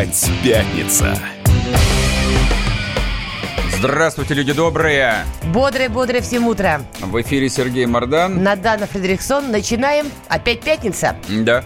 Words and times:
Опять 0.00 0.30
пятница. 0.42 1.14
Здравствуйте, 3.76 4.32
люди 4.32 4.54
добрые! 4.54 5.26
Бодрое-бодрое 5.52 6.22
всем 6.22 6.46
утро. 6.46 6.80
В 7.00 7.20
эфире 7.20 7.50
Сергей 7.50 7.84
Мордан. 7.84 8.42
Надана 8.42 8.86
Фредериксон. 8.86 9.50
Начинаем. 9.50 10.06
Опять 10.28 10.62
пятница. 10.62 11.16
Да. 11.28 11.64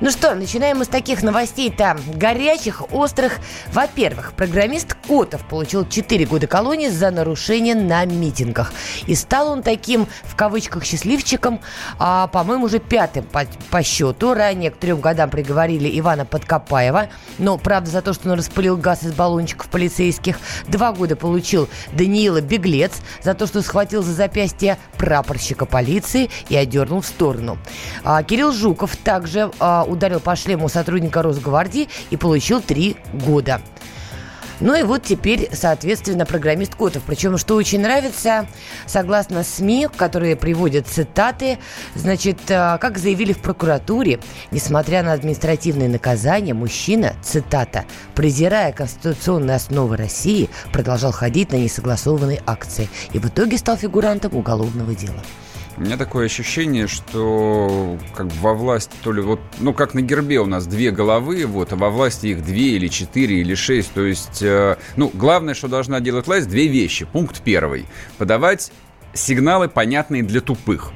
Ну 0.00 0.12
что, 0.12 0.36
начинаем 0.36 0.78
мы 0.78 0.84
с 0.84 0.88
таких 0.88 1.24
новостей-то 1.24 1.98
горячих, 2.14 2.92
острых. 2.92 3.40
Во-первых, 3.72 4.32
программист 4.34 4.94
Котов 4.94 5.44
получил 5.48 5.88
4 5.88 6.24
года 6.26 6.46
колонии 6.46 6.86
за 6.88 7.10
нарушение 7.10 7.74
на 7.74 8.04
митингах. 8.04 8.72
И 9.08 9.16
стал 9.16 9.50
он 9.50 9.64
таким, 9.64 10.06
в 10.22 10.36
кавычках, 10.36 10.84
счастливчиком, 10.84 11.60
а, 11.98 12.28
по-моему, 12.28 12.66
уже 12.66 12.78
пятым 12.78 13.24
по, 13.24 13.44
по 13.70 13.82
счету. 13.82 14.34
Ранее 14.34 14.70
к 14.70 14.76
трем 14.76 15.00
годам 15.00 15.30
приговорили 15.30 15.98
Ивана 15.98 16.24
Подкопаева. 16.24 17.08
Но, 17.38 17.58
правда, 17.58 17.90
за 17.90 18.00
то, 18.00 18.12
что 18.12 18.30
он 18.30 18.38
распылил 18.38 18.76
газ 18.76 19.02
из 19.02 19.12
баллончиков 19.12 19.68
полицейских. 19.68 20.38
Два 20.68 20.92
года 20.92 21.16
получил 21.16 21.68
Даниила 21.92 22.40
Беглец 22.40 22.92
за 23.24 23.34
то, 23.34 23.48
что 23.48 23.62
схватил 23.62 24.04
за 24.04 24.12
запястье 24.12 24.78
прапорщика 24.96 25.66
полиции 25.66 26.30
и 26.48 26.56
одернул 26.56 27.00
в 27.00 27.06
сторону. 27.06 27.58
А, 28.04 28.22
Кирилл 28.22 28.52
Жуков 28.52 28.96
также 28.96 29.50
а, 29.58 29.86
ударил 29.88 30.20
по 30.20 30.36
шлему 30.36 30.68
сотрудника 30.68 31.22
Росгвардии 31.22 31.88
и 32.10 32.16
получил 32.16 32.60
три 32.60 32.96
года. 33.12 33.60
Ну 34.60 34.74
и 34.74 34.82
вот 34.82 35.04
теперь, 35.04 35.48
соответственно, 35.52 36.26
программист 36.26 36.74
Котов. 36.74 37.02
Причем, 37.06 37.38
что 37.38 37.54
очень 37.54 37.80
нравится, 37.80 38.46
согласно 38.86 39.44
СМИ, 39.44 39.88
которые 39.96 40.34
приводят 40.34 40.88
цитаты, 40.88 41.58
значит, 41.94 42.38
э, 42.48 42.78
как 42.80 42.98
заявили 42.98 43.32
в 43.32 43.38
прокуратуре, 43.38 44.18
несмотря 44.50 45.02
на 45.02 45.12
административные 45.12 45.88
наказания, 45.88 46.54
мужчина, 46.54 47.14
цитата, 47.22 47.84
презирая 48.14 48.72
конституционные 48.72 49.56
основы 49.56 49.96
России, 49.96 50.50
продолжал 50.72 51.12
ходить 51.12 51.52
на 51.52 51.56
несогласованные 51.56 52.42
акции 52.44 52.88
и 53.12 53.18
в 53.18 53.26
итоге 53.26 53.58
стал 53.58 53.76
фигурантом 53.76 54.34
уголовного 54.34 54.94
дела. 54.94 55.22
У 55.78 55.80
меня 55.80 55.96
такое 55.96 56.26
ощущение, 56.26 56.88
что 56.88 57.98
как 58.12 58.26
во 58.40 58.52
власти 58.52 58.90
то 59.04 59.12
ли 59.12 59.22
вот, 59.22 59.38
ну 59.60 59.72
как 59.72 59.94
на 59.94 60.02
гербе 60.02 60.40
у 60.40 60.44
нас 60.44 60.66
две 60.66 60.90
головы, 60.90 61.46
вот, 61.46 61.72
а 61.72 61.76
во 61.76 61.88
власти 61.88 62.26
их 62.26 62.44
две 62.44 62.70
или 62.70 62.88
четыре 62.88 63.40
или 63.40 63.54
шесть. 63.54 63.92
То 63.92 64.04
есть, 64.04 64.42
э, 64.42 64.76
ну 64.96 65.08
главное, 65.14 65.54
что 65.54 65.68
должна 65.68 66.00
делать 66.00 66.26
власть, 66.26 66.48
две 66.48 66.66
вещи. 66.66 67.04
Пункт 67.04 67.42
первый: 67.44 67.86
подавать 68.18 68.72
сигналы 69.14 69.68
понятные 69.68 70.24
для 70.24 70.40
тупых. 70.40 70.90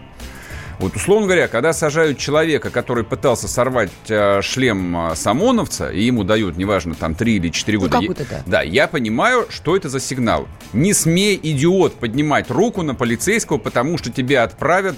Вот, 0.82 0.96
условно 0.96 1.26
говоря, 1.26 1.46
когда 1.46 1.72
сажают 1.72 2.18
человека, 2.18 2.68
который 2.70 3.04
пытался 3.04 3.46
сорвать 3.46 3.92
э, 4.08 4.42
шлем 4.42 5.12
э, 5.12 5.14
СОМОНовца, 5.14 5.90
и 5.90 6.02
ему 6.02 6.24
дают, 6.24 6.56
неважно, 6.56 6.96
там, 6.96 7.14
3 7.14 7.36
или 7.36 7.50
4 7.50 7.78
Ну, 7.78 7.84
года. 7.84 8.00
будто 8.00 8.26
да. 8.28 8.42
Да, 8.46 8.62
я 8.62 8.88
понимаю, 8.88 9.46
что 9.48 9.76
это 9.76 9.88
за 9.88 10.00
сигнал. 10.00 10.48
Не 10.72 10.92
смей, 10.92 11.38
идиот, 11.40 11.94
поднимать 11.94 12.50
руку 12.50 12.82
на 12.82 12.96
полицейского, 12.96 13.58
потому 13.58 13.96
что 13.96 14.10
тебя 14.10 14.42
отправят 14.42 14.96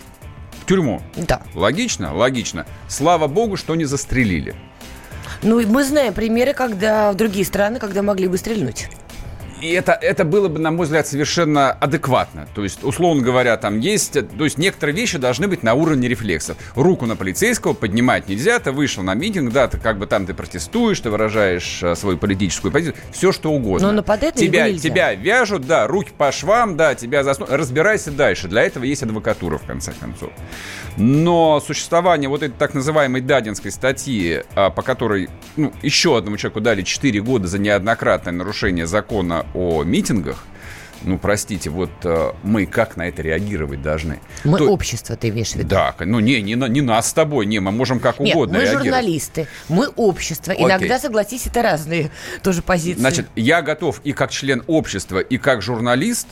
в 0.62 0.64
тюрьму. 0.64 1.02
Да. 1.16 1.42
Логично? 1.54 2.14
Логично. 2.14 2.64
Слава 2.88 3.26
богу, 3.26 3.58
что 3.58 3.74
не 3.74 3.84
застрелили. 3.84 4.54
Ну, 5.42 5.58
и 5.60 5.66
мы 5.66 5.84
знаем 5.84 6.14
примеры, 6.14 6.54
когда 6.54 7.12
в 7.12 7.16
другие 7.16 7.44
страны, 7.44 7.78
когда 7.78 8.00
могли 8.00 8.26
бы 8.26 8.38
стрельнуть. 8.38 8.88
И 9.64 9.72
это, 9.72 9.92
это 9.92 10.26
было 10.26 10.48
бы, 10.48 10.58
на 10.58 10.70
мой 10.70 10.84
взгляд, 10.84 11.06
совершенно 11.06 11.72
адекватно. 11.72 12.46
То 12.54 12.64
есть, 12.64 12.84
условно 12.84 13.22
говоря, 13.22 13.56
там 13.56 13.80
есть... 13.80 14.12
То 14.12 14.44
есть, 14.44 14.58
некоторые 14.58 14.94
вещи 14.94 15.16
должны 15.16 15.48
быть 15.48 15.62
на 15.62 15.72
уровне 15.72 16.06
рефлексов. 16.06 16.58
Руку 16.74 17.06
на 17.06 17.16
полицейского 17.16 17.72
поднимать 17.72 18.28
нельзя. 18.28 18.58
Ты 18.58 18.72
вышел 18.72 19.02
на 19.02 19.14
митинг, 19.14 19.54
да, 19.54 19.66
ты 19.66 19.78
как 19.78 19.98
бы 19.98 20.06
там 20.06 20.26
ты 20.26 20.34
протестуешь, 20.34 21.00
ты 21.00 21.08
выражаешь 21.08 21.82
э, 21.82 21.94
свою 21.94 22.18
политическую 22.18 22.72
позицию. 22.72 23.00
Все, 23.10 23.32
что 23.32 23.52
угодно. 23.52 23.86
Но 23.86 23.94
нападать 23.94 24.34
тебя, 24.34 24.68
нельзя. 24.68 24.86
тебя 24.86 25.14
вяжут, 25.14 25.66
да, 25.66 25.86
руки 25.86 26.12
по 26.16 26.30
швам, 26.30 26.76
да, 26.76 26.94
тебя 26.94 27.24
заснут. 27.24 27.48
Разбирайся 27.50 28.10
дальше. 28.10 28.48
Для 28.48 28.64
этого 28.64 28.84
есть 28.84 29.02
адвокатура, 29.02 29.56
в 29.56 29.62
конце 29.62 29.92
концов. 29.98 30.30
Но 30.98 31.60
существование 31.60 32.28
вот 32.28 32.42
этой 32.42 32.52
так 32.52 32.74
называемой 32.74 33.22
Дадинской 33.22 33.70
статьи, 33.70 34.42
а, 34.54 34.68
по 34.68 34.82
которой 34.82 35.30
ну, 35.56 35.72
еще 35.82 36.16
одному 36.16 36.36
человеку 36.36 36.60
дали 36.60 36.82
4 36.82 37.20
года 37.22 37.46
за 37.48 37.58
неоднократное 37.58 38.32
нарушение 38.32 38.86
закона 38.86 39.46
о 39.54 39.84
митингах, 39.84 40.44
ну, 41.04 41.18
простите, 41.18 41.68
вот 41.68 41.90
э, 42.04 42.32
мы 42.42 42.64
как 42.64 42.96
на 42.96 43.08
это 43.08 43.20
реагировать 43.20 43.82
должны? 43.82 44.20
Мы 44.42 44.58
То- 44.58 44.70
общество, 44.70 45.16
ты 45.16 45.28
имеешь 45.28 45.52
в 45.52 45.56
виду? 45.56 45.68
Да, 45.68 45.94
ну 46.00 46.18
не, 46.18 46.40
не, 46.40 46.54
не 46.54 46.80
нас 46.80 47.10
с 47.10 47.12
тобой, 47.12 47.46
не, 47.46 47.60
мы 47.60 47.72
можем 47.72 48.00
как 48.00 48.20
Нет, 48.20 48.34
угодно 48.34 48.54
мы 48.54 48.64
реагировать. 48.64 48.86
журналисты, 48.86 49.48
мы 49.68 49.88
общество. 49.88 50.54
Окей. 50.54 50.64
Иногда, 50.64 50.98
согласись, 50.98 51.46
это 51.46 51.62
разные 51.62 52.10
тоже 52.42 52.62
позиции. 52.62 53.00
Значит, 53.00 53.26
я 53.36 53.60
готов 53.60 54.00
и 54.04 54.12
как 54.12 54.30
член 54.30 54.62
общества, 54.66 55.18
и 55.18 55.36
как 55.36 55.60
журналист 55.60 56.28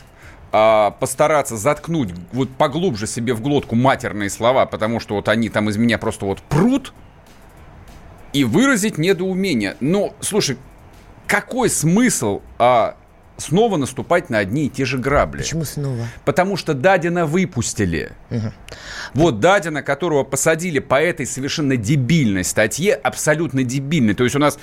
а, 0.52 0.90
постараться 0.92 1.56
заткнуть 1.56 2.10
вот 2.32 2.50
поглубже 2.50 3.06
себе 3.06 3.34
в 3.34 3.42
глотку 3.42 3.74
матерные 3.74 4.30
слова, 4.30 4.64
потому 4.64 5.00
что 5.00 5.16
вот 5.16 5.28
они 5.28 5.50
там 5.50 5.68
из 5.68 5.76
меня 5.76 5.98
просто 5.98 6.24
вот 6.24 6.40
прут, 6.40 6.94
и 8.32 8.44
выразить 8.44 8.96
недоумение. 8.96 9.76
Но, 9.80 10.14
слушай, 10.20 10.56
какой 11.26 11.68
смысл 11.68 12.40
а, 12.58 12.96
снова 13.42 13.76
наступать 13.76 14.30
на 14.30 14.38
одни 14.38 14.66
и 14.66 14.68
те 14.70 14.84
же 14.84 14.98
грабли? 14.98 15.38
Почему 15.38 15.64
снова? 15.64 16.06
Потому 16.24 16.56
что 16.56 16.74
Дадина 16.74 17.26
выпустили. 17.26 18.12
Вот 19.14 19.40
Дадина, 19.40 19.82
которого 19.82 20.24
посадили 20.24 20.78
по 20.78 21.00
этой 21.00 21.26
совершенно 21.26 21.76
дебильной 21.76 22.44
статье, 22.44 22.94
абсолютно 22.94 23.64
дебильной. 23.64 24.14
То 24.14 24.24
есть 24.24 24.36
у 24.36 24.38
нас 24.38 24.58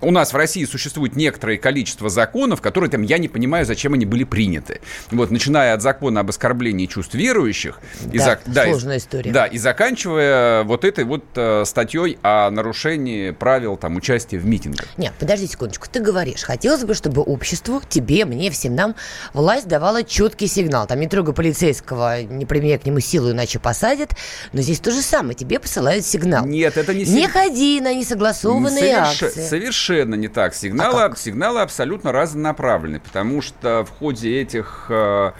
у 0.00 0.10
нас 0.10 0.32
в 0.32 0.36
России 0.36 0.64
существует 0.64 1.16
некоторое 1.16 1.58
количество 1.58 2.08
законов, 2.08 2.60
которые 2.60 2.90
там 2.90 3.02
я 3.02 3.18
не 3.18 3.28
понимаю, 3.28 3.66
зачем 3.66 3.94
они 3.94 4.06
были 4.06 4.24
приняты. 4.24 4.80
Вот, 5.10 5.30
начиная 5.30 5.74
от 5.74 5.82
закона 5.82 6.20
об 6.20 6.30
оскорблении 6.30 6.86
чувств 6.86 7.14
верующих, 7.14 7.80
и 8.12 8.18
Да, 8.46 8.64
и- 8.66 8.70
сложная 8.70 8.96
история. 8.98 9.30
Да, 9.32 9.46
и 9.46 9.58
заканчивая 9.58 10.62
вот 10.64 10.84
этой 10.84 11.04
вот 11.04 11.24
э, 11.36 11.64
статьей 11.66 12.18
о 12.22 12.50
нарушении 12.50 13.30
правил 13.32 13.76
там 13.76 13.96
участия 13.96 14.38
в 14.38 14.46
митингах. 14.46 14.86
Нет, 14.96 15.12
подожди 15.18 15.46
секундочку. 15.46 15.86
Ты 15.90 16.00
говоришь, 16.00 16.42
хотелось 16.42 16.84
бы, 16.84 16.94
чтобы 16.94 17.22
обществу, 17.22 17.82
тебе, 17.88 18.24
мне, 18.24 18.50
всем 18.50 18.74
нам 18.74 18.94
власть 19.34 19.68
давала 19.68 20.02
четкий 20.02 20.46
сигнал. 20.46 20.86
Там 20.86 21.00
не 21.00 21.08
трогай 21.08 21.34
полицейского, 21.34 22.22
не 22.22 22.46
применяй 22.46 22.78
к 22.78 22.86
нему 22.86 23.00
силу, 23.00 23.32
иначе 23.32 23.58
посадят. 23.58 24.12
Но 24.52 24.62
здесь 24.62 24.80
то 24.80 24.90
же 24.90 25.02
самое. 25.02 25.34
Тебе 25.34 25.58
посылают 25.58 26.04
сигнал. 26.06 26.46
Нет, 26.46 26.76
это 26.76 26.94
не 26.94 27.00
Не 27.04 27.24
сиг- 27.26 27.32
ходи 27.32 27.80
на 27.80 27.92
несогласованные 27.94 28.94
Соверше- 28.96 29.26
акции. 29.26 29.46
Совершенно 29.48 29.89
не 30.14 30.28
так. 30.28 30.54
Сигналы, 30.54 31.02
А 31.02 31.08
как? 31.08 31.18
сигналы 31.18 31.60
абсолютно 31.60 32.12
разнонаправлены, 32.12 33.00
потому 33.00 33.42
что 33.42 33.84
в 33.84 33.90
ходе 33.90 34.40
этих 34.40 34.86
э, 34.88 35.32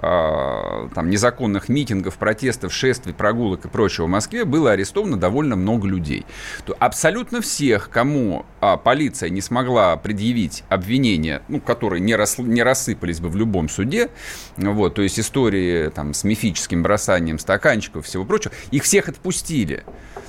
там, 0.00 1.10
незаконных 1.10 1.68
митингов, 1.68 2.16
протестов, 2.16 2.72
шествий, 2.72 3.12
прогулок 3.12 3.66
и 3.66 3.68
прочего 3.68 4.06
в 4.06 4.08
Москве 4.08 4.44
было 4.44 4.72
арестовано 4.72 5.16
довольно 5.18 5.56
много 5.56 5.86
людей. 5.86 6.24
То 6.64 6.74
абсолютно 6.78 7.40
всех, 7.40 7.90
кому 7.90 8.46
а, 8.60 8.76
полиция 8.76 9.28
не 9.30 9.40
смогла 9.40 9.96
предъявить 9.96 10.64
обвинения, 10.68 11.42
ну, 11.48 11.60
которые 11.60 12.00
не, 12.00 12.14
рас- 12.14 12.38
не 12.38 12.62
рассыпались 12.62 13.20
бы 13.20 13.28
в 13.28 13.36
любом 13.36 13.68
суде, 13.68 14.10
вот, 14.56 14.94
то 14.94 15.02
есть 15.02 15.20
истории 15.20 15.90
там, 15.90 16.14
с 16.14 16.24
мифическим 16.24 16.82
бросанием 16.82 17.38
стаканчиков 17.38 18.04
и 18.04 18.08
всего 18.08 18.24
прочего, 18.24 18.52
их 18.70 18.84
всех 18.84 19.08
отпустили. 19.08 19.84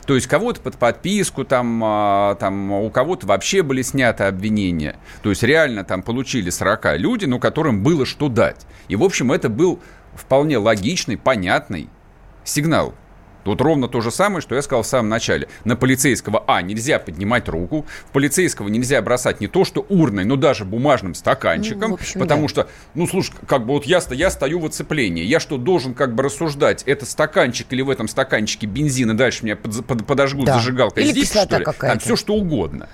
То 0.05 0.15
есть 0.15 0.27
кого-то 0.27 0.61
под 0.61 0.77
подписку, 0.77 1.45
там, 1.45 1.81
а, 1.83 2.35
там 2.35 2.71
у 2.71 2.89
кого-то 2.89 3.27
вообще 3.27 3.61
были 3.61 3.81
сняты 3.81 4.25
обвинения. 4.25 4.97
То 5.21 5.29
есть 5.29 5.43
реально 5.43 5.83
там 5.83 6.01
получили 6.01 6.49
40 6.49 6.97
люди, 6.97 7.25
ну, 7.25 7.39
которым 7.39 7.83
было 7.83 8.05
что 8.05 8.27
дать. 8.27 8.65
И, 8.87 8.95
в 8.95 9.03
общем, 9.03 9.31
это 9.31 9.47
был 9.61 9.79
вполне 10.15 10.57
логичный, 10.57 11.17
понятный 11.17 11.87
сигнал. 12.43 12.95
Тут 13.43 13.61
ровно 13.61 13.87
то 13.87 14.01
же 14.01 14.11
самое, 14.11 14.41
что 14.41 14.55
я 14.55 14.61
сказал 14.61 14.83
в 14.83 14.87
самом 14.87 15.09
начале. 15.09 15.47
На 15.65 15.75
полицейского, 15.75 16.43
а, 16.47 16.61
нельзя 16.61 16.99
поднимать 16.99 17.47
руку, 17.49 17.85
в 18.07 18.11
полицейского 18.11 18.67
нельзя 18.67 19.01
бросать 19.01 19.41
не 19.41 19.47
то 19.47 19.65
что 19.65 19.85
урной, 19.89 20.25
но 20.25 20.35
даже 20.35 20.65
бумажным 20.65 21.15
стаканчиком, 21.15 21.89
Ну, 21.91 21.95
общем, 21.95 22.19
потому 22.19 22.43
да. 22.43 22.47
что, 22.49 22.67
ну, 22.93 23.07
слушай, 23.07 23.33
как 23.47 23.65
бы 23.65 23.73
вот 23.73 23.85
я, 23.85 23.99
я 24.11 24.29
стою 24.29 24.59
в 24.59 24.65
оцеплении, 24.65 25.23
я 25.23 25.39
что, 25.39 25.57
должен 25.57 25.93
как 25.93 26.13
бы 26.13 26.23
рассуждать, 26.23 26.83
это 26.85 27.05
стаканчик 27.05 27.67
или 27.71 27.81
в 27.81 27.89
этом 27.89 28.07
стаканчике 28.07 28.67
бензин, 28.67 29.11
и 29.11 29.13
дальше 29.13 29.43
меня 29.43 29.55
под- 29.55 29.85
под- 29.85 30.05
подожгут 30.05 30.45
Да. 30.45 30.55
зажигалкой 30.55 31.03
Или 31.03 31.11
здесь, 31.11 31.29
что 31.31 31.57
ли? 31.57 31.65
Там 31.79 31.99
все 31.99 32.15
что 32.15 32.33
угодно. 32.35 32.89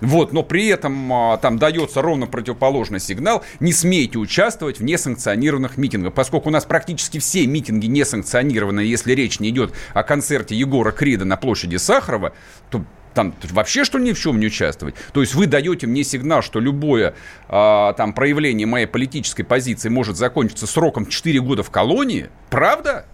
Вот, 0.00 0.32
но 0.32 0.42
при 0.42 0.66
этом 0.68 1.12
а, 1.12 1.36
там 1.36 1.58
дается 1.58 2.00
ровно 2.00 2.26
противоположный 2.26 3.00
сигнал, 3.00 3.42
не 3.60 3.72
смейте 3.72 4.18
участвовать 4.18 4.78
в 4.80 4.82
несанкционированных 4.84 5.76
митингах, 5.76 6.14
поскольку 6.14 6.48
у 6.48 6.52
нас 6.52 6.64
практически 6.64 7.18
все 7.18 7.46
митинги 7.46 7.86
несанкционированы, 7.86 8.80
если 8.80 9.12
речь 9.14 9.40
не 9.40 9.50
идет 9.50 9.72
о 9.94 10.02
концерте 10.02 10.54
Егора 10.54 10.92
Крида 10.92 11.24
на 11.24 11.36
площади 11.36 11.76
Сахарова, 11.76 12.32
то 12.70 12.84
там 13.14 13.34
вообще 13.50 13.84
что 13.84 13.98
ни 13.98 14.12
в 14.12 14.18
чем 14.18 14.38
не 14.38 14.46
участвовать? 14.46 14.94
То 15.12 15.20
есть 15.20 15.34
вы 15.34 15.46
даете 15.46 15.86
мне 15.86 16.04
сигнал, 16.04 16.42
что 16.42 16.60
любое 16.60 17.14
а, 17.48 17.92
там 17.94 18.12
проявление 18.12 18.66
моей 18.66 18.86
политической 18.86 19.42
позиции 19.42 19.88
может 19.88 20.16
закончиться 20.16 20.66
сроком 20.66 21.06
4 21.06 21.40
года 21.40 21.62
в 21.62 21.70
колонии? 21.70 22.28
Правда? 22.50 23.06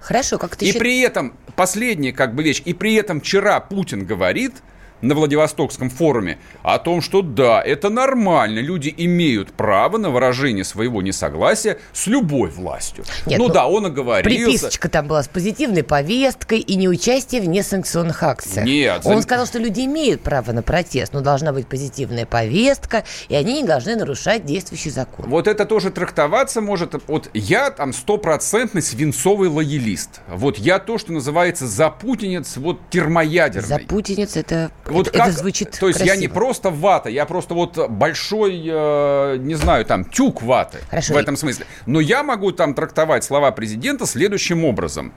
Хорошо, 0.00 0.38
как 0.38 0.56
ты 0.56 0.64
И 0.64 0.68
считаешь? 0.68 0.80
при 0.82 1.00
этом, 1.00 1.36
последняя 1.56 2.12
как 2.12 2.34
бы 2.34 2.42
вещь, 2.42 2.62
и 2.64 2.74
при 2.74 2.94
этом 2.94 3.20
вчера 3.20 3.58
Путин 3.60 4.04
говорит, 4.04 4.56
на 5.00 5.14
Владивостокском 5.14 5.90
форуме 5.90 6.38
о 6.62 6.78
том, 6.78 7.00
что 7.02 7.22
да, 7.22 7.62
это 7.62 7.88
нормально, 7.90 8.60
люди 8.60 8.92
имеют 8.96 9.52
право 9.52 9.98
на 9.98 10.10
выражение 10.10 10.64
своего 10.64 11.02
несогласия 11.02 11.78
с 11.92 12.06
любой 12.06 12.50
властью. 12.50 13.04
Нет, 13.26 13.38
ну, 13.38 13.48
ну 13.48 13.54
да, 13.54 13.66
он 13.66 13.86
оговорился. 13.86 14.44
Приписочка 14.44 14.88
там 14.88 15.06
была 15.06 15.22
с 15.22 15.28
позитивной 15.28 15.82
повесткой 15.82 16.58
и 16.60 16.76
неучастие 16.76 17.40
в 17.40 17.48
несанкционных 17.48 18.22
акциях. 18.22 18.64
Нет. 18.66 19.02
Он 19.04 19.16
за... 19.16 19.22
сказал, 19.22 19.46
что 19.46 19.58
люди 19.58 19.82
имеют 19.82 20.22
право 20.22 20.52
на 20.52 20.62
протест, 20.62 21.12
но 21.12 21.20
должна 21.20 21.52
быть 21.52 21.66
позитивная 21.66 22.26
повестка, 22.26 23.04
и 23.28 23.34
они 23.34 23.62
не 23.62 23.66
должны 23.66 23.96
нарушать 23.96 24.44
действующий 24.44 24.90
закон. 24.90 25.26
Вот 25.28 25.46
это 25.46 25.64
тоже 25.64 25.90
трактоваться 25.90 26.60
может. 26.60 26.94
Вот 27.06 27.30
я 27.34 27.70
там 27.70 27.92
стопроцентный 27.92 28.82
свинцовый 28.82 29.48
лоялист. 29.48 30.20
Вот 30.28 30.58
я 30.58 30.78
то, 30.78 30.98
что 30.98 31.12
называется 31.12 31.66
запутинец, 31.66 32.56
вот 32.56 32.80
термоядерный. 32.90 33.68
Запутинец 33.68 34.36
это 34.36 34.70
вот 34.90 35.08
это, 35.08 35.18
как, 35.18 35.28
это 35.28 35.38
звучит 35.38 35.70
То 35.78 35.88
есть 35.88 35.98
красиво. 35.98 36.14
я 36.14 36.20
не 36.20 36.28
просто 36.28 36.70
вата, 36.70 37.08
я 37.08 37.26
просто 37.26 37.54
вот 37.54 37.88
большой, 37.88 38.62
э, 38.64 39.36
не 39.38 39.54
знаю, 39.54 39.84
там, 39.84 40.04
тюк 40.04 40.42
ваты 40.42 40.78
Хорошо. 40.90 41.14
в 41.14 41.16
этом 41.16 41.36
смысле. 41.36 41.66
Но 41.86 42.00
я 42.00 42.22
могу 42.22 42.52
там 42.52 42.74
трактовать 42.74 43.24
слова 43.24 43.50
президента 43.52 44.06
следующим 44.06 44.64
образом. 44.64 45.12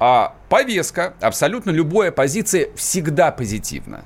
А 0.00 0.34
повестка, 0.48 1.14
абсолютно 1.20 1.70
любой 1.70 2.08
оппозиции 2.08 2.70
всегда 2.76 3.30
позитивна. 3.30 4.04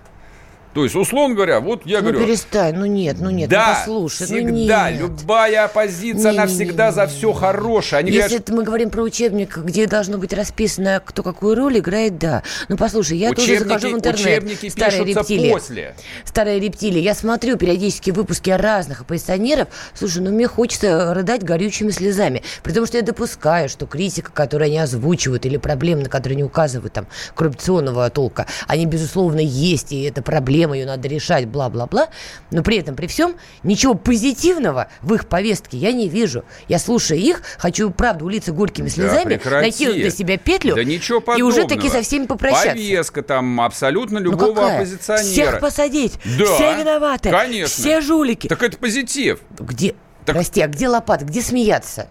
То 0.75 0.85
есть, 0.85 0.95
условно 0.95 1.35
говоря, 1.35 1.61
вот 1.61 1.87
я 1.87 1.99
ну, 1.99 2.11
говорю... 2.11 2.27
перестань, 2.27 2.77
ну 2.77 2.85
нет, 2.85 3.17
ну 3.21 3.31
нет, 3.31 3.49
да, 3.49 3.69
ну 3.69 3.75
послушай, 3.75 4.27
всегда, 4.27 4.91
ну 4.91 4.91
нет. 4.91 5.01
любая 5.01 5.65
оппозиция, 5.65 6.33
не, 6.33 6.39
она 6.39 6.47
не, 6.47 6.55
всегда 6.55 6.85
не, 6.85 6.91
не, 6.91 6.95
за 6.95 7.07
все 7.07 7.33
хорошее. 7.33 8.01
Они 8.01 8.11
Если 8.11 8.29
говорят, 8.29 8.49
мы 8.51 8.63
говорим 8.65 8.91
про 8.91 9.03
учебник, 9.03 9.57
где 9.57 9.87
должно 9.87 10.19
быть 10.19 10.33
расписано, 10.33 11.03
кто 11.05 11.23
какую 11.23 11.57
роль 11.57 11.79
играет, 11.79 12.19
да. 12.19 12.43
Ну 12.69 12.77
послушай, 12.77 13.17
я 13.17 13.31
учебники, 13.31 13.59
тоже 13.59 13.65
захожу 13.65 13.95
в 13.95 13.99
интернет. 13.99 14.43
Учебники 14.45 14.69
старая 14.69 15.05
рептилия, 15.05 15.53
после. 15.53 15.95
Старая 16.25 16.59
рептилия. 16.59 17.03
Я 17.03 17.15
смотрю 17.15 17.57
периодически 17.57 18.11
выпуски 18.11 18.51
разных 18.51 19.01
оппозиционеров. 19.01 19.69
Слушай, 19.95 20.23
ну 20.23 20.31
мне 20.31 20.47
хочется 20.47 21.15
рыдать 21.15 21.43
горючими 21.45 21.91
слезами. 21.91 22.43
При 22.63 22.73
том, 22.73 22.87
что 22.87 22.99
я 22.99 23.03
допускаю, 23.03 23.71
что 23.71 23.87
критика, 23.87 24.31
которую 24.33 24.67
они 24.67 24.79
озвучивают, 24.79 25.47
или 25.47 25.57
проблемы, 25.57 26.03
на 26.03 26.09
которые 26.09 26.35
они 26.35 26.45
указывают, 26.45 26.93
там, 26.93 27.07
коррупционного 27.35 28.11
толка, 28.11 28.47
они, 28.67 28.85
безусловно, 28.87 29.41
есть, 29.41 29.93
и 29.93 30.03
это 30.03 30.21
проблема 30.21 30.58
проблема, 30.59 30.77
ее 30.77 30.87
надо 30.87 31.09
решать, 31.09 31.47
бла-бла-бла. 31.47 32.09
Но 32.51 32.63
при 32.63 32.79
этом, 32.79 32.97
при 32.97 33.07
всем, 33.07 33.37
ничего 33.63 33.95
позитивного 33.95 34.89
в 35.03 35.15
их 35.15 35.29
повестке 35.29 35.77
я 35.77 35.93
не 35.93 36.09
вижу. 36.09 36.45
Я 36.69 36.79
слушаю 36.79 37.21
их, 37.21 37.43
хочу, 37.59 37.91
правда, 37.91 38.25
улиться 38.25 38.53
горькими 38.53 38.89
слезами, 38.89 39.41
да, 39.43 39.61
найти 39.61 39.93
для 39.93 40.11
себя 40.11 40.37
петлю 40.37 40.75
да 40.75 40.85
ничего 40.85 41.21
подобного. 41.21 41.39
и 41.39 41.61
уже 41.61 41.69
таки 41.69 41.89
со 41.89 42.03
всеми 42.03 42.27
попрощаться. 42.27 42.71
Повестка 42.71 43.23
там 43.23 43.61
абсолютно 43.61 44.19
ну 44.19 44.33
любого 44.33 44.61
ну 44.61 44.75
оппозиционера. 44.75 45.25
Всех 45.25 45.61
посадить, 45.61 46.15
да, 46.25 46.45
все 46.45 46.77
виноваты, 46.77 47.31
конечно. 47.31 47.69
все 47.69 48.01
жулики. 48.01 48.49
Так 48.49 48.63
это 48.63 48.77
позитив. 48.77 49.41
Где? 49.59 49.95
Так... 50.25 50.35
Прости, 50.37 50.61
а 50.61 50.67
где 50.67 50.89
лопата, 50.89 51.25
где 51.25 51.41
смеяться? 51.41 52.09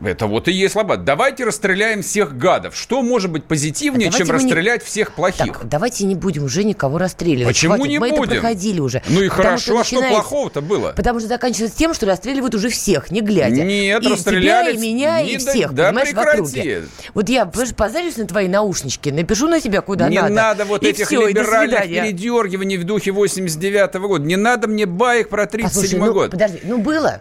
Это 0.00 0.26
вот 0.26 0.46
и 0.46 0.52
есть 0.52 0.76
лоба. 0.76 0.96
Давайте 0.96 1.44
расстреляем 1.44 2.02
всех 2.02 2.36
гадов. 2.36 2.76
Что 2.76 3.02
может 3.02 3.30
быть 3.30 3.44
позитивнее, 3.44 4.10
а 4.10 4.12
чем 4.12 4.30
расстрелять 4.30 4.82
не... 4.82 4.86
всех 4.86 5.12
плохих? 5.12 5.58
Так, 5.58 5.68
давайте 5.68 6.04
не 6.04 6.14
будем 6.14 6.44
уже 6.44 6.62
никого 6.62 6.98
расстреливать. 6.98 7.54
Почему 7.54 7.74
Хватит, 7.74 7.90
не 7.90 7.98
мы 7.98 8.10
будем? 8.10 8.22
это 8.22 8.32
проходили 8.34 8.80
уже. 8.80 9.02
Ну 9.08 9.22
и 9.22 9.28
Потому 9.28 9.48
хорошо, 9.48 9.80
а 9.80 9.84
что 9.84 10.02
плохого-то 10.02 10.60
было? 10.60 10.92
Потому 10.92 11.18
что 11.18 11.28
заканчивается 11.28 11.76
тем, 11.76 11.94
что 11.94 12.06
расстреливают 12.06 12.54
уже 12.54 12.68
всех, 12.68 13.10
не 13.10 13.22
глядя. 13.22 13.64
Нет, 13.64 14.04
и 14.04 14.08
расстреляли... 14.08 14.72
тебя, 14.72 14.84
и 14.84 14.92
меня, 14.92 15.22
не 15.22 15.34
и 15.34 15.38
всех, 15.38 15.72
да, 15.72 15.88
понимаешь, 15.88 16.08
прекрати. 16.10 16.38
в 16.38 16.42
округе. 16.42 16.82
Вот 17.14 17.28
я 17.28 17.46
позарюсь 17.46 18.16
на 18.16 18.26
твои 18.26 18.46
наушнички, 18.46 19.10
напишу 19.10 19.48
на 19.48 19.60
тебя 19.60 19.80
куда 19.80 20.08
не 20.08 20.16
надо. 20.16 20.28
Не 20.28 20.34
надо 20.36 20.64
вот 20.64 20.84
этих 20.84 21.06
все, 21.06 21.26
либеральных 21.26 21.82
передергиваний 21.82 22.76
в 22.76 22.84
духе 22.84 23.10
89-го 23.10 24.08
года. 24.08 24.24
Не 24.24 24.36
надо 24.36 24.68
мне 24.68 24.86
баек 24.86 25.28
про 25.28 25.44
37-й 25.44 25.98
ну, 25.98 26.12
год. 26.12 26.30
Подожди, 26.30 26.60
ну 26.62 26.78
было. 26.78 27.20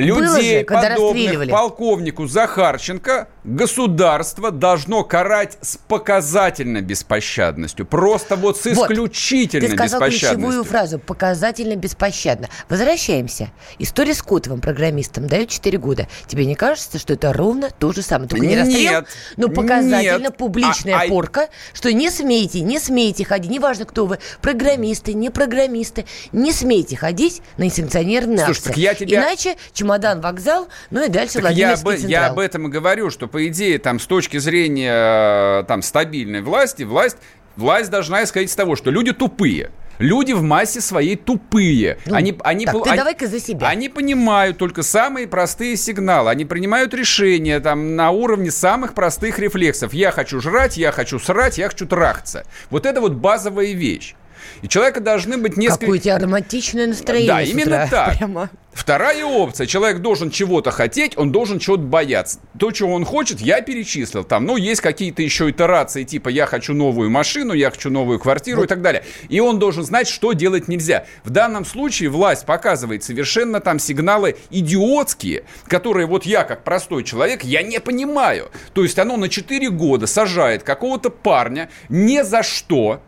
Людей, 0.00 0.58
же, 0.58 0.64
подобных 0.64 1.50
полковнику 1.50 2.26
Захарченко, 2.26 3.28
государство 3.44 4.50
должно 4.50 5.04
карать 5.04 5.58
с 5.60 5.76
показательной 5.76 6.82
беспощадностью. 6.82 7.86
Просто 7.86 8.36
вот 8.36 8.58
с 8.58 8.66
исключительной 8.66 9.68
вот, 9.68 9.76
ты 9.76 9.76
сказал 9.76 10.00
беспощадностью. 10.00 10.38
ключевую 10.38 10.64
фразу 10.64 10.98
«показательно 10.98 11.76
беспощадно». 11.76 12.48
Возвращаемся. 12.68 13.50
История 13.78 14.14
с 14.14 14.22
Котовым, 14.22 14.60
программистом, 14.60 15.26
дает 15.26 15.48
4 15.48 15.78
года. 15.78 16.08
Тебе 16.26 16.46
не 16.46 16.54
кажется, 16.54 16.98
что 16.98 17.14
это 17.14 17.32
ровно 17.32 17.70
то 17.70 17.92
же 17.92 18.02
самое? 18.02 18.28
Только 18.28 18.46
не 18.46 18.58
расстрел, 18.58 18.92
нет, 18.92 19.06
но 19.36 19.48
показательно 19.48 20.24
нет. 20.24 20.36
публичная 20.36 20.96
а, 20.96 21.02
а 21.02 21.08
порка, 21.08 21.48
что 21.72 21.92
не 21.92 22.10
смейте, 22.10 22.60
не 22.60 22.78
смейте 22.78 23.24
ходить, 23.24 23.50
неважно, 23.50 23.86
кто 23.86 24.06
вы, 24.06 24.18
программисты, 24.42 25.14
не 25.14 25.30
программисты, 25.30 26.04
не 26.32 26.52
смейте 26.52 26.96
ходить 26.96 27.42
на 27.56 27.64
несанкционированные 27.64 28.44
Слушай, 28.44 28.68
акции. 28.68 28.80
Я 28.80 28.94
тебя... 28.94 29.22
Иначе 29.22 29.56
чемодан, 29.72 30.20
вокзал, 30.20 30.68
ну 30.90 31.04
и 31.04 31.08
дальше 31.08 31.34
так 31.34 31.42
Владимирский 31.42 31.90
я, 31.90 31.96
централ. 31.96 32.10
я 32.10 32.26
об 32.28 32.38
этом 32.38 32.68
и 32.68 32.70
говорю, 32.70 33.10
что, 33.10 33.29
по 33.30 33.46
идее, 33.48 33.78
там, 33.78 33.98
с 33.98 34.06
точки 34.06 34.38
зрения 34.38 35.62
там, 35.64 35.82
стабильной 35.82 36.42
власти, 36.42 36.82
власть, 36.82 37.16
власть 37.56 37.90
должна 37.90 38.24
исходить 38.24 38.50
из 38.50 38.56
того, 38.56 38.76
что 38.76 38.90
люди 38.90 39.12
тупые. 39.12 39.70
Люди 40.00 40.32
в 40.32 40.42
массе 40.42 40.80
своей 40.80 41.14
тупые. 41.14 41.98
Ну, 42.06 42.14
они, 42.14 42.34
они, 42.42 42.64
так, 42.64 42.74
они, 42.86 42.96
давай-ка 42.96 43.26
за 43.26 43.38
себя. 43.38 43.68
Они 43.68 43.90
понимают 43.90 44.56
только 44.56 44.82
самые 44.82 45.28
простые 45.28 45.76
сигналы. 45.76 46.30
Они 46.30 46.46
принимают 46.46 46.94
решения 46.94 47.60
там, 47.60 47.96
на 47.96 48.10
уровне 48.10 48.50
самых 48.50 48.94
простых 48.94 49.38
рефлексов. 49.38 49.92
Я 49.92 50.10
хочу 50.10 50.40
жрать, 50.40 50.78
я 50.78 50.90
хочу 50.90 51.18
срать, 51.18 51.58
я 51.58 51.68
хочу 51.68 51.86
трахаться. 51.86 52.46
Вот 52.70 52.86
это 52.86 53.02
вот 53.02 53.12
базовая 53.12 53.72
вещь. 53.72 54.14
И 54.62 54.68
человека 54.68 55.00
должны 55.00 55.36
быть 55.36 55.56
несколько... 55.56 55.80
Какое 55.86 55.98
у 55.98 56.02
тебя 56.02 56.18
романтичное 56.18 56.86
настроение 56.86 57.28
Да, 57.28 57.42
именно 57.42 57.88
так. 57.90 58.18
Прямо. 58.18 58.50
Вторая 58.72 59.24
опция. 59.24 59.66
Человек 59.66 59.98
должен 59.98 60.30
чего-то 60.30 60.70
хотеть, 60.70 61.18
он 61.18 61.32
должен 61.32 61.58
чего-то 61.58 61.82
бояться. 61.82 62.38
То, 62.58 62.70
чего 62.70 62.94
он 62.94 63.04
хочет, 63.04 63.40
я 63.40 63.60
перечислил. 63.62 64.22
Там, 64.22 64.44
ну, 64.44 64.56
есть 64.56 64.80
какие-то 64.80 65.22
еще 65.22 65.50
итерации, 65.50 66.04
типа 66.04 66.28
я 66.28 66.46
хочу 66.46 66.72
новую 66.72 67.10
машину, 67.10 67.52
я 67.52 67.70
хочу 67.70 67.90
новую 67.90 68.20
квартиру 68.20 68.58
вот. 68.58 68.64
и 68.64 68.68
так 68.68 68.80
далее. 68.80 69.04
И 69.28 69.40
он 69.40 69.58
должен 69.58 69.82
знать, 69.82 70.06
что 70.08 70.32
делать 70.34 70.68
нельзя. 70.68 71.04
В 71.24 71.30
данном 71.30 71.64
случае 71.64 72.10
власть 72.10 72.46
показывает 72.46 73.02
совершенно 73.02 73.60
там 73.60 73.78
сигналы 73.78 74.36
идиотские, 74.50 75.44
которые 75.66 76.06
вот 76.06 76.24
я, 76.24 76.44
как 76.44 76.62
простой 76.62 77.02
человек, 77.02 77.42
я 77.42 77.62
не 77.62 77.80
понимаю. 77.80 78.50
То 78.72 78.82
есть 78.82 78.98
оно 78.98 79.16
на 79.16 79.28
4 79.28 79.68
года 79.70 80.06
сажает 80.06 80.62
какого-то 80.62 81.10
парня 81.10 81.70
ни 81.88 82.22
за 82.22 82.42
что, 82.42 83.00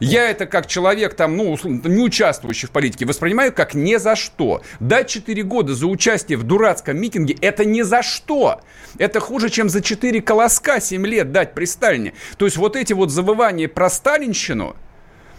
я 0.00 0.30
это 0.30 0.46
как 0.46 0.66
человек, 0.66 1.14
там, 1.14 1.36
ну, 1.36 1.56
не 1.64 2.02
участвующий 2.02 2.68
в 2.68 2.70
политике, 2.70 3.06
воспринимаю 3.06 3.52
как 3.52 3.74
ни 3.74 3.96
за 3.96 4.16
что. 4.16 4.62
Дать 4.80 5.08
4 5.08 5.42
года 5.42 5.74
за 5.74 5.86
участие 5.86 6.38
в 6.38 6.42
дурацком 6.42 6.98
митинге– 6.98 7.36
это 7.40 7.64
ни 7.64 7.82
за 7.82 8.02
что. 8.02 8.60
Это 8.98 9.20
хуже, 9.20 9.50
чем 9.50 9.68
за 9.68 9.82
4 9.82 10.20
колоска 10.20 10.80
7 10.80 11.06
лет 11.06 11.32
дать 11.32 11.54
при 11.54 11.64
Сталине. 11.64 12.14
То 12.36 12.44
есть 12.44 12.56
вот 12.56 12.76
эти 12.76 12.92
вот 12.92 13.10
завывания 13.10 13.68
про 13.68 13.88
сталинщину, 13.90 14.76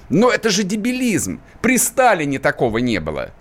но 0.10 0.30
это 0.30 0.50
же 0.50 0.64
дебилизм. 0.64 1.42
При 1.62 1.78
Сталине 1.78 2.40
такого 2.40 2.78
не 2.78 3.00
было. 3.00 3.32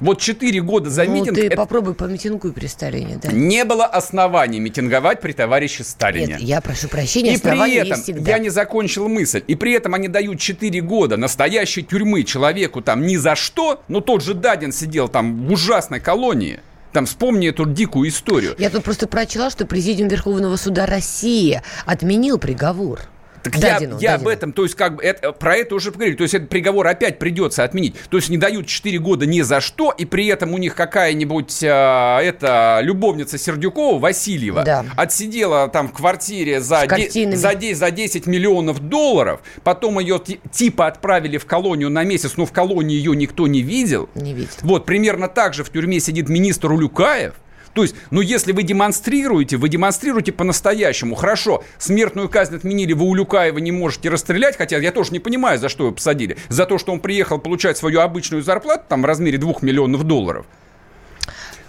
Вот 0.00 0.20
4 0.20 0.60
года 0.62 0.90
за 0.90 1.04
ну, 1.04 1.14
митинг... 1.14 1.36
ты 1.36 1.46
это... 1.46 1.56
попробуй 1.56 1.94
помитингуй 1.94 2.52
при 2.52 2.66
Сталине, 2.66 3.20
да? 3.22 3.30
Не 3.30 3.64
было 3.64 3.84
оснований 3.84 4.58
митинговать 4.58 5.20
при 5.20 5.32
товарище 5.32 5.84
Сталине. 5.84 6.26
Нет, 6.26 6.40
я 6.40 6.60
прошу 6.60 6.88
прощения, 6.88 7.34
И 7.34 7.38
при 7.38 7.76
этом, 7.76 8.24
я 8.24 8.38
не 8.38 8.48
закончил 8.48 9.08
мысль, 9.08 9.42
и 9.46 9.54
при 9.54 9.72
этом 9.72 9.94
они 9.94 10.08
дают 10.08 10.40
4 10.40 10.80
года 10.80 11.16
настоящей 11.16 11.82
тюрьмы 11.82 12.24
человеку 12.24 12.80
там 12.80 13.06
ни 13.06 13.16
за 13.16 13.36
что, 13.36 13.82
но 13.88 14.00
тот 14.00 14.22
же 14.22 14.34
Дадин 14.34 14.72
сидел 14.72 15.08
там 15.08 15.46
в 15.46 15.52
ужасной 15.52 16.00
колонии. 16.00 16.60
Там 16.92 17.06
вспомни 17.06 17.48
эту 17.48 17.66
дикую 17.66 18.08
историю. 18.08 18.56
Я 18.58 18.70
тут 18.70 18.82
просто 18.82 19.06
прочла, 19.06 19.50
что 19.50 19.64
Президиум 19.64 20.08
Верховного 20.08 20.56
суда 20.56 20.86
России 20.86 21.62
отменил 21.86 22.38
приговор. 22.38 23.02
Так 23.42 23.58
Дадину, 23.58 23.98
я, 23.98 24.12
я 24.12 24.14
об 24.16 24.28
этом, 24.28 24.52
то 24.52 24.62
есть 24.62 24.74
как 24.74 24.96
бы 24.96 25.02
это, 25.02 25.32
про 25.32 25.56
это 25.56 25.74
уже 25.74 25.90
поговорили. 25.92 26.16
То 26.16 26.22
есть 26.22 26.34
этот 26.34 26.48
приговор 26.48 26.86
опять 26.86 27.18
придется 27.18 27.64
отменить. 27.64 27.94
То 28.10 28.16
есть 28.16 28.28
не 28.28 28.36
дают 28.36 28.66
4 28.66 28.98
года 28.98 29.26
ни 29.26 29.40
за 29.40 29.60
что, 29.60 29.90
и 29.90 30.04
при 30.04 30.26
этом 30.26 30.54
у 30.54 30.58
них 30.58 30.74
какая-нибудь 30.74 31.62
а, 31.64 32.20
эта 32.20 32.80
любовница 32.82 33.38
Сердюкова, 33.38 33.98
Васильева, 33.98 34.62
да. 34.62 34.84
отсидела 34.96 35.68
там 35.68 35.88
в 35.88 35.92
квартире 35.92 36.60
за, 36.60 36.86
де, 36.86 37.36
за, 37.36 37.54
10, 37.54 37.78
за 37.78 37.90
10 37.90 38.26
миллионов 38.26 38.80
долларов, 38.80 39.40
потом 39.62 39.98
ее 39.98 40.20
типа 40.50 40.86
отправили 40.86 41.38
в 41.38 41.46
колонию 41.46 41.90
на 41.90 42.04
месяц, 42.04 42.36
но 42.36 42.46
в 42.46 42.52
колонии 42.52 42.96
ее 42.96 43.16
никто 43.16 43.46
не 43.46 43.62
видел. 43.62 44.08
Не 44.14 44.34
видел. 44.34 44.50
Вот, 44.62 44.86
примерно 44.86 45.28
так 45.28 45.54
же 45.54 45.64
в 45.64 45.70
тюрьме 45.70 46.00
сидит 46.00 46.28
министр 46.28 46.72
Улюкаев. 46.72 47.34
То 47.74 47.82
есть, 47.82 47.94
ну 48.10 48.20
если 48.20 48.52
вы 48.52 48.62
демонстрируете, 48.62 49.56
вы 49.56 49.68
демонстрируете 49.68 50.32
по-настоящему. 50.32 51.14
Хорошо, 51.14 51.64
смертную 51.78 52.28
казнь 52.28 52.56
отменили, 52.56 52.92
вы 52.92 53.04
Улюкаева 53.04 53.58
не 53.58 53.72
можете 53.72 54.08
расстрелять, 54.08 54.56
хотя 54.56 54.78
я 54.78 54.92
тоже 54.92 55.12
не 55.12 55.20
понимаю, 55.20 55.58
за 55.58 55.68
что 55.68 55.84
его 55.84 55.94
посадили. 55.94 56.36
За 56.48 56.66
то, 56.66 56.78
что 56.78 56.92
он 56.92 57.00
приехал 57.00 57.38
получать 57.38 57.76
свою 57.76 58.00
обычную 58.00 58.42
зарплату, 58.42 58.84
там, 58.88 59.02
в 59.02 59.04
размере 59.04 59.38
2 59.38 59.54
миллионов 59.62 60.04
долларов. 60.04 60.46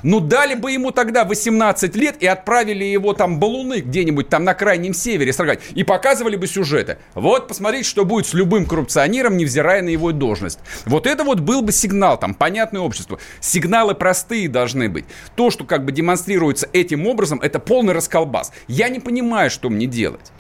Ну, 0.04 0.20
дали 0.20 0.56
бы 0.56 0.72
ему 0.72 0.92
тогда 0.92 1.26
18 1.26 1.96
лет 1.96 2.16
и 2.20 2.28
отправили 2.28 2.84
его 2.84 3.14
там 3.14 3.40
балуны 3.40 3.82
где-нибудь 3.82 4.30
там 4.30 4.44
на 4.44 4.54
крайнем 4.54 4.94
севере 4.94 5.34
строгать. 5.34 5.62
И 5.76 5.84
показывали 5.84 6.36
бы 6.36 6.48
сюжеты. 6.48 6.98
Вот, 7.14 7.48
посмотрите, 7.48 7.88
что 7.88 8.06
будет 8.06 8.28
с 8.28 8.34
любым 8.34 8.66
коррупционером, 8.66 9.38
невзирая 9.38 9.82
на 9.82 9.90
его 9.90 10.12
должность. 10.12 10.60
Вот 10.86 11.08
это 11.08 11.24
вот 11.24 11.40
был 11.40 11.62
бы 11.62 11.72
сигнал, 11.72 12.20
там, 12.20 12.34
понятный 12.34 12.80
обществу. 12.80 13.20
Сигналы 13.40 13.96
простые 13.96 14.50
должны 14.50 14.90
быть. 14.90 15.06
То, 15.36 15.52
что 15.52 15.64
как 15.66 15.86
бы 15.86 15.92
демонстрируется 15.92 16.68
этим 16.74 17.08
образом, 17.08 17.40
это 17.42 17.60
полный 17.60 17.94
расколбас. 17.94 18.52
Я 18.68 18.90
не 18.90 19.00
понимаю, 19.00 19.50
что 19.50 19.70
мне 19.70 19.86
делать. 19.86 20.32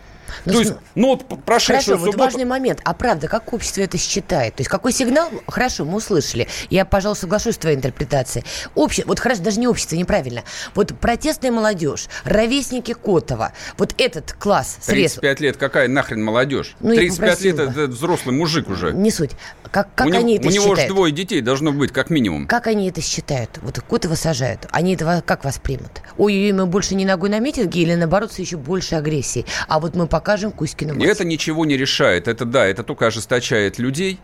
Ну, 0.46 0.54
То 0.54 0.60
есть, 0.60 0.74
ну 0.96 1.08
вот 1.08 1.28
прошедшую 1.46 1.98
Хорошо, 1.98 2.12
вот 2.12 2.16
важный 2.16 2.46
момент. 2.46 2.82
А 2.84 2.94
правда, 2.94 3.28
как 3.28 3.54
общество 3.54 3.82
это 3.82 3.98
считает? 3.98 4.56
То 4.56 4.62
есть 4.62 4.70
какой 4.70 4.92
сигнал? 4.92 5.30
Хорошо, 5.48 5.86
мы 5.86 5.98
услышали. 5.98 6.48
Я, 6.70 6.86
пожалуй, 6.86 7.16
соглашусь 7.16 7.56
с 7.56 7.58
твоей 7.58 7.78
интерпретацией. 7.78 8.46
Обще... 8.76 9.04
Вот 9.06 9.20
хорошо, 9.20 9.44
даже 9.44 9.60
не 9.60 9.68
общество, 9.68 9.96
неправильно. 9.96 10.44
Вот 10.76 10.98
протестная 11.00 11.52
молодежь, 11.52 12.08
ровесники 12.24 12.94
Котова, 12.94 13.54
вот 13.78 13.94
этот 13.98 14.34
класс 14.34 14.78
средств... 14.82 15.20
35 15.20 15.40
лет, 15.42 15.58
какая 15.58 15.88
нахрен 15.88 16.24
молодежь? 16.24 16.76
Ну, 16.80 16.96
35 16.96 17.42
лет 17.42 17.60
это 17.60 17.88
взрослый 17.88 18.36
мужик 18.36 18.70
уже. 18.70 18.94
Не 18.94 19.12
суть. 19.12 19.32
Как, 19.72 19.94
как 19.96 20.08
у 20.08 20.12
они 20.12 20.34
него, 20.34 20.42
это 20.42 20.48
У 20.48 20.52
него 20.52 20.76
же 20.76 20.88
двое 20.88 21.14
детей 21.14 21.42
должно 21.42 21.72
быть, 21.72 21.92
как 21.92 22.10
минимум. 22.10 22.48
Как 22.48 22.68
они 22.68 22.90
это 22.90 23.02
считают? 23.02 23.60
Вот 23.62 23.80
Котова 23.80 24.16
сажают. 24.16 24.68
Они 24.72 24.96
этого 24.96 25.24
как 25.26 25.44
воспримут? 25.46 26.02
Ой-ой-ой, 26.18 26.52
мы 26.52 26.66
больше 26.66 26.96
не 26.96 27.06
ногой 27.06 27.30
на 27.30 27.40
митинге 27.40 27.82
или 27.82 27.96
наоборот, 27.96 28.32
еще 28.38 28.58
больше 28.58 28.96
агрессии? 28.96 29.46
А 29.68 29.80
вот 29.80 29.96
мы 29.96 30.08
покажем 30.22 30.52
Кузькину 30.52 30.94
мать. 30.94 31.08
Это 31.08 31.26
ничего 31.26 31.66
не 31.66 31.76
решает. 31.76 32.28
Это 32.28 32.46
да, 32.46 32.68
это 32.68 32.84
только 32.84 33.08
ожесточает 33.08 33.80
людей. 33.80 34.20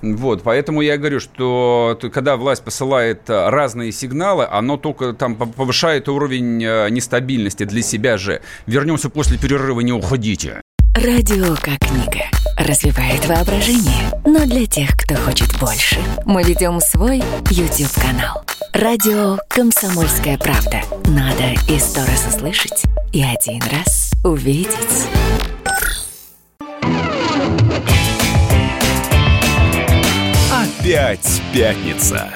Вот, 0.00 0.42
поэтому 0.42 0.80
я 0.80 0.96
говорю, 0.96 1.20
что 1.20 1.98
когда 2.14 2.36
власть 2.36 2.62
посылает 2.62 3.28
э, 3.28 3.50
разные 3.50 3.92
сигналы, 3.92 4.46
оно 4.50 4.78
только 4.78 5.12
там 5.12 5.34
повышает 5.34 6.08
уровень 6.08 6.64
э, 6.64 6.88
нестабильности 6.88 7.64
для 7.64 7.82
себя 7.82 8.16
же. 8.16 8.40
Вернемся 8.66 9.10
после 9.10 9.36
перерыва, 9.36 9.80
не 9.80 9.92
уходите. 9.92 10.62
Радио 10.94 11.54
как 11.56 11.78
книга. 11.80 12.24
Развивает 12.56 13.26
воображение. 13.26 14.10
Но 14.24 14.46
для 14.46 14.64
тех, 14.66 14.90
кто 14.96 15.16
хочет 15.16 15.58
больше. 15.58 15.98
Мы 16.24 16.44
ведем 16.44 16.80
свой 16.80 17.22
YouTube-канал. 17.50 18.44
Радио 18.72 19.38
«Комсомольская 19.48 20.38
правда». 20.38 20.80
Надо 21.06 21.54
и 21.68 21.78
сто 21.78 22.00
раз 22.00 22.26
услышать, 22.34 22.84
и 23.12 23.22
один 23.22 23.60
раз 23.70 24.09
увидеть. 24.22 25.08
Опять 30.52 31.42
пятница. 31.52 32.28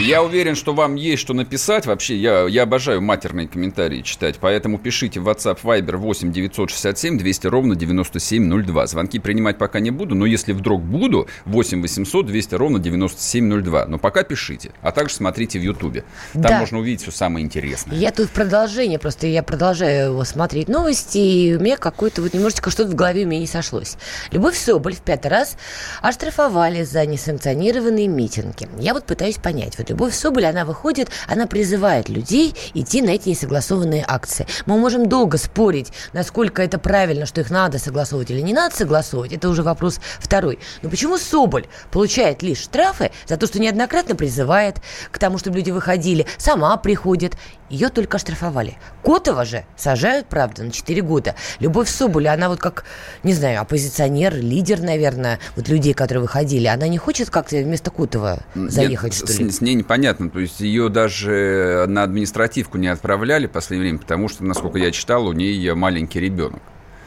Я 0.00 0.22
уверен, 0.22 0.54
что 0.54 0.72
вам 0.72 0.94
есть 0.94 1.20
что 1.20 1.34
написать. 1.34 1.84
Вообще, 1.84 2.16
я, 2.16 2.46
я 2.48 2.62
обожаю 2.62 3.02
матерные 3.02 3.46
комментарии 3.46 4.00
читать. 4.00 4.36
Поэтому 4.40 4.78
пишите 4.78 5.20
в 5.20 5.28
WhatsApp 5.28 5.58
Viber 5.62 5.96
8 5.96 6.32
967 6.32 7.18
200 7.18 7.46
ровно 7.48 7.76
9702. 7.76 8.86
Звонки 8.86 9.18
принимать 9.18 9.58
пока 9.58 9.78
не 9.78 9.90
буду, 9.90 10.14
но 10.14 10.24
если 10.24 10.52
вдруг 10.52 10.82
буду, 10.82 11.28
8 11.44 11.82
800 11.82 12.26
200 12.26 12.54
ровно 12.54 12.78
9702. 12.78 13.86
Но 13.86 13.98
пока 13.98 14.22
пишите. 14.22 14.72
А 14.80 14.90
также 14.90 15.14
смотрите 15.14 15.58
в 15.58 15.62
Ютубе. 15.62 16.04
Там 16.32 16.42
да. 16.42 16.60
можно 16.60 16.78
увидеть 16.78 17.02
все 17.02 17.10
самое 17.10 17.44
интересное. 17.44 17.96
Я 17.96 18.10
тут 18.10 18.28
в 18.28 18.32
продолжение, 18.32 18.98
просто 18.98 19.26
я 19.26 19.42
продолжаю 19.42 20.12
его 20.12 20.24
смотреть 20.24 20.68
новости, 20.68 21.18
и 21.18 21.56
у 21.56 21.60
меня 21.60 21.76
какое-то 21.76 22.22
вот 22.22 22.32
немножечко 22.32 22.70
что-то 22.70 22.90
в 22.90 22.94
голове 22.94 23.24
у 23.24 23.28
меня 23.28 23.40
не 23.40 23.46
сошлось. 23.46 23.98
Любовь 24.32 24.56
Соболь 24.56 24.94
в 24.94 25.02
пятый 25.02 25.28
раз 25.28 25.56
оштрафовали 26.00 26.84
за 26.84 27.04
несанкционированные 27.04 28.08
митинги. 28.08 28.66
Я 28.78 28.94
вот 28.94 29.04
пытаюсь 29.04 29.36
понять, 29.36 29.76
вот 29.76 29.89
Любовь 29.90 30.14
Соболь, 30.14 30.46
она 30.46 30.64
выходит, 30.64 31.10
она 31.26 31.48
призывает 31.48 32.08
людей 32.08 32.54
идти 32.74 33.02
на 33.02 33.10
эти 33.10 33.30
несогласованные 33.30 34.04
акции. 34.06 34.46
Мы 34.66 34.78
можем 34.78 35.08
долго 35.08 35.36
спорить, 35.36 35.92
насколько 36.12 36.62
это 36.62 36.78
правильно, 36.78 37.26
что 37.26 37.40
их 37.40 37.50
надо 37.50 37.80
согласовывать 37.80 38.30
или 38.30 38.40
не 38.40 38.52
надо 38.52 38.76
согласовывать. 38.76 39.32
Это 39.32 39.48
уже 39.48 39.64
вопрос 39.64 39.98
второй. 40.20 40.60
Но 40.82 40.90
почему 40.90 41.18
Соболь 41.18 41.66
получает 41.90 42.42
лишь 42.42 42.58
штрафы 42.58 43.10
за 43.26 43.36
то, 43.36 43.48
что 43.48 43.58
неоднократно 43.58 44.14
призывает 44.14 44.76
к 45.10 45.18
тому, 45.18 45.38
чтобы 45.38 45.56
люди 45.56 45.72
выходили, 45.72 46.24
сама 46.38 46.76
приходит 46.76 47.34
ее 47.70 47.88
только 47.88 48.16
оштрафовали. 48.16 48.76
Котова 49.02 49.44
же 49.44 49.64
сажают, 49.76 50.26
правда, 50.26 50.64
на 50.64 50.72
4 50.72 51.02
года. 51.02 51.36
Любовь 51.60 51.88
Соболя, 51.88 52.32
она 52.32 52.48
вот 52.48 52.58
как, 52.58 52.84
не 53.22 53.32
знаю, 53.32 53.60
оппозиционер, 53.60 54.34
лидер, 54.34 54.80
наверное, 54.80 55.38
вот 55.54 55.68
людей, 55.68 55.94
которые 55.94 56.22
выходили, 56.22 56.66
она 56.66 56.88
не 56.88 56.98
хочет 56.98 57.30
как-то 57.30 57.56
вместо 57.56 57.90
Котова 57.92 58.40
заехать, 58.54 59.12
Нет, 59.12 59.30
что 59.30 59.42
ли? 59.42 59.50
С, 59.50 59.58
с 59.58 59.60
ней 59.70 59.76
непонятно. 59.76 60.28
То 60.30 60.40
есть 60.40 60.60
ее 60.60 60.88
даже 60.88 61.86
на 61.88 62.02
административку 62.02 62.78
не 62.78 62.88
отправляли 62.88 63.46
в 63.46 63.50
последнее 63.50 63.90
время, 63.90 63.98
потому 64.00 64.28
что, 64.28 64.44
насколько 64.44 64.78
я 64.78 64.90
читал, 64.90 65.26
у 65.26 65.32
нее 65.32 65.74
маленький 65.74 66.20
ребенок. 66.20 66.60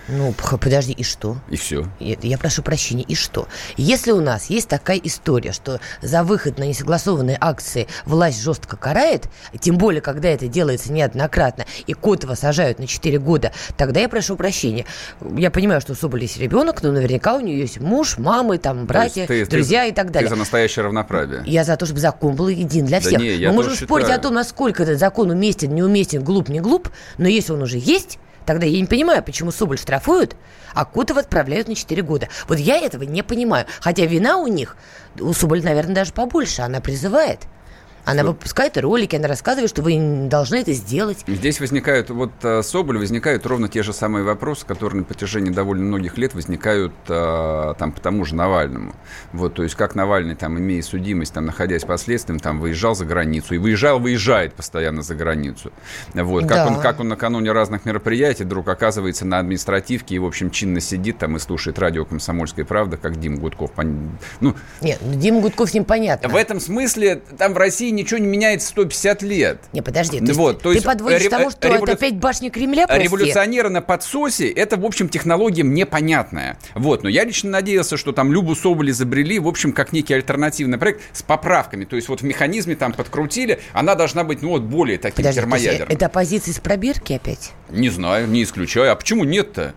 Ну, 0.07 0.33
подожди, 0.60 0.91
и 0.91 1.03
что? 1.03 1.38
И 1.50 1.55
все. 1.55 1.88
Я, 2.00 2.17
я 2.22 2.38
прошу 2.38 2.62
прощения, 2.62 3.03
и 3.03 3.15
что? 3.15 3.48
Если 3.77 4.12
у 4.12 4.19
нас 4.22 4.50
есть 4.50 4.67
такая 4.67 4.98
история, 4.98 5.53
что 5.53 5.79
за 6.01 6.24
выход 6.24 6.57
на 6.57 6.63
несогласованные 6.63 7.38
акции 7.39 7.88
власть 8.05 8.41
жестко 8.41 8.75
карает, 8.75 9.29
тем 9.60 9.77
более, 9.77 10.01
когда 10.01 10.29
это 10.29 10.48
делается 10.48 10.91
неоднократно, 10.91 11.65
и 11.88 11.93
Котова 11.93 12.36
сажают 12.36 12.79
на 12.79 12.88
4 12.88 13.17
года, 13.19 13.53
тогда 13.77 14.01
я 14.01 14.10
прошу 14.10 14.36
прощения. 14.36 14.86
Я 15.38 15.51
понимаю, 15.51 15.79
что 15.79 15.93
у 15.93 15.95
Соболя 15.95 16.24
есть 16.24 16.38
ребенок, 16.38 16.83
но 16.83 16.91
наверняка 16.91 17.36
у 17.36 17.39
нее 17.39 17.60
есть 17.60 17.79
муж, 17.79 18.17
мамы, 18.17 18.57
там, 18.57 18.86
братья, 18.86 19.25
ты, 19.25 19.45
друзья 19.45 19.83
ты, 19.83 19.89
и 19.89 19.91
так 19.93 20.12
далее. 20.12 20.27
Ты 20.29 20.36
за 20.36 20.39
настоящее 20.39 20.83
равноправие. 20.83 21.43
Я 21.45 21.63
за 21.63 21.77
то, 21.77 21.86
чтобы 21.86 22.01
закон 22.01 22.36
был 22.36 22.50
един 22.50 22.86
для 22.86 23.00
всех. 23.00 23.13
Да 23.13 23.17
не, 23.19 23.36
я 23.36 23.50
Мы 23.50 23.55
можем 23.55 23.75
спорить 23.75 24.07
считаю. 24.07 24.19
о 24.19 24.24
том, 24.24 24.33
насколько 24.33 24.83
этот 24.83 25.00
закон 25.00 25.29
уместен, 25.29 25.74
неуместен, 25.74 26.24
глуп, 26.24 26.50
не 26.50 26.60
глуп, 26.60 26.89
но 27.17 27.27
если 27.27 27.53
он 27.53 27.62
уже 27.62 27.77
есть, 27.77 28.19
Тогда 28.45 28.65
я 28.65 28.79
не 28.79 28.88
понимаю, 28.88 29.23
почему 29.23 29.51
Соболь 29.51 29.77
штрафуют, 29.77 30.35
а 30.73 30.85
Котова 30.85 31.21
отправляют 31.21 31.67
на 31.67 31.75
4 31.75 32.01
года. 32.01 32.29
Вот 32.47 32.59
я 32.59 32.77
этого 32.77 33.03
не 33.03 33.23
понимаю. 33.23 33.65
Хотя 33.79 34.05
вина 34.05 34.38
у 34.38 34.47
них, 34.47 34.77
у 35.19 35.33
Соболь, 35.33 35.63
наверное, 35.63 35.95
даже 35.95 36.13
побольше. 36.13 36.62
Она 36.62 36.81
призывает. 36.81 37.39
Она 38.05 38.24
выпускает 38.24 38.77
ролики, 38.77 39.15
она 39.15 39.27
рассказывает, 39.27 39.69
что 39.69 39.81
вы 39.81 40.27
должны 40.29 40.57
это 40.57 40.74
сделать. 40.74 41.19
Здесь 41.27 41.60
возникают, 41.60 42.10
вот 42.10 42.31
э, 42.43 42.62
Соболь, 42.63 42.98
возникают 42.98 43.45
ровно 43.45 43.69
те 43.69 43.83
же 43.83 43.93
самые 43.93 44.24
вопросы, 44.24 44.65
которые 44.65 45.00
на 45.00 45.03
протяжении 45.05 45.51
довольно 45.51 45.86
многих 45.86 46.17
лет 46.17 46.33
возникают 46.33 46.93
э, 47.07 47.74
там 47.77 47.91
по 47.91 48.01
тому 48.01 48.25
же 48.25 48.36
Навальному. 48.36 48.93
Вот, 49.31 49.53
то 49.53 49.63
есть 49.63 49.75
как 49.75 49.95
Навальный, 49.95 50.36
там, 50.36 50.60
имея 50.60 50.81
судимость, 50.81 51.33
там, 51.33 51.45
находясь 51.45 51.83
под 51.83 52.00
следствием, 52.00 52.39
там, 52.39 52.60
выезжал 52.60 52.95
за 52.95 53.05
границу. 53.05 53.55
И 53.55 53.57
выезжал, 53.57 54.00
выезжает 54.00 54.53
постоянно 54.53 55.01
за 55.01 55.15
границу. 55.15 55.72
Вот, 56.13 56.43
как, 56.43 56.57
да. 56.57 56.67
он, 56.67 56.81
как 56.81 57.00
он 57.00 57.07
накануне 57.07 57.51
разных 57.51 57.86
мероприятий 57.86 58.43
вдруг 58.43 58.67
оказывается 58.67 59.25
на 59.25 59.39
административке 59.39 60.15
и, 60.15 60.19
в 60.19 60.25
общем, 60.25 60.51
чинно 60.51 60.81
сидит 60.81 61.19
там 61.19 61.38
и 61.38 61.39
слушает 61.39 61.79
радио 61.79 62.05
«Комсомольская 62.05 62.65
правда», 62.65 62.98
как 62.98 63.19
Дим 63.19 63.38
Гудков. 63.38 63.72
Ну, 63.77 64.55
Нет, 64.81 65.00
ну, 65.01 65.13
Дима 65.13 65.41
Гудков 65.41 65.69
с 65.69 65.74
ним 65.74 65.86
понятно. 65.86 66.29
В 66.29 66.36
этом 66.36 66.60
смысле 66.60 67.22
там 67.38 67.53
в 67.53 67.57
России 67.57 67.92
ничего 67.95 68.19
не 68.19 68.27
меняется 68.27 68.67
150 68.69 69.21
лет. 69.23 69.59
Не, 69.73 69.81
подожди, 69.81 70.19
то 70.19 70.33
вот, 70.33 70.62
то 70.62 70.69
ты 70.69 70.75
есть, 70.75 70.85
подводишь 70.85 71.23
ре- 71.23 71.29
тому, 71.29 71.51
что 71.51 71.67
револю... 71.67 71.83
это 71.83 71.91
опять 71.93 72.15
башня 72.15 72.50
Кремля, 72.50 72.88
прости? 72.88 73.03
Революционеры 73.03 73.69
на 73.69 73.81
подсосе, 73.81 74.50
это, 74.50 74.77
в 74.77 74.85
общем, 74.85 75.09
технология 75.09 75.63
мне 75.63 75.85
понятная. 75.85 76.57
Вот, 76.75 77.03
но 77.03 77.09
я 77.09 77.23
лично 77.23 77.50
надеялся, 77.50 77.97
что 77.97 78.12
там 78.12 78.31
Любу 78.31 78.55
Соболь 78.55 78.91
изобрели, 78.91 79.39
в 79.39 79.47
общем, 79.47 79.73
как 79.73 79.93
некий 79.93 80.13
альтернативный 80.13 80.77
проект 80.77 81.01
с 81.13 81.21
поправками. 81.21 81.85
То 81.85 81.95
есть 81.95 82.09
вот 82.09 82.21
в 82.21 82.23
механизме 82.23 82.75
там 82.75 82.93
подкрутили, 82.93 83.59
она 83.73 83.95
должна 83.95 84.23
быть, 84.23 84.41
ну 84.41 84.50
вот, 84.50 84.63
более 84.63 84.97
таким 84.97 85.17
подожди, 85.17 85.41
термоядерным. 85.41 85.89
Это 85.89 86.05
оппозиция 86.07 86.53
с 86.53 86.59
пробирки 86.59 87.13
опять? 87.13 87.51
Не 87.69 87.89
знаю, 87.89 88.27
не 88.27 88.43
исключаю. 88.43 88.91
А 88.91 88.95
почему 88.95 89.23
нет-то? 89.23 89.73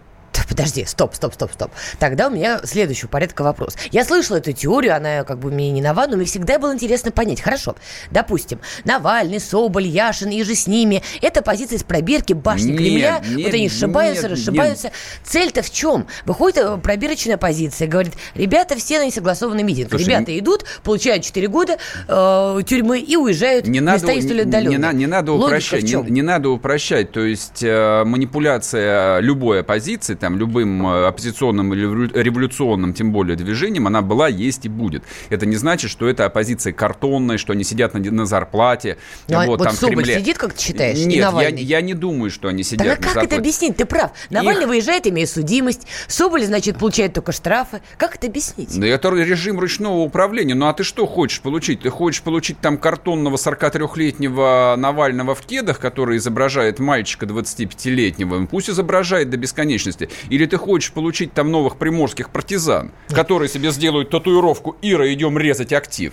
Подожди, 0.49 0.85
стоп, 0.85 1.15
стоп, 1.15 1.35
стоп, 1.35 1.53
стоп. 1.53 1.71
Тогда 1.99 2.29
у 2.29 2.31
меня 2.31 2.61
следующий 2.65 3.07
порядка 3.07 3.43
вопрос. 3.43 3.77
Я 3.91 4.05
слышала 4.05 4.37
эту 4.39 4.53
теорию, 4.53 4.97
она 4.97 5.25
как 5.25 5.39
бы 5.39 5.51
мне 5.51 5.71
не 5.71 5.83
нова, 5.83 6.07
но 6.07 6.17
мне 6.17 6.27
всегда 6.27 6.59
было 6.59 6.75
интересно 6.75 7.11
понять. 7.11 7.41
Хорошо, 7.41 7.77
допустим, 8.11 8.61
Навальный, 8.85 9.41
Соболь, 9.41 9.87
Яшин 9.87 10.31
и 10.31 10.43
же 10.43 10.55
с 10.55 10.67
ними. 10.67 11.03
Это 11.23 11.43
позиция 11.43 11.79
из 11.79 11.83
пробирки 11.83 12.33
башни 12.33 12.71
нет, 12.71 12.79
Кремля. 12.79 13.23
Нет, 13.27 13.47
вот 13.47 13.55
они 13.55 13.69
сшибаются, 13.69 14.29
нет, 14.29 14.33
расшибаются. 14.33 14.91
Цель-то 15.25 15.63
в 15.63 15.71
чем? 15.71 16.07
Выходит 16.25 16.59
э, 16.59 16.79
пробирочная 16.79 17.37
позиция, 17.37 17.89
говорит, 17.89 18.15
ребята 18.35 18.77
все 18.77 18.99
на 18.99 19.07
несогласованный 19.07 19.63
митинг. 19.63 19.91
Слушай, 19.91 20.05
ребята 20.05 20.31
не... 20.33 20.39
идут, 20.39 20.65
получают 20.83 21.25
4 21.25 21.49
года 21.49 21.79
э, 22.09 22.61
тюрьмы 22.67 23.01
и 23.01 23.17
уезжают 23.17 23.67
не 23.67 23.81
надо, 23.81 24.07
не, 24.13 24.21
не, 24.21 24.95
не 24.95 25.07
надо 25.07 25.33
упрощать. 25.33 25.83
Не, 25.85 26.11
не 26.11 26.23
надо 26.23 26.51
упрощать. 26.51 27.13
То 27.13 27.21
есть 27.21 27.63
э, 27.63 28.05
манипуляция 28.05 29.21
любой 29.21 29.61
оппозиции, 29.61 30.15
там, 30.15 30.36
там, 30.37 30.39
любым 30.39 30.87
э, 30.87 31.07
оппозиционным 31.07 31.73
или 31.75 31.83
революционным, 32.23 32.93
тем 32.93 33.13
более, 33.13 33.37
движением, 33.37 33.87
она 33.87 34.03
была, 34.03 34.29
есть 34.29 34.67
и 34.67 34.69
будет. 34.69 35.03
Это 35.31 35.47
не 35.47 35.57
значит, 35.57 35.91
что 35.91 36.09
это 36.09 36.25
оппозиция 36.25 36.73
картонная, 36.73 37.39
что 37.39 37.53
они 37.53 37.65
сидят 37.65 37.95
на, 37.95 38.01
на 38.01 38.27
зарплате. 38.27 38.99
Ну, 39.29 39.39
вот, 39.39 39.59
вот 39.59 39.65
там, 39.65 39.75
Соболь 39.75 40.05
Кремле. 40.05 40.21
сидит, 40.21 40.39
как 40.39 40.53
ты 40.55 40.63
считаешь, 40.63 40.99
Нет, 40.99 41.33
я, 41.35 41.49
я 41.49 41.81
не 41.81 41.95
думаю, 41.95 42.31
что 42.31 42.49
они 42.49 42.63
сидят 42.63 42.87
так, 42.87 42.99
а 42.99 43.03
как 43.03 43.05
зарплате. 43.07 43.27
это 43.29 43.37
объяснить? 43.37 43.77
Ты 43.77 43.85
прав. 43.85 44.11
Навальный 44.31 44.63
Их... 44.63 44.69
выезжает, 44.69 45.07
имея 45.07 45.27
судимость. 45.27 45.87
Соболь, 46.09 46.45
значит, 46.45 46.79
получает 46.79 47.15
только 47.15 47.33
штрафы. 47.33 47.81
Как 47.97 48.17
это 48.17 48.27
объяснить? 48.27 48.79
Да 48.79 48.87
это 48.87 49.11
режим 49.11 49.59
ручного 49.59 49.99
управления. 49.99 50.55
Ну 50.55 50.67
а 50.67 50.73
ты 50.73 50.85
что 50.85 51.07
хочешь 51.07 51.41
получить? 51.41 51.81
Ты 51.81 51.91
хочешь 51.91 52.23
получить 52.23 52.61
там 52.61 52.79
картонного 52.79 53.37
43-летнего 53.37 54.75
Навального 54.77 55.35
в 55.35 55.43
кедах, 55.43 55.79
который 55.79 56.19
изображает 56.19 56.79
мальчика 56.79 57.27
25-летнего? 57.27 58.47
Пусть 58.47 58.71
изображает 58.71 59.31
до 59.31 59.37
бесконечности. 59.37 60.11
Или 60.31 60.47
ты 60.47 60.57
хочешь 60.57 60.93
получить 60.93 61.33
там 61.33 61.51
новых 61.51 61.77
приморских 61.77 62.31
партизан, 62.31 62.93
которые 63.09 63.49
себе 63.49 63.71
сделают 63.71 64.11
татуировку 64.11 64.77
«Ира, 64.83 65.13
идем 65.13 65.39
резать 65.39 65.73
актив»? 65.73 66.13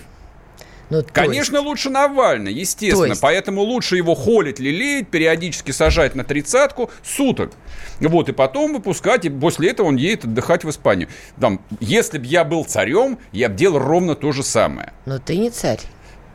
Ну, 0.90 1.02
Конечно, 1.12 1.56
есть... 1.56 1.66
лучше 1.66 1.90
Навальный, 1.90 2.52
естественно. 2.52 3.06
Есть... 3.06 3.20
Поэтому 3.20 3.62
лучше 3.62 3.96
его 3.96 4.14
холить, 4.14 4.58
лелеять, 4.58 5.08
периодически 5.08 5.70
сажать 5.70 6.14
на 6.14 6.24
тридцатку 6.24 6.90
суток. 7.02 7.52
Вот, 8.00 8.28
и 8.28 8.32
потом 8.32 8.74
выпускать, 8.74 9.24
и 9.24 9.30
после 9.30 9.70
этого 9.70 9.86
он 9.86 9.96
едет 9.96 10.24
отдыхать 10.24 10.64
в 10.64 10.70
Испанию. 10.70 11.08
Там, 11.40 11.60
если 11.80 12.18
бы 12.18 12.26
я 12.26 12.44
был 12.44 12.64
царем, 12.64 13.18
я 13.32 13.48
бы 13.48 13.56
делал 13.56 13.78
ровно 13.78 14.14
то 14.14 14.32
же 14.32 14.42
самое. 14.42 14.92
Но 15.06 15.18
ты 15.18 15.38
не 15.38 15.50
царь. 15.50 15.80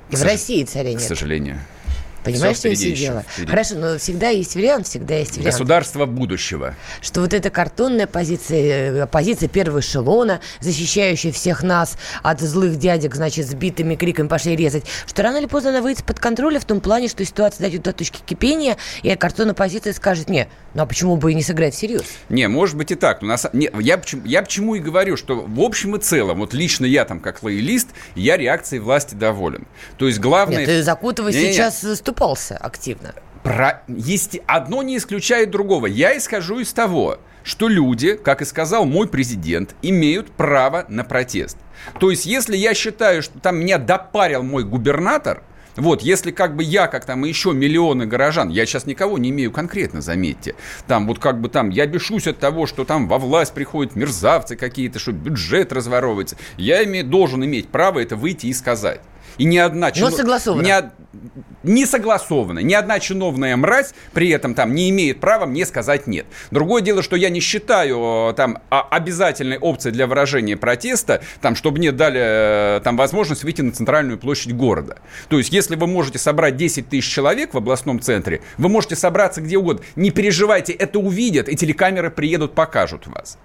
И 0.10 0.16
в 0.16 0.24
России 0.24 0.64
царя 0.64 0.92
нет. 0.92 1.00
К 1.00 1.04
сожалению. 1.04 1.60
Понимаешь, 2.34 2.58
что 2.58 2.74
все 2.74 2.92
дело? 2.94 3.26
Хорошо, 3.48 3.76
но 3.76 3.98
всегда 3.98 4.30
есть 4.30 4.56
вариант, 4.56 4.88
всегда 4.88 5.16
есть 5.16 5.38
вариант. 5.38 5.54
Государство 5.54 6.06
будущего. 6.06 6.76
Что 7.02 7.22
вот 7.22 7.34
эта 7.34 7.50
картонная 7.50 8.08
позиция, 8.08 9.04
э, 9.04 9.08
позиция 9.08 9.50
первого 9.50 9.80
эшелона, 9.80 10.42
защищающая 10.60 11.32
всех 11.32 11.64
нас 11.64 11.98
от 12.24 12.42
злых 12.42 12.78
дядек, 12.78 13.16
значит, 13.16 13.48
сбитыми 13.48 13.96
криками 13.96 14.28
пошли 14.28 14.56
резать, 14.56 14.86
что 15.06 15.24
рано 15.24 15.38
или 15.38 15.46
поздно 15.46 15.72
она 15.72 15.82
выйдет 15.82 16.04
под 16.04 16.20
контроль 16.20 16.58
в 16.60 16.66
том 16.66 16.82
плане, 16.82 17.08
что 17.08 17.24
ситуация 17.26 17.64
дойдет 17.64 17.84
до 17.84 17.94
точки 17.94 18.22
кипения, 18.26 18.78
и 19.04 19.16
картонная 19.16 19.54
позиция 19.54 19.94
скажет, 19.94 20.30
не, 20.30 20.48
ну 20.74 20.84
а 20.84 20.86
почему 20.86 21.18
бы 21.18 21.32
и 21.32 21.36
не 21.36 21.44
сыграть 21.44 21.74
всерьез? 21.74 22.04
Не, 22.30 22.48
может 22.48 22.76
быть 22.76 22.92
и 22.92 22.96
так. 22.96 23.22
Но 23.22 23.30
на, 23.30 23.38
не, 23.54 23.70
я, 23.80 23.98
почему, 23.98 24.26
я 24.26 24.42
почему 24.42 24.76
и 24.76 24.80
говорю, 24.80 25.18
что 25.18 25.36
в 25.36 25.60
общем 25.62 25.96
и 25.96 26.00
целом, 26.00 26.40
вот 26.40 26.54
лично 26.54 26.86
я 26.86 27.06
там 27.06 27.20
как 27.20 27.44
лоялист, 27.44 27.90
я 28.16 28.38
реакцией 28.38 28.80
власти 28.80 29.16
доволен. 29.16 29.68
То 29.98 30.08
есть 30.08 30.20
главное... 30.20 30.60
Нет, 30.60 30.68
ты 30.68 30.84
Закутова 30.84 31.32
сейчас 31.32 31.86
заступался 32.20 32.58
активно. 32.58 33.14
Про... 33.44 33.82
Есть... 33.88 34.40
Одно 34.46 34.84
не 34.84 34.98
исключает 34.98 35.52
другого. 35.52 35.86
Я 35.86 36.18
исхожу 36.18 36.60
из 36.60 36.74
того, 36.74 37.18
что 37.44 37.68
люди, 37.70 38.16
как 38.16 38.42
и 38.42 38.46
сказал 38.46 38.86
мой 38.86 39.08
президент, 39.08 39.76
имеют 39.82 40.32
право 40.32 40.86
на 40.90 41.04
протест. 41.04 41.58
То 42.00 42.12
есть, 42.12 42.26
если 42.26 42.58
я 42.58 42.74
считаю, 42.74 43.24
что 43.24 43.40
там 43.40 43.60
меня 43.60 43.78
допарил 43.78 44.44
мой 44.44 44.66
губернатор, 44.66 45.44
вот, 45.78 46.02
если 46.02 46.32
как 46.32 46.58
бы 46.58 46.64
я, 46.64 46.88
как 46.88 47.06
там 47.06 47.24
еще 47.24 47.54
миллионы 47.54 48.06
горожан, 48.06 48.50
я 48.50 48.66
сейчас 48.66 48.86
никого 48.86 49.18
не 49.18 49.30
имею 49.30 49.52
конкретно, 49.52 50.02
заметьте, 50.02 50.56
там 50.88 51.08
вот 51.08 51.20
как 51.20 51.40
бы 51.40 51.48
там, 51.48 51.70
я 51.70 51.86
бешусь 51.86 52.28
от 52.28 52.38
того, 52.38 52.66
что 52.66 52.84
там 52.84 53.08
во 53.08 53.18
власть 53.18 53.54
приходят 53.54 53.96
мерзавцы 53.96 54.58
какие-то, 54.58 55.00
что 55.00 55.14
бюджет 55.14 55.72
разворовывается, 55.72 56.36
я 56.58 56.84
имею, 56.84 57.06
должен 57.06 57.46
иметь 57.46 57.70
право 57.70 58.00
это 58.00 58.18
выйти 58.18 58.48
и 58.48 58.54
сказать. 58.54 59.00
И 59.40 59.46
ни 59.46 59.58
одна... 59.58 59.92
Но 59.96 60.12
согласованно. 60.12 60.62
Ни, 60.62 60.74
не 61.64 61.86
согласованно. 61.86 62.60
Ни 62.60 62.74
одна 62.74 63.00
чиновная 63.00 63.56
мразь 63.56 63.94
при 64.14 64.30
этом 64.30 64.54
там 64.54 64.76
не 64.76 64.90
имеет 64.90 65.20
права 65.20 65.46
мне 65.46 65.66
сказать 65.66 66.08
нет. 66.08 66.26
Другое 66.52 66.82
дело, 66.82 67.02
что 67.02 67.16
я 67.16 67.30
не 67.30 67.40
считаю 67.40 68.34
там 68.36 68.60
обязательной 68.70 69.58
опцией 69.58 69.94
для 69.94 70.08
выражения 70.08 70.58
протеста, 70.58 71.22
там, 71.42 71.56
чтобы 71.56 71.78
мне 71.78 71.92
дали 71.92 72.20
э, 72.78 72.82
там 72.84 72.98
возможность 72.98 73.44
выйти 73.44 73.62
на 73.62 73.72
центральную 73.72 74.18
площадь 74.18 74.54
города. 74.54 74.98
То 75.30 75.38
есть, 75.38 75.52
если 75.52 75.76
вы 75.76 75.88
можете 75.88 76.20
собрать 76.20 76.58
10 76.58 76.90
тысяч 76.90 77.10
человек 77.10 77.54
в 77.54 77.58
областном 77.58 78.02
центре, 78.02 78.42
вы 78.58 78.68
можете 78.68 78.96
собраться 78.98 79.42
где 79.42 79.58
угодно. 79.58 79.84
Не 79.96 80.12
переживайте, 80.12 80.74
это 80.74 81.00
увидят, 81.00 81.48
и 81.48 81.56
телекамеры 81.56 82.12
приедут, 82.12 82.54
покажут 82.54 83.08
вас. 83.08 83.38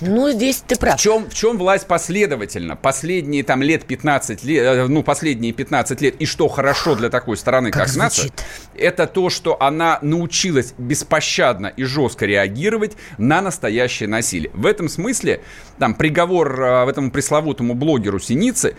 Ну, 0.00 0.30
здесь 0.30 0.62
ты 0.66 0.76
прав. 0.76 0.98
В 0.98 1.02
чем, 1.02 1.28
в 1.28 1.34
чем 1.34 1.58
власть 1.58 1.86
последовательно? 1.86 2.76
Последние 2.76 3.42
там 3.44 3.62
лет 3.62 3.84
15 3.84 4.44
лет, 4.44 4.64
э, 4.64 4.86
ну, 4.86 5.02
последние 5.02 5.52
15 5.52 6.00
лет, 6.00 6.16
и 6.20 6.26
что 6.26 6.48
хорошо 6.48 6.94
для 6.94 7.10
такой 7.10 7.36
страны, 7.36 7.70
как, 7.70 7.86
как 7.86 7.96
нация, 7.96 8.30
это 8.76 9.06
то, 9.06 9.30
что 9.30 9.60
она 9.60 9.98
научилась 10.02 10.74
беспощадно 10.78 11.68
и 11.68 11.84
жестко 11.84 12.26
реагировать 12.26 12.96
на 13.18 13.40
настоящее 13.40 14.08
насилие. 14.08 14.50
В 14.54 14.66
этом 14.66 14.88
смысле, 14.88 15.42
там, 15.78 15.94
приговор 15.94 16.62
э, 16.62 16.90
этому 16.90 17.10
пресловутому 17.10 17.74
блогеру 17.74 18.18
Синицы, 18.18 18.76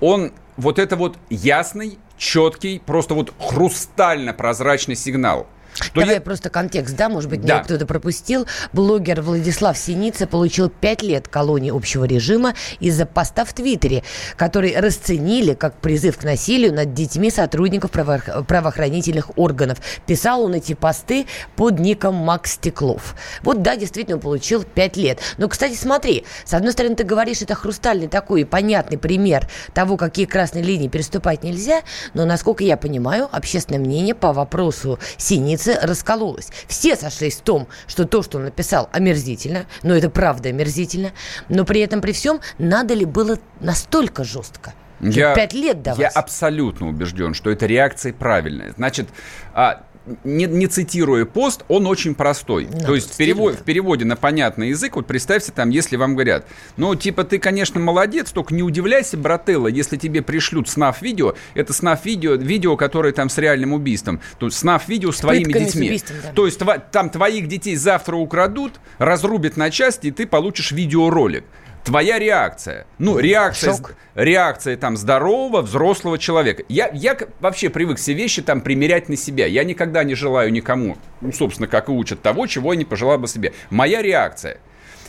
он 0.00 0.32
вот 0.56 0.78
это 0.78 0.96
вот 0.96 1.16
ясный, 1.30 1.98
четкий, 2.16 2.80
просто 2.84 3.14
вот 3.14 3.32
хрустально-прозрачный 3.38 4.96
сигнал– 4.96 5.46
что 5.82 6.00
Давай 6.00 6.16
я... 6.16 6.20
просто 6.20 6.50
контекст, 6.50 6.96
да, 6.96 7.08
может 7.08 7.30
быть, 7.30 7.44
да. 7.44 7.60
кто-то 7.60 7.86
пропустил. 7.86 8.46
Блогер 8.72 9.20
Владислав 9.22 9.76
Синица 9.76 10.26
получил 10.26 10.68
5 10.68 11.02
лет 11.02 11.28
колонии 11.28 11.70
общего 11.74 12.04
режима 12.04 12.54
из-за 12.80 13.06
поста 13.06 13.44
в 13.44 13.52
Твиттере, 13.52 14.04
который 14.36 14.78
расценили 14.78 15.54
как 15.54 15.74
призыв 15.80 16.18
к 16.18 16.24
насилию 16.24 16.72
над 16.72 16.94
детьми 16.94 17.30
сотрудников 17.30 17.90
право- 17.90 18.44
правоохранительных 18.46 19.36
органов. 19.36 19.78
Писал 20.06 20.42
он 20.42 20.54
эти 20.54 20.74
посты 20.74 21.26
под 21.56 21.78
ником 21.78 22.14
Макс 22.14 22.52
Стеклов. 22.52 23.14
Вот, 23.42 23.62
да, 23.62 23.76
действительно, 23.76 24.18
получил 24.18 24.62
5 24.62 24.96
лет. 24.96 25.18
Но, 25.38 25.48
кстати, 25.48 25.74
смотри, 25.74 26.24
с 26.44 26.54
одной 26.54 26.72
стороны, 26.72 26.94
ты 26.94 27.04
говоришь, 27.04 27.42
это 27.42 27.54
хрустальный 27.54 28.08
такой 28.08 28.46
понятный 28.46 28.98
пример 28.98 29.48
того, 29.72 29.96
какие 29.96 30.26
красные 30.26 30.62
линии 30.62 30.88
переступать 30.88 31.42
нельзя, 31.42 31.82
но, 32.12 32.24
насколько 32.24 32.62
я 32.62 32.76
понимаю, 32.76 33.28
общественное 33.32 33.80
мнение 33.80 34.14
по 34.14 34.32
вопросу 34.32 34.98
Синицы 35.16 35.63
улице 35.64 35.78
раскололась. 35.80 36.50
Все 36.68 36.96
сошлись 36.96 37.36
в 37.36 37.42
том, 37.42 37.68
что 37.86 38.04
то, 38.04 38.22
что 38.22 38.38
он 38.38 38.44
написал, 38.44 38.88
омерзительно, 38.92 39.66
но 39.82 39.94
это 39.94 40.10
правда 40.10 40.50
омерзительно, 40.50 41.12
но 41.48 41.64
при 41.64 41.80
этом 41.80 42.00
при 42.00 42.12
всем 42.12 42.40
надо 42.58 42.94
ли 42.94 43.04
было 43.04 43.38
настолько 43.60 44.24
жестко? 44.24 44.74
Я, 45.00 45.34
Пять 45.34 45.52
лет 45.52 45.82
давать. 45.82 46.00
Я 46.00 46.08
абсолютно 46.08 46.88
убежден, 46.88 47.34
что 47.34 47.50
эта 47.50 47.66
реакция 47.66 48.12
правильная. 48.12 48.72
Значит, 48.76 49.08
а, 49.52 49.84
не, 50.24 50.46
не 50.46 50.66
цитируя 50.66 51.24
пост, 51.24 51.64
он 51.68 51.86
очень 51.86 52.14
простой. 52.14 52.66
Надо 52.66 52.86
То 52.86 52.94
есть 52.94 53.14
в, 53.14 53.16
перевод, 53.16 53.54
в 53.56 53.62
переводе 53.62 54.04
на 54.04 54.16
понятный 54.16 54.70
язык, 54.70 54.96
вот 54.96 55.06
представьте 55.06 55.52
там, 55.52 55.70
если 55.70 55.96
вам 55.96 56.14
говорят, 56.14 56.46
ну, 56.76 56.94
типа, 56.94 57.24
ты, 57.24 57.38
конечно, 57.38 57.80
молодец, 57.80 58.30
только 58.30 58.54
не 58.54 58.62
удивляйся, 58.62 59.16
брателло, 59.16 59.68
если 59.68 59.96
тебе 59.96 60.22
пришлют 60.22 60.68
снав-видео, 60.68 61.34
это 61.54 61.72
снав-видео, 61.72 62.34
видео, 62.34 62.76
которое 62.76 63.12
там 63.12 63.28
с 63.28 63.38
реальным 63.38 63.72
убийством, 63.72 64.20
то 64.38 64.46
есть 64.46 64.58
снав-видео 64.58 65.12
с, 65.12 65.16
с 65.16 65.20
твоими 65.20 65.52
детьми. 65.52 65.88
Убийством, 65.88 66.16
да. 66.22 66.32
То 66.32 66.46
есть 66.46 66.60
там 66.92 67.10
твоих 67.10 67.48
детей 67.48 67.76
завтра 67.76 68.16
украдут, 68.16 68.74
разрубят 68.98 69.56
на 69.56 69.70
части, 69.70 70.08
и 70.08 70.10
ты 70.10 70.26
получишь 70.26 70.72
видеоролик 70.72 71.44
твоя 71.84 72.18
реакция. 72.18 72.86
Ну, 72.98 73.18
реакция, 73.18 73.74
Шок. 73.74 73.94
реакция 74.14 74.76
там 74.76 74.96
здорового, 74.96 75.62
взрослого 75.62 76.18
человека. 76.18 76.64
Я, 76.68 76.90
я 76.92 77.16
вообще 77.40 77.70
привык 77.70 77.98
все 77.98 78.14
вещи 78.14 78.42
там 78.42 78.60
примерять 78.60 79.08
на 79.08 79.16
себя. 79.16 79.46
Я 79.46 79.62
никогда 79.62 80.02
не 80.02 80.14
желаю 80.14 80.50
никому, 80.50 80.96
ну, 81.20 81.30
собственно, 81.32 81.68
как 81.68 81.88
и 81.88 81.92
учат, 81.92 82.22
того, 82.22 82.46
чего 82.46 82.72
я 82.72 82.78
не 82.78 82.84
пожелал 82.84 83.18
бы 83.18 83.28
себе. 83.28 83.52
Моя 83.70 84.02
реакция. 84.02 84.58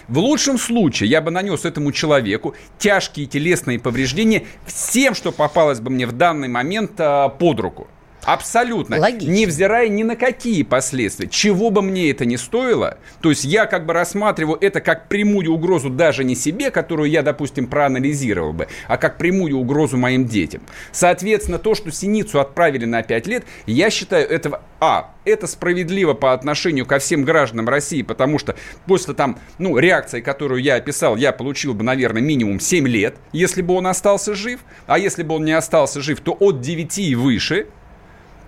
В 0.08 0.20
лучшем 0.20 0.60
случае 0.60 1.10
я 1.10 1.20
бы 1.20 1.32
нанес 1.32 1.66
этому 1.66 1.92
человеку 1.92 2.54
тяжкие 2.78 3.26
телесные 3.26 3.80
повреждения 3.80 4.44
всем, 4.66 5.16
что 5.16 5.32
попалось 5.32 5.80
бы 5.80 5.90
мне 5.90 6.06
в 6.06 6.12
данный 6.12 6.48
момент 6.48 6.92
а, 7.00 7.30
под 7.30 7.60
руку. 7.60 7.88
Абсолютно. 8.26 9.00
Логично. 9.00 9.32
Невзирая 9.32 9.88
ни 9.88 10.04
на 10.04 10.16
какие 10.16 10.64
последствия. 10.64 11.28
Чего 11.28 11.70
бы 11.70 11.82
мне 11.82 12.10
это 12.10 12.26
ни 12.26 12.36
стоило, 12.36 12.98
то 13.22 13.30
есть 13.30 13.44
я 13.44 13.66
как 13.68 13.86
бы 13.86 13.94
рассматриваю 13.94 14.58
это 14.60 14.82
как 14.82 15.08
прямую 15.08 15.54
угрозу 15.54 15.90
даже 15.90 16.24
не 16.24 16.36
себе, 16.36 16.72
которую 16.72 17.10
я, 17.10 17.22
допустим, 17.22 17.68
проанализировал 17.68 18.54
бы, 18.54 18.68
а 18.88 18.98
как 18.98 19.18
прямую 19.18 19.58
угрозу 19.58 19.98
моим 19.98 20.26
детям. 20.26 20.62
Соответственно, 20.92 21.60
то, 21.60 21.76
что 21.76 21.92
Синицу 21.92 22.40
отправили 22.40 22.86
на 22.86 23.04
5 23.04 23.28
лет, 23.28 23.46
я 23.68 23.90
считаю 23.90 24.28
этого, 24.28 24.62
а, 24.80 25.12
это 25.24 25.46
справедливо 25.48 26.14
по 26.14 26.34
отношению 26.34 26.86
ко 26.86 27.00
всем 27.00 27.24
гражданам 27.24 27.70
России, 27.70 28.02
потому 28.02 28.40
что 28.40 28.56
после 28.88 29.14
там, 29.14 29.40
ну, 29.60 29.78
реакции, 29.78 30.22
которую 30.22 30.62
я 30.62 30.76
описал, 30.76 31.16
я 31.16 31.32
получил 31.32 31.74
бы, 31.74 31.84
наверное, 31.84 32.22
минимум 32.22 32.60
7 32.60 32.88
лет, 32.88 33.16
если 33.32 33.62
бы 33.62 33.76
он 33.76 33.88
остался 33.88 34.34
жив, 34.34 34.62
а 34.88 34.98
если 34.98 35.24
бы 35.24 35.36
он 35.36 35.46
не 35.46 35.54
остался 35.54 36.02
жив, 36.02 36.20
то 36.22 36.36
от 36.40 36.62
9 36.62 36.98
и 36.98 37.16
выше– 37.16 37.68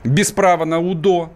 без 0.08 0.32
права 0.32 0.66
на 0.66 0.80
УДО. 0.80 1.30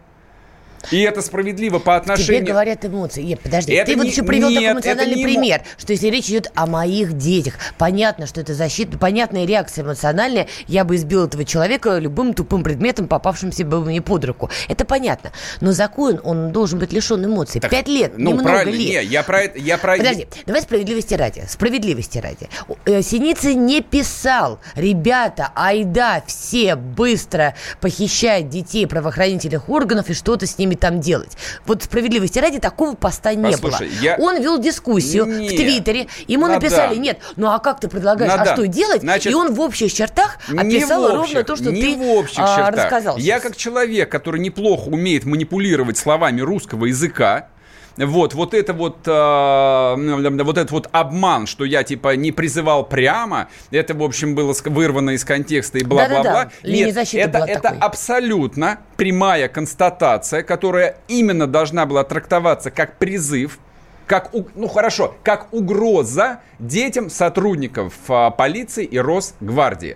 И 0.89 1.01
это 1.01 1.21
справедливо 1.21 1.79
по 1.79 1.95
отношению... 1.95 2.41
Тебе 2.41 2.51
говорят 2.51 2.85
эмоции. 2.85 3.21
Нет, 3.21 3.39
подожди, 3.41 3.73
это 3.73 3.85
ты 3.85 3.95
не... 3.95 4.01
вот 4.01 4.11
еще 4.11 4.23
привел 4.23 4.49
Нет, 4.49 4.59
такой 4.59 4.73
эмоциональный 4.73 5.15
не... 5.15 5.23
пример, 5.23 5.61
что 5.77 5.93
если 5.93 6.07
речь 6.07 6.29
идет 6.29 6.51
о 6.55 6.65
моих 6.65 7.17
детях, 7.17 7.55
понятно, 7.77 8.25
что 8.25 8.41
это 8.41 8.53
защита, 8.53 8.97
понятная 8.97 9.45
реакция 9.45 9.83
эмоциональная, 9.83 10.47
я 10.67 10.83
бы 10.83 10.95
избил 10.95 11.25
этого 11.25 11.45
человека 11.45 11.97
любым 11.97 12.33
тупым 12.33 12.63
предметом, 12.63 13.07
попавшимся 13.07 13.65
бы 13.65 13.83
мне 13.83 14.01
под 14.01 14.25
руку. 14.25 14.49
Это 14.67 14.85
понятно. 14.85 15.31
Но 15.59 15.71
закон, 15.71 16.19
он 16.23 16.51
должен 16.51 16.79
быть 16.79 16.91
лишен 16.91 17.25
эмоций. 17.25 17.61
Пять 17.61 17.87
лет, 17.87 18.13
ну, 18.17 18.31
немного 18.31 18.63
лет. 18.63 19.03
Не, 19.03 19.03
я 19.03 19.23
про 19.23 19.43
это... 19.43 19.59
Я 19.59 19.77
про... 19.77 19.97
Подожди, 19.97 20.27
давай 20.45 20.61
справедливости 20.61 21.13
ради. 21.13 21.43
Справедливости 21.47 22.17
ради. 22.17 22.49
Э, 22.85 23.01
Синицы 23.01 23.53
не 23.53 23.81
писал, 23.81 24.59
ребята, 24.75 25.51
айда, 25.55 26.23
все 26.25 26.75
быстро 26.75 27.55
похищать 27.79 28.49
детей 28.49 28.87
правоохранительных 28.87 29.69
органов 29.69 30.09
и 30.09 30.13
что-то 30.13 30.45
с 30.47 30.57
ними 30.57 30.70
там 30.75 30.99
делать. 30.99 31.31
Вот 31.65 31.83
справедливости 31.83 32.39
ради 32.39 32.59
такого 32.59 32.95
поста 32.95 33.33
не 33.33 33.51
Послушай, 33.51 33.89
было. 33.89 34.01
Я... 34.01 34.15
Он 34.17 34.41
вел 34.41 34.57
дискуссию 34.59 35.25
нет. 35.25 35.53
в 35.53 35.55
Твиттере, 35.55 36.07
ему 36.27 36.47
Надо. 36.47 36.55
написали, 36.61 36.95
нет, 36.95 37.19
ну 37.35 37.47
а 37.47 37.59
как 37.59 37.79
ты 37.79 37.87
предлагаешь, 37.87 38.31
Надо. 38.31 38.51
а 38.51 38.55
что 38.55 38.67
делать? 38.67 39.01
Значит, 39.01 39.31
и 39.31 39.35
он 39.35 39.53
в 39.53 39.59
общих 39.61 39.93
чертах 39.93 40.37
описал 40.49 41.03
общих, 41.03 41.15
ровно 41.15 41.43
то, 41.43 41.55
что 41.55 41.69
ты 41.71 41.95
в 41.95 42.01
общих 42.01 42.39
а, 42.39 42.55
чертах. 42.55 42.83
рассказал. 42.83 43.17
Я 43.17 43.35
сейчас. 43.35 43.43
как 43.43 43.57
человек, 43.57 44.11
который 44.11 44.39
неплохо 44.41 44.89
умеет 44.89 45.25
манипулировать 45.25 45.97
словами 45.97 46.41
русского 46.41 46.85
языка, 46.85 47.49
вот, 47.97 48.33
вот 48.33 48.53
это 48.53 48.73
вот, 48.73 48.99
э, 49.05 50.43
вот 50.43 50.57
этот 50.57 50.71
вот 50.71 50.89
обман, 50.91 51.47
что 51.47 51.65
я 51.65 51.83
типа 51.83 52.15
не 52.15 52.31
призывал 52.31 52.85
прямо, 52.85 53.49
это, 53.69 53.93
в 53.93 54.03
общем, 54.03 54.35
было 54.35 54.53
вырвано 54.65 55.11
из 55.11 55.25
контекста 55.25 55.79
и 55.79 55.83
бла-бла-бла. 55.83 56.51
Нет, 56.63 56.95
это, 57.13 57.39
это 57.39 57.69
абсолютно 57.69 58.79
прямая 58.97 59.47
констатация, 59.47 60.43
которая 60.43 60.97
именно 61.07 61.47
должна 61.47 61.85
была 61.85 62.03
трактоваться 62.03 62.71
как 62.71 62.97
призыв 62.97 63.59
как, 64.07 64.33
ну 64.55 64.67
хорошо, 64.67 65.15
как 65.23 65.53
угроза 65.53 66.41
детям 66.59 67.09
сотрудников 67.09 67.93
а, 68.09 68.29
полиции 68.29 68.83
и 68.83 68.99
Росгвардии. 68.99 69.95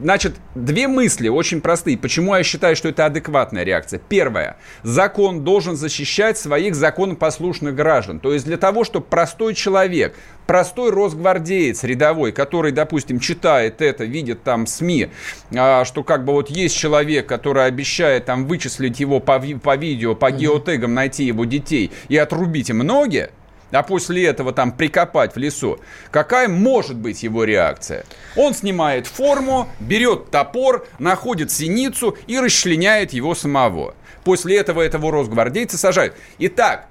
Значит, 0.00 0.36
две 0.54 0.86
мысли 0.86 1.28
очень 1.28 1.60
простые. 1.60 1.98
Почему 1.98 2.34
я 2.34 2.42
считаю, 2.42 2.76
что 2.76 2.88
это 2.88 3.06
адекватная 3.06 3.64
реакция? 3.64 4.00
Первое. 4.08 4.56
Закон 4.82 5.42
должен 5.44 5.76
защищать 5.76 6.38
своих 6.38 6.74
законопослушных 6.74 7.74
граждан. 7.74 8.20
То 8.20 8.32
есть 8.32 8.44
для 8.44 8.56
того, 8.56 8.84
чтобы 8.84 9.06
простой 9.06 9.54
человек, 9.54 10.14
простой 10.46 10.90
росгвардеец 10.90 11.82
рядовой, 11.84 12.32
который, 12.32 12.72
допустим, 12.72 13.18
читает 13.18 13.82
это, 13.82 14.04
видит 14.04 14.42
там 14.44 14.66
СМИ, 14.66 15.10
а, 15.54 15.84
что 15.84 16.02
как 16.04 16.24
бы 16.24 16.32
вот 16.32 16.48
есть 16.48 16.76
человек, 16.76 17.26
который 17.26 17.66
обещает 17.66 18.24
там 18.24 18.46
вычислить 18.46 19.00
его 19.00 19.20
по, 19.20 19.40
по 19.40 19.76
видео, 19.76 20.14
по 20.14 20.30
геотегам 20.30 20.94
найти 20.94 21.24
его 21.24 21.44
детей 21.44 21.90
и 22.08 22.16
отрубить 22.16 22.70
им 22.70 22.78
ноги, 22.78 23.30
а 23.70 23.82
после 23.82 24.26
этого 24.26 24.52
там 24.52 24.72
прикопать 24.72 25.34
в 25.34 25.38
лесу, 25.38 25.80
какая 26.10 26.48
может 26.48 26.96
быть 26.96 27.22
его 27.22 27.44
реакция? 27.44 28.04
Он 28.36 28.54
снимает 28.54 29.06
форму, 29.06 29.68
берет 29.80 30.30
топор, 30.30 30.86
находит 30.98 31.50
синицу 31.50 32.16
и 32.26 32.38
расчленяет 32.38 33.12
его 33.12 33.34
самого. 33.34 33.94
После 34.24 34.58
этого 34.58 34.82
этого 34.82 35.10
росгвардейца 35.10 35.78
сажают. 35.78 36.14
Итак, 36.38 36.88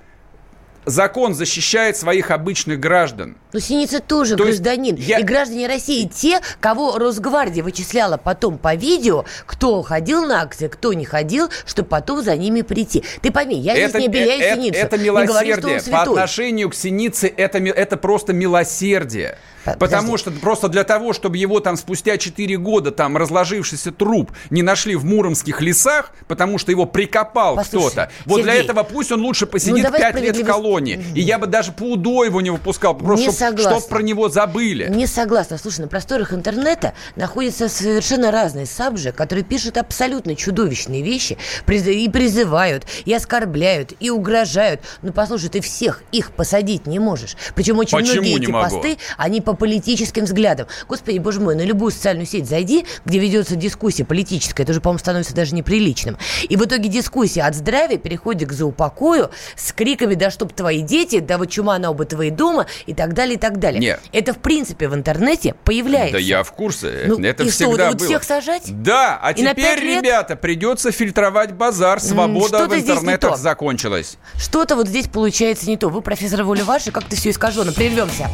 закон 0.87 1.35
защищает 1.35 1.97
своих 1.97 2.31
обычных 2.31 2.79
граждан. 2.79 3.35
Но 3.53 3.59
Синица 3.59 3.99
тоже 3.99 4.35
То 4.35 4.45
гражданин. 4.45 4.95
Я... 4.95 5.19
И 5.19 5.23
граждане 5.23 5.67
России 5.67 6.07
те, 6.07 6.39
кого 6.59 6.97
Росгвардия 6.97 7.63
вычисляла 7.63 8.17
потом 8.17 8.57
по 8.57 8.73
видео, 8.73 9.25
кто 9.45 9.81
ходил 9.83 10.25
на 10.25 10.41
акции, 10.41 10.67
кто 10.67 10.93
не 10.93 11.05
ходил, 11.05 11.49
чтобы 11.65 11.89
потом 11.89 12.23
за 12.23 12.35
ними 12.35 12.61
прийти. 12.61 13.03
Ты 13.21 13.31
пойми, 13.31 13.59
я 13.59 13.75
это, 13.75 13.89
здесь 13.89 14.01
не 14.01 14.07
обеляю 14.07 14.41
это, 14.41 14.55
Синицу. 14.55 14.79
Это 14.79 14.97
милосердие. 14.97 15.79
Говорю, 15.79 15.91
по 15.91 16.01
отношению 16.01 16.69
к 16.69 16.75
Синице 16.75 17.27
это, 17.35 17.57
это 17.59 17.97
просто 17.97 18.33
милосердие. 18.33 19.37
Потому 19.75 20.13
Подожди. 20.13 20.17
что 20.17 20.31
просто 20.31 20.69
для 20.69 20.83
того, 20.83 21.13
чтобы 21.13 21.37
его 21.37 21.59
там 21.59 21.75
спустя 21.75 22.17
4 22.17 22.57
года 22.57 22.91
там 22.91 23.17
разложившийся 23.17 23.91
труп 23.91 24.31
не 24.49 24.61
нашли 24.61 24.95
в 24.95 25.03
муромских 25.03 25.61
лесах, 25.61 26.13
потому 26.27 26.57
что 26.57 26.71
его 26.71 26.85
прикопал 26.85 27.57
кто-то. 27.57 28.09
Вот 28.25 28.37
Сергей, 28.37 28.43
для 28.43 28.55
этого 28.55 28.83
пусть 28.83 29.11
он 29.11 29.21
лучше 29.21 29.45
посидит 29.45 29.83
ну, 29.83 29.97
5 29.97 30.21
лет 30.21 30.37
в 30.37 30.45
колонии. 30.45 30.76
И 30.85 31.21
я 31.21 31.39
бы 31.39 31.47
даже 31.47 31.71
по 31.71 31.83
УДО 31.83 32.23
его 32.23 32.41
не 32.41 32.49
выпускал, 32.49 32.95
просто 32.95 33.31
чтобы 33.31 33.61
чтоб 33.61 33.87
про 33.87 34.01
него 34.01 34.29
забыли. 34.29 34.87
Не 34.89 35.07
согласна. 35.07 35.57
Слушай, 35.57 35.81
на 35.81 35.87
просторах 35.87 36.33
интернета 36.33 36.93
находятся 37.15 37.69
совершенно 37.69 38.31
разные 38.31 38.65
сабжи, 38.65 39.11
которые 39.11 39.43
пишут 39.43 39.77
абсолютно 39.77 40.35
чудовищные 40.35 41.01
вещи 41.01 41.37
и 41.67 42.09
призывают, 42.09 42.85
и 43.05 43.13
оскорбляют, 43.13 43.93
и 43.99 44.09
угрожают. 44.09 44.81
Ну, 45.01 45.11
послушай, 45.11 45.49
ты 45.49 45.61
всех 45.61 46.03
их 46.11 46.31
посадить 46.31 46.87
не 46.87 46.99
можешь. 46.99 47.35
Причем 47.55 47.79
очень 47.79 47.97
Почему 47.97 48.21
многие 48.21 48.43
эти 48.43 48.51
могу? 48.51 48.75
посты, 48.75 48.97
они 49.17 49.41
по 49.41 49.53
политическим 49.53 50.25
взглядам. 50.25 50.67
Господи, 50.87 51.17
боже 51.19 51.39
мой, 51.39 51.55
на 51.55 51.61
любую 51.61 51.91
социальную 51.91 52.25
сеть 52.25 52.47
зайди, 52.47 52.85
где 53.05 53.19
ведется 53.19 53.55
дискуссия 53.55 54.05
политическая, 54.05 54.63
это 54.63 54.71
уже, 54.71 54.81
по-моему, 54.81 54.99
становится 54.99 55.35
даже 55.35 55.55
неприличным. 55.55 56.17
И 56.47 56.55
в 56.55 56.65
итоге 56.65 56.89
дискуссия 56.89 57.43
от 57.43 57.55
здравия 57.55 57.97
переходит 57.97 58.49
к 58.49 58.53
заупокою 58.53 59.31
с 59.55 59.71
криками 59.71 60.15
«да 60.15 60.31
чтоб 60.31 60.51
твои 60.67 60.81
дети», 60.81 61.19
«да 61.21 61.37
вот 61.37 61.49
чума 61.49 61.79
на 61.79 61.91
оба 61.91 62.03
твои 62.03 62.29
дома» 62.29 62.65
и 62.87 62.93
так 62.93 63.13
далее, 63.13 63.35
и 63.35 63.39
так 63.39 63.57
далее. 63.57 63.79
Нет. 63.79 64.01
Это, 64.11 64.33
в 64.33 64.39
принципе, 64.39 64.89
в 64.89 64.95
интернете 64.95 65.55
появляется. 65.63 66.17
Да 66.17 66.19
я 66.19 66.43
в 66.43 66.51
курсе. 66.51 67.05
Ну, 67.07 67.17
это 67.23 67.43
и 67.43 67.49
всегда 67.49 67.89
что, 67.89 67.97
было. 67.97 68.05
всех 68.05 68.23
сажать? 68.25 68.63
Да, 68.83 69.17
а 69.21 69.31
и 69.31 69.35
теперь, 69.35 69.79
ребята, 69.79 70.35
придется 70.35 70.91
фильтровать 70.91 71.53
базар. 71.53 72.01
Свобода 72.01 72.67
в 72.67 72.73
интернетах 72.73 73.37
закончилась. 73.37 74.17
Что-то 74.35 74.75
вот 74.75 74.89
здесь 74.89 75.07
получается 75.07 75.69
не 75.69 75.77
то. 75.77 75.87
Вы, 75.87 76.01
профессор 76.01 76.43
Воля 76.43 76.65
ваши, 76.65 76.91
как-то 76.91 77.15
все 77.15 77.29
искажено. 77.29 77.71
Прервемся. 77.71 78.29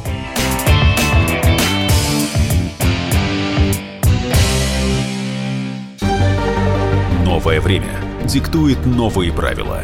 Новое 7.26 7.62
время 7.62 8.00
диктует 8.26 8.84
новые 8.88 9.32
правила. 9.32 9.84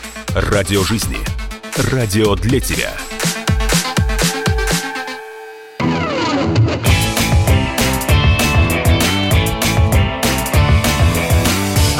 Радио 0.33 0.81
жизни. 0.83 1.17
Радио 1.91 2.35
для 2.37 2.61
тебя. 2.61 2.93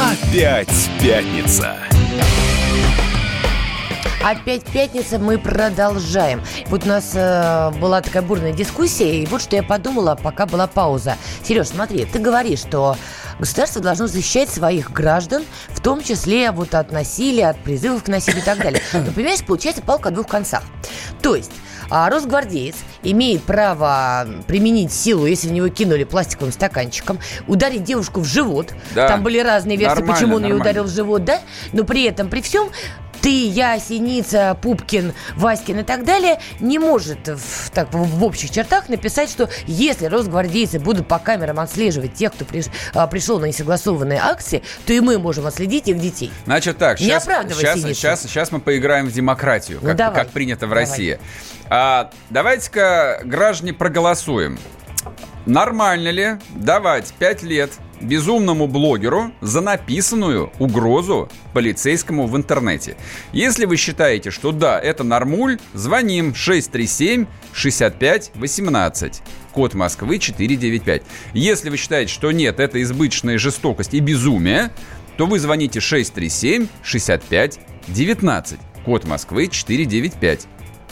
Опять 0.00 0.90
пятница. 1.02 1.76
Опять 4.24 4.64
пятница, 4.64 5.18
мы 5.18 5.36
продолжаем. 5.36 6.40
Вот 6.68 6.84
у 6.84 6.88
нас 6.88 7.12
э, 7.14 7.70
была 7.80 8.00
такая 8.00 8.22
бурная 8.22 8.52
дискуссия, 8.52 9.20
и 9.20 9.26
вот 9.26 9.42
что 9.42 9.56
я 9.56 9.62
подумала, 9.62 10.14
пока 10.14 10.46
была 10.46 10.68
пауза. 10.68 11.16
Сереж, 11.42 11.68
смотри, 11.68 12.06
ты 12.06 12.18
говоришь, 12.18 12.60
что 12.60 12.96
государство 13.38 13.80
должно 13.80 14.06
защищать 14.06 14.50
своих 14.50 14.90
граждан, 14.90 15.44
в 15.68 15.80
том 15.80 16.02
числе 16.02 16.50
вот 16.50 16.74
от 16.74 16.92
насилия, 16.92 17.48
от 17.48 17.58
призывов 17.58 18.04
к 18.04 18.08
насилию 18.08 18.42
и 18.42 18.44
так 18.44 18.58
далее. 18.58 18.82
Но, 18.92 19.12
понимаешь, 19.12 19.44
получается 19.44 19.82
палка 19.82 20.08
о 20.08 20.12
двух 20.12 20.28
концах. 20.28 20.62
То 21.20 21.34
есть 21.34 21.52
а 21.94 22.08
Росгвардеец 22.08 22.76
имеет 23.02 23.42
право 23.42 24.26
применить 24.46 24.92
силу, 24.92 25.26
если 25.26 25.48
в 25.48 25.52
него 25.52 25.68
кинули 25.68 26.04
пластиковым 26.04 26.50
стаканчиком, 26.50 27.18
ударить 27.46 27.84
девушку 27.84 28.20
в 28.20 28.24
живот. 28.24 28.72
Да. 28.94 29.08
Там 29.08 29.22
были 29.22 29.38
разные 29.38 29.76
версии, 29.76 29.96
нормально, 29.96 30.14
почему 30.14 30.36
он 30.36 30.44
ее 30.44 30.54
ударил 30.54 30.84
в 30.84 30.88
живот, 30.88 31.26
да? 31.26 31.40
Но 31.74 31.84
при 31.84 32.04
этом, 32.04 32.30
при 32.30 32.40
всем, 32.40 32.70
ты, 33.22 33.46
я, 33.48 33.78
Синица, 33.78 34.58
Пупкин, 34.60 35.14
Васькин 35.36 35.78
и 35.78 35.82
так 35.84 36.04
далее, 36.04 36.40
не 36.60 36.78
может 36.78 37.28
в, 37.28 37.70
так, 37.70 37.88
в 37.92 38.24
общих 38.24 38.50
чертах 38.50 38.88
написать, 38.88 39.30
что 39.30 39.48
если 39.66 40.06
росгвардейцы 40.06 40.80
будут 40.80 41.06
по 41.06 41.18
камерам 41.18 41.60
отслеживать 41.60 42.14
тех, 42.14 42.32
кто 42.32 42.44
приш, 42.44 42.66
а, 42.94 43.06
пришел 43.06 43.38
на 43.38 43.46
несогласованные 43.46 44.20
акции, 44.20 44.62
то 44.86 44.92
и 44.92 45.00
мы 45.00 45.18
можем 45.18 45.46
отследить 45.46 45.88
их 45.88 46.00
детей. 46.00 46.32
Значит 46.44 46.78
так, 46.78 46.98
не 46.98 47.06
сейчас, 47.06 47.24
сейчас, 47.24 47.80
сейчас, 47.80 48.22
сейчас 48.22 48.52
мы 48.52 48.60
поиграем 48.60 49.06
в 49.06 49.12
демократию, 49.12 49.78
ну, 49.80 49.88
как, 49.88 49.96
давай, 49.96 50.24
как 50.24 50.30
принято 50.32 50.66
в 50.66 50.70
давай. 50.70 50.84
России. 50.84 51.20
А, 51.68 52.10
давайте-ка, 52.30 53.20
граждане, 53.24 53.72
проголосуем. 53.72 54.58
Нормально 55.46 56.10
ли 56.10 56.38
давать 56.54 57.12
5 57.18 57.42
лет 57.42 57.72
безумному 58.00 58.66
блогеру 58.66 59.32
за 59.40 59.60
написанную 59.60 60.52
угрозу 60.58 61.28
полицейскому 61.52 62.26
в 62.26 62.36
интернете. 62.36 62.96
Если 63.32 63.64
вы 63.64 63.76
считаете, 63.76 64.30
что 64.30 64.52
да, 64.52 64.78
это 64.78 65.04
нормуль, 65.04 65.58
звоним 65.74 66.34
637 66.34 67.26
65 67.52 68.32
18 68.34 69.22
код 69.52 69.74
Москвы 69.74 70.18
495. 70.18 71.02
Если 71.34 71.70
вы 71.70 71.76
считаете, 71.76 72.12
что 72.12 72.32
нет, 72.32 72.60
это 72.60 72.82
избыточная 72.82 73.38
жестокость 73.38 73.94
и 73.94 74.00
безумие, 74.00 74.70
то 75.16 75.26
вы 75.26 75.38
звоните 75.38 75.80
637 75.80 76.68
65 76.82 77.60
19 77.88 78.60
код 78.84 79.04
Москвы 79.04 79.48
495. 79.48 80.46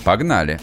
Погнали. 0.04 0.60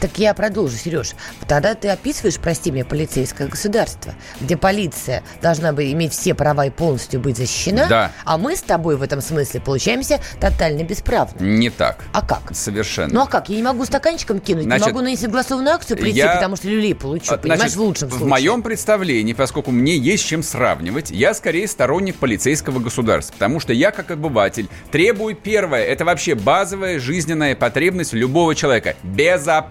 Так 0.00 0.18
я 0.18 0.34
продолжу, 0.34 0.76
Сереж. 0.76 1.12
Тогда 1.48 1.74
ты 1.74 1.88
описываешь, 1.88 2.38
прости 2.38 2.70
меня, 2.70 2.84
полицейское 2.84 3.48
государство, 3.48 4.14
где 4.40 4.56
полиция 4.56 5.22
должна 5.42 5.72
бы 5.72 5.90
иметь 5.92 6.12
все 6.12 6.34
права 6.34 6.66
и 6.66 6.70
полностью 6.70 7.20
быть 7.20 7.36
защищена, 7.36 7.86
Да. 7.86 8.12
а 8.24 8.36
мы 8.38 8.56
с 8.56 8.62
тобой 8.62 8.96
в 8.96 9.02
этом 9.02 9.20
смысле 9.20 9.60
получаемся 9.60 10.20
тотально 10.40 10.82
бесправны. 10.82 11.40
Не 11.40 11.70
так. 11.70 12.04
А 12.12 12.20
как? 12.24 12.42
Совершенно. 12.54 13.12
Ну 13.14 13.20
а 13.22 13.26
как? 13.26 13.48
Я 13.48 13.56
не 13.56 13.62
могу 13.62 13.84
стаканчиком 13.84 14.40
кинуть, 14.40 14.64
Значит, 14.64 14.86
не 14.86 14.92
могу 14.92 15.04
на 15.04 15.16
согласованную 15.16 15.74
акцию 15.74 15.96
прийти, 15.98 16.18
я- 16.18 16.34
потому 16.34 16.56
что 16.56 16.68
люлей 16.68 16.94
получу, 16.94 17.34
А, 17.34 17.38
понимаешь, 17.38 17.60
значит, 17.60 17.76
в 17.76 17.80
лучшем 17.82 18.08
случае. 18.10 18.26
В 18.26 18.28
моем 18.28 18.62
представлении, 18.62 19.32
поскольку 19.32 19.70
мне 19.70 19.96
есть 19.96 20.24
с 20.24 20.26
чем 20.26 20.42
сравнивать, 20.42 21.10
я 21.10 21.32
скорее 21.34 21.66
сторонник 21.68 22.16
полицейского 22.16 22.78
государства, 22.78 23.32
потому 23.34 23.60
что 23.60 23.72
я, 23.72 23.90
как 23.90 24.10
обыватель, 24.10 24.68
требую 24.90 25.34
первое, 25.36 25.84
это 25.84 26.04
вообще 26.04 26.34
базовая 26.34 26.98
жизненная 27.00 27.54
потребность 27.56 28.12
любого 28.12 28.54
человека– 28.54 28.94
безопасность. 29.02 29.65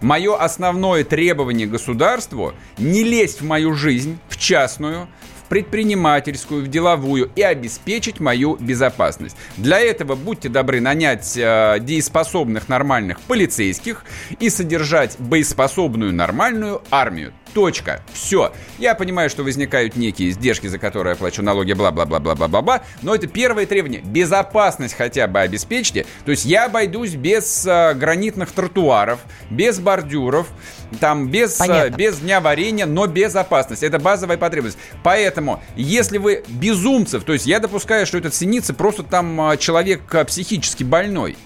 Мое 0.00 0.34
основное 0.36 1.04
требование 1.04 1.66
государству– 1.66 2.54
не 2.78 3.04
лезть 3.04 3.42
в 3.42 3.44
мою 3.44 3.74
жизнь, 3.74 4.18
в 4.30 4.38
частную, 4.38 5.08
в 5.44 5.48
предпринимательскую, 5.50 6.64
в 6.64 6.68
деловую 6.68 7.30
и 7.36 7.42
обеспечить 7.42 8.18
мою 8.18 8.56
безопасность. 8.56 9.36
Для 9.58 9.78
этого 9.78 10.14
будьте 10.14 10.48
добры 10.48 10.80
нанять 10.80 11.36
э, 11.36 11.76
дееспособных 11.80 12.68
нормальных 12.70 13.20
полицейских 13.20 14.04
и 14.38 14.48
содержать 14.48 15.16
боеспособную 15.18 16.14
нормальную 16.14 16.82
армию. 16.90 17.34
Точка. 17.54 18.02
Все. 18.12 18.52
Я 18.78 18.94
понимаю, 18.94 19.28
что 19.30 19.42
возникают 19.42 19.96
некие 19.96 20.30
издержки, 20.30 20.66
за 20.66 20.78
которые 20.78 21.12
я 21.12 21.16
плачу 21.16 21.42
налоги, 21.42 21.72
бла-бла-бла-бла-бла-бла-бла, 21.72 22.82
но 23.02 23.14
это 23.14 23.26
первое 23.26 23.66
требование. 23.66 24.00
Безопасность 24.02 24.94
хотя 24.94 25.26
бы 25.26 25.40
обеспечьте. 25.40 26.06
То 26.24 26.30
есть 26.30 26.44
я 26.44 26.66
обойдусь 26.66 27.14
без 27.14 27.66
э, 27.66 27.94
гранитных 27.94 28.52
тротуаров, 28.52 29.20
без 29.50 29.78
бордюров, 29.78 30.48
там, 31.00 31.28
без, 31.28 31.54
Понятно. 31.54 31.96
без 31.96 32.18
дня 32.18 32.40
варенья, 32.40 32.86
но 32.86 33.06
безопасность. 33.06 33.82
Это 33.82 33.98
базовая 33.98 34.36
потребность. 34.36 34.78
Поэтому, 35.02 35.62
если 35.76 36.18
вы 36.18 36.44
безумцев, 36.48 37.24
то 37.24 37.32
есть 37.32 37.46
я 37.46 37.58
допускаю, 37.60 38.06
что 38.06 38.18
этот 38.18 38.34
Синица 38.34 38.74
просто 38.74 39.02
там 39.02 39.52
э, 39.52 39.56
человек 39.56 40.02
э, 40.14 40.24
психически 40.24 40.84
больной. 40.84 41.36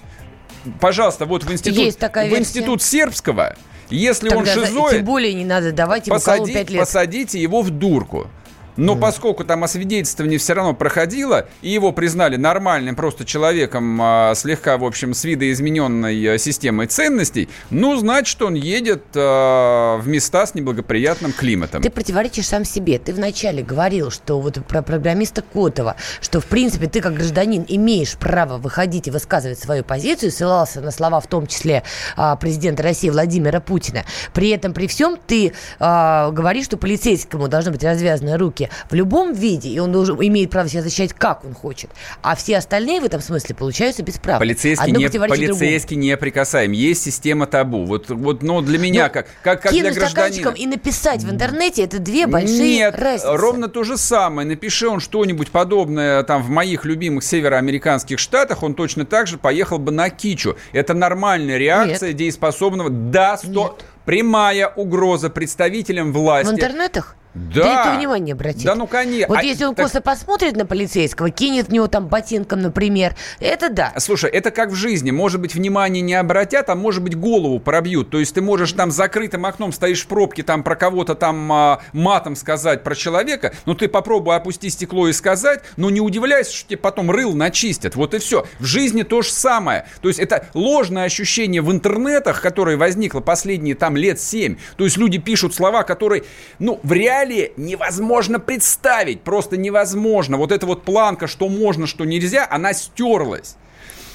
Пожалуйста, 0.81 1.27
вот 1.27 1.45
в 1.45 1.53
институт, 1.53 2.01
в 2.01 2.39
институт 2.39 2.83
сербского, 2.83 3.57
если 3.91 4.29
он 4.29 4.45
Тогда 4.45 4.55
за- 4.55 4.67
шизоид, 4.67 4.91
Тем 4.91 5.05
более 5.05 5.35
не 5.35 5.45
надо 5.45 5.73
давать 5.73 6.07
ему 6.07 6.19
колу 6.19 6.39
посади- 6.45 6.53
5 6.53 6.71
лет. 6.71 6.81
посадите 6.81 7.41
его 7.41 7.63
в 7.63 7.71
дурку. 7.71 8.29
Но 8.77 8.97
поскольку 8.97 9.45
там 9.45 9.65
освидетельствование 9.65 10.39
все 10.39 10.55
равно 10.55 10.75
проходило, 10.75 11.47
и 11.63 11.71
его 11.71 11.93
признали 11.93 12.37
нормальным 12.37 12.97
просто 12.97 13.25
человеком, 13.25 13.99
а, 14.03 14.35
слегка, 14.35 14.77
в 14.79 14.85
общем, 14.85 15.15
с 15.15 15.25
видоизмененной 15.25 16.35
а, 16.35 16.39
системой 16.39 16.87
ценностей, 16.87 17.49
ну, 17.71 17.97
значит, 17.97 18.41
он 18.43 18.55
едет 18.55 19.05
а, 19.15 19.99
в 19.99 20.09
места 20.09 20.47
с 20.47 20.55
неблагоприятным 20.55 21.33
климатом. 21.33 21.83
Ты 21.83 21.91
противоречишь 21.91 22.47
сам 22.47 22.65
себе. 22.65 22.99
Ты 22.99 23.13
вначале 23.13 23.63
говорил, 23.63 24.11
что 24.11 24.41
вот 24.41 24.65
про 24.67 24.83
программиста 24.83 25.43
Котова, 25.43 25.97
что, 26.21 26.41
в 26.41 26.47
принципе, 26.47 26.89
ты 26.89 27.01
как 27.01 27.15
гражданин 27.15 27.65
имеешь 27.69 28.17
право 28.17 28.59
выходить 28.59 29.09
и 29.09 29.11
высказывать 29.11 29.59
свою 29.59 29.85
позицию, 29.85 30.31
ссылался 30.31 30.81
на 30.81 30.91
слова, 30.91 31.21
в 31.21 31.27
том 31.27 31.47
числе 31.47 31.83
а, 32.17 32.37
президента 32.37 32.83
России 32.83 33.11
Владимира 33.11 33.61
Путина. 33.61 34.05
При 34.33 34.51
этом, 34.51 34.73
при 34.73 34.87
всем, 34.87 35.17
ты 35.27 35.53
а, 35.79 36.31
говоришь, 36.31 36.65
что 36.67 36.77
полицейскому 36.77 37.49
должны 37.49 37.71
быть 37.71 37.85
развязаны 37.85 38.37
руки 38.37 38.64
в 38.91 38.95
любом 38.95 39.33
виде, 39.33 39.69
и 39.69 39.79
он 39.79 39.93
должен, 39.93 40.17
имеет 40.21 40.51
право 40.51 40.69
себя 40.69 40.83
защищать, 40.83 41.13
как 41.13 41.45
он 41.45 41.55
хочет. 41.55 41.91
А 42.23 42.35
все 42.37 42.59
остальные 42.59 43.01
в 43.01 43.05
этом 43.05 43.21
смысле 43.21 43.55
получаются 43.55 44.03
бесправны. 44.03 44.41
Полицейский, 44.41 44.87
Одно 44.87 44.99
не, 44.99 45.09
другому. 45.09 45.29
полицейский 45.29 45.97
неприкасаем. 45.97 46.73
Есть 46.73 47.03
система 47.03 47.47
табу. 47.47 47.85
Вот, 47.85 48.11
вот 48.11 48.43
но 48.43 48.61
для 48.61 48.79
меня, 48.79 49.07
Ну, 49.07 49.13
как, 49.13 49.27
как, 49.43 49.63
как 49.63 49.73
для 49.73 49.93
гражданина... 49.93 50.51
и 50.51 50.67
написать 50.67 51.23
в 51.23 51.31
интернете 51.31 51.85
это 51.85 51.99
две 51.99 52.27
большие 52.27 52.77
Нет, 52.77 52.99
разницы. 52.99 53.37
ровно 53.37 53.69
то 53.69 53.85
же 53.85 53.97
самое. 53.97 54.47
Напиши 54.47 54.89
он 54.89 55.01
что-нибудь 55.01 55.51
подобное 55.51 56.23
там 56.23 56.43
в 56.43 56.49
моих 56.49 56.85
любимых 56.85 57.25
североамериканских 57.25 58.19
штатах, 58.19 58.63
он 58.63 58.75
точно 58.75 59.05
так 59.05 59.27
же 59.27 59.39
поехал 59.39 59.79
бы 59.79 59.93
на 59.93 60.11
кичу. 60.11 60.57
Это 60.73 60.95
нормальная 60.95 61.59
реакция 61.59 62.13
дееспособного. 62.13 62.91
Да, 62.91 63.37
сто... 63.37 63.79
Прямая 64.05 64.69
угроза 64.69 65.31
представителям 65.31 66.13
власти. 66.13 66.51
В 66.51 66.55
интернетах? 66.55 67.17
Да. 67.35 67.63
Ты 67.63 67.69
это 67.91 67.99
внимание 67.99 68.33
обратил. 68.35 68.65
Да 68.65 68.75
ну, 68.77 68.87
конечно. 68.87 69.29
Вот 69.29 69.39
А, 69.39 69.43
если 69.43 69.65
он 69.65 69.75
так- 69.75 69.87
косо 69.87 70.01
посмотрит 70.01 70.57
на 70.57 70.67
полицейского, 70.67 71.31
кинет 71.31 71.69
в 71.69 71.73
него 71.73 71.89
там 71.89 72.07
ботинком, 72.07 72.63
например, 72.63 73.17
это 73.41 73.71
да. 73.71 73.93
Слушай, 73.99 74.31
это 74.31 74.53
как 74.53 74.71
в 74.71 74.75
жизни. 74.75 75.11
Может 75.11 75.41
быть, 75.41 75.55
внимание 75.55 76.01
не 76.01 76.15
обратят, 76.15 76.69
а 76.71 76.77
может 76.77 77.03
быть, 77.03 77.17
голову 77.17 77.59
пробьют. 77.59 78.11
То 78.11 78.21
есть 78.21 78.35
ты 78.35 78.41
можешь 78.41 78.73
там 78.73 78.91
закрытым 78.93 79.47
окном 79.47 79.73
стоишь 79.73 80.03
в 80.05 80.07
пробке, 80.07 80.45
там 80.45 80.63
про 80.63 80.77
кого-то 80.77 81.15
там 81.17 81.53
а, 81.53 81.81
матом 81.93 82.37
сказать 82.37 82.85
про 82.85 82.95
человека, 82.95 83.53
но 83.67 83.75
ты 83.75 83.89
попробуй 83.89 84.37
опусти 84.37 84.71
стекло 84.71 85.09
и 85.09 85.13
сказать, 85.13 85.61
но 85.77 85.91
не 85.91 86.01
удивляйся, 86.01 86.53
что 86.55 86.69
тебе 86.69 86.79
потом 86.79 87.11
рыл 87.11 87.35
начистят. 87.35 87.97
Вот 87.97 88.15
и 88.15 88.19
все. 88.19 88.47
В 88.61 88.65
жизни 88.65 89.03
то 89.03 89.23
же 89.23 89.31
самое. 89.31 89.87
То 90.03 90.09
есть 90.09 90.21
это 90.21 90.47
ложное 90.55 91.05
ощущение 91.05 91.63
в 91.63 91.73
интернетах, 91.73 92.41
которое 92.41 92.77
возникло 92.77 93.21
последние 93.21 93.75
там 93.75 93.97
лет 93.97 94.21
семь. 94.21 94.57
То 94.77 94.85
есть 94.85 94.97
люди 94.97 95.19
пишут 95.19 95.55
слова, 95.55 95.83
которые, 95.83 96.23
ну, 96.61 96.79
в 96.83 96.93
реалии 97.25 97.53
невозможно 97.57 98.39
представить. 98.39 99.23
Просто 99.23 99.57
невозможно. 99.57 100.37
Вот 100.37 100.53
эта 100.53 100.67
вот 100.67 100.85
планка, 100.85 101.27
что 101.27 101.49
можно, 101.49 101.87
что 101.87 102.05
нельзя, 102.05 102.47
она 102.51 102.73
стерлась. 102.73 103.57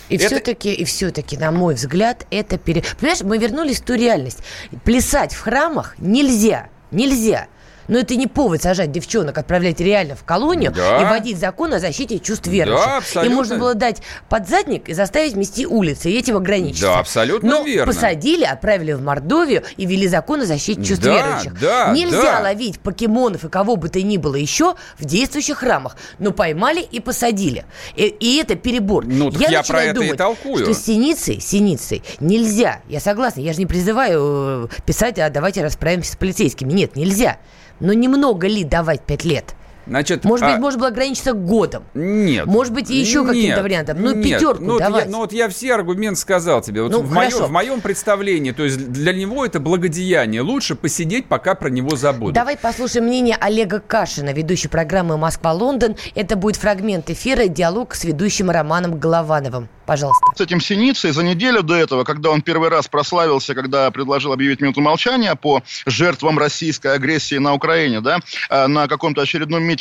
И 0.09 0.15
Это- 0.15 0.27
все-таки, 0.27 0.73
и 0.73 0.83
все-таки, 0.85 1.37
на 1.37 1.51
мой 1.51 1.75
взгляд, 1.75 2.25
это 2.31 2.57
пере... 2.57 2.83
Понимаешь, 2.99 3.21
мы 3.21 3.37
вернулись 3.37 3.79
в 3.79 3.85
ту 3.85 3.93
реальность. 3.93 4.39
Плясать 4.83 5.33
в 5.33 5.39
храмах 5.39 5.95
нельзя. 5.99 6.69
Нельзя. 6.91 7.47
Но 7.89 7.97
это 7.99 8.15
не 8.15 8.27
повод 8.27 8.61
сажать 8.61 8.91
девчонок, 8.91 9.37
отправлять 9.37 9.79
реально 9.81 10.15
в 10.15 10.23
колонию 10.23 10.71
Да. 10.71 11.01
и 11.01 11.05
вводить 11.05 11.37
закон 11.39 11.73
о 11.73 11.79
защите 11.79 12.19
чувств 12.19 12.47
верующих. 12.47 12.85
Да, 12.85 12.97
абсолютно. 12.97 13.31
И 13.31 13.35
можно 13.35 13.57
было 13.57 13.73
дать 13.75 14.01
подзадник 14.29 14.87
и 14.87 14.93
заставить 14.93 15.35
мести 15.35 15.65
улицы, 15.65 16.09
и 16.09 16.17
этим 16.17 16.37
ограничиться. 16.37 16.85
Да, 16.85 16.99
абсолютно 16.99 17.49
Но 17.49 17.63
верно. 17.63 17.91
посадили, 17.91 18.45
отправили 18.45 18.93
в 18.93 19.01
Мордовию 19.01 19.63
и 19.75 19.85
ввели 19.85 20.07
закон 20.07 20.41
о 20.43 20.45
защите 20.45 20.81
чувств 20.83 21.03
Да, 21.03 21.13
верующих. 21.15 21.59
да, 21.59 21.91
Нельзя 21.93 22.21
да. 22.37 22.39
ловить 22.41 22.79
покемонов 22.79 23.43
и 23.43 23.49
кого 23.49 23.75
бы 23.75 23.89
то 23.89 24.01
ни 24.01 24.17
было 24.17 24.35
еще 24.35 24.75
в 24.97 25.05
действующих 25.05 25.57
храмах. 25.57 25.97
Но 26.19 26.31
поймали 26.31 26.81
и 26.81 26.99
посадили. 26.99 27.65
И, 27.95 28.05
и 28.05 28.37
это 28.37 28.55
перебор. 28.55 29.05
Ну, 29.05 29.31
так 29.31 29.41
я 29.41 29.59
начинаю 29.59 29.65
про 29.65 29.83
это 29.83 29.91
и 29.91 30.03
думать, 30.03 30.17
толкую. 30.17 30.63
Что 30.63 30.73
с 30.75 30.85
синицей, 30.85 31.39
синицей 31.41 32.03
нельзя. 32.19 32.81
Я 32.87 32.99
согласна, 32.99 33.41
я 33.41 33.53
же 33.53 33.59
не 33.59 33.65
призываю 33.65 34.69
э, 34.71 34.81
писать, 34.85 35.17
а 35.17 35.29
давайте 35.31 35.63
расправимся 35.63 36.13
с 36.13 36.15
полицейскими. 36.15 36.71
Нет, 36.71 36.95
нельзя. 36.95 37.37
Но 37.79 37.93
немного 37.93 38.47
ли 38.47 38.63
давать 38.63 39.01
пять 39.01 39.23
лет? 39.23 39.55
Значит, 39.89 40.23
Может 40.23 40.45
а, 40.45 40.51
быть, 40.51 40.59
можно 40.59 40.79
было 40.79 40.87
ограничиться 40.89 41.33
годом. 41.33 41.83
Нет. 41.93 42.45
Может 42.45 42.73
быть, 42.73 42.89
и 42.91 42.95
еще 42.95 43.25
каким-то 43.25 43.63
вариантом. 43.63 44.01
Ну, 44.01 44.13
нет. 44.13 44.23
пятерку 44.23 44.63
ну, 44.63 44.73
вот 44.73 44.79
давать. 44.79 45.05
Я, 45.05 45.11
ну, 45.11 45.17
вот 45.19 45.33
я 45.33 45.49
все 45.49 45.73
аргументы 45.73 46.19
сказал 46.19 46.61
тебе. 46.61 46.83
Вот 46.83 46.91
Ну, 46.91 47.01
в, 47.01 47.11
моем, 47.11 47.43
в 47.43 47.51
моем 47.51 47.81
представлении, 47.81 48.51
то 48.51 48.63
есть 48.63 48.91
для 48.91 49.13
него 49.13 49.45
это 49.45 49.59
благодеяние. 49.59 50.41
Лучше 50.41 50.75
посидеть, 50.75 51.25
пока 51.25 51.55
про 51.55 51.69
него 51.69 51.95
забудут. 51.95 52.35
Давай 52.35 52.55
послушаем 52.57 53.05
мнение 53.07 53.35
Олега 53.39 53.79
Кашина, 53.79 54.31
ведущей 54.31 54.67
программы 54.67 55.17
«Москва-Лондон». 55.17 55.95
Это 56.15 56.35
будет 56.35 56.55
фрагмент 56.55 57.09
эфира 57.09 57.47
«Диалог 57.47 57.95
с 57.95 58.03
ведущим 58.03 58.51
Романом 58.51 58.99
Головановым». 58.99 59.69
Пожалуйста. 59.89 60.23
с 60.35 60.41
этим 60.41 60.61
Синицей 60.61 61.09
за 61.09 61.23
неделю 61.23 61.63
до 61.63 61.73
этого, 61.73 62.03
когда 62.03 62.29
он 62.29 62.43
первый 62.43 62.69
раз 62.69 62.87
прославился, 62.87 63.55
когда 63.55 63.89
предложил 63.89 64.31
объявить 64.31 64.61
минуту 64.61 64.81
молчания 64.81 65.33
по 65.33 65.63
жертвам 65.87 66.37
российской 66.37 66.93
агрессии 66.93 67.39
на 67.39 67.55
Украине, 67.55 67.99
да, 67.99 68.19
э, 68.51 68.67
на 68.67 68.87
каком-то 68.87 69.23
очередном 69.23 69.63
митинге, 69.63 69.78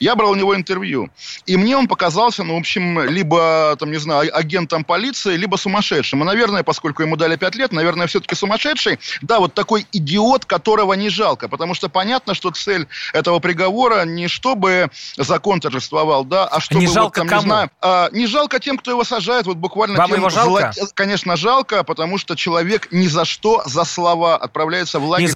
я 0.00 0.14
брал 0.16 0.30
у 0.30 0.34
него 0.34 0.54
интервью. 0.56 1.10
И 1.46 1.56
мне 1.56 1.76
он 1.76 1.88
показался, 1.88 2.44
ну, 2.44 2.54
в 2.54 2.58
общем, 2.58 3.00
либо, 3.08 3.76
там, 3.78 3.90
не 3.90 3.98
знаю, 3.98 4.30
а- 4.34 4.38
агентом 4.38 4.84
полиции, 4.84 5.36
либо 5.36 5.56
сумасшедшим. 5.56 6.22
И, 6.22 6.24
наверное, 6.24 6.62
поскольку 6.62 7.02
ему 7.02 7.16
дали 7.16 7.36
пять 7.36 7.54
лет, 7.54 7.72
наверное, 7.72 8.06
все-таки 8.06 8.34
сумасшедший. 8.34 8.98
Да, 9.22 9.38
вот 9.38 9.54
такой 9.54 9.86
идиот, 9.92 10.44
которого 10.44 10.94
не 10.94 11.08
жалко. 11.10 11.48
Потому 11.48 11.74
что 11.74 11.88
понятно, 11.88 12.34
что 12.34 12.50
цель 12.50 12.86
этого 13.12 13.38
приговора 13.38 14.04
не 14.04 14.28
чтобы 14.28 14.90
закон 15.16 15.60
торжествовал, 15.60 16.24
да, 16.24 16.46
а 16.46 16.60
чтобы, 16.60 16.80
Не 16.80 16.86
вот, 16.86 16.94
жалко 16.94 17.20
там, 17.20 17.28
кому? 17.28 17.42
не 17.42 17.46
знаю, 17.46 17.70
а, 17.80 18.08
не 18.12 18.26
жалко 18.26 18.58
тем, 18.58 18.78
кто 18.78 18.90
его 18.90 19.04
сажает, 19.04 19.46
вот 19.46 19.56
буквально 19.56 19.98
Вам 19.98 20.08
тем 20.08 20.18
его 20.18 20.30
жалко? 20.30 20.72
зло- 20.76 20.90
Конечно, 20.94 21.36
жалко, 21.36 21.84
потому 21.84 22.18
что 22.18 22.36
человек 22.36 22.88
ни 22.90 23.06
за 23.06 23.24
что, 23.24 23.62
за 23.66 23.84
слова 23.84 24.36
отправляется 24.36 24.98
в 24.98 25.04
лагерь. 25.04 25.34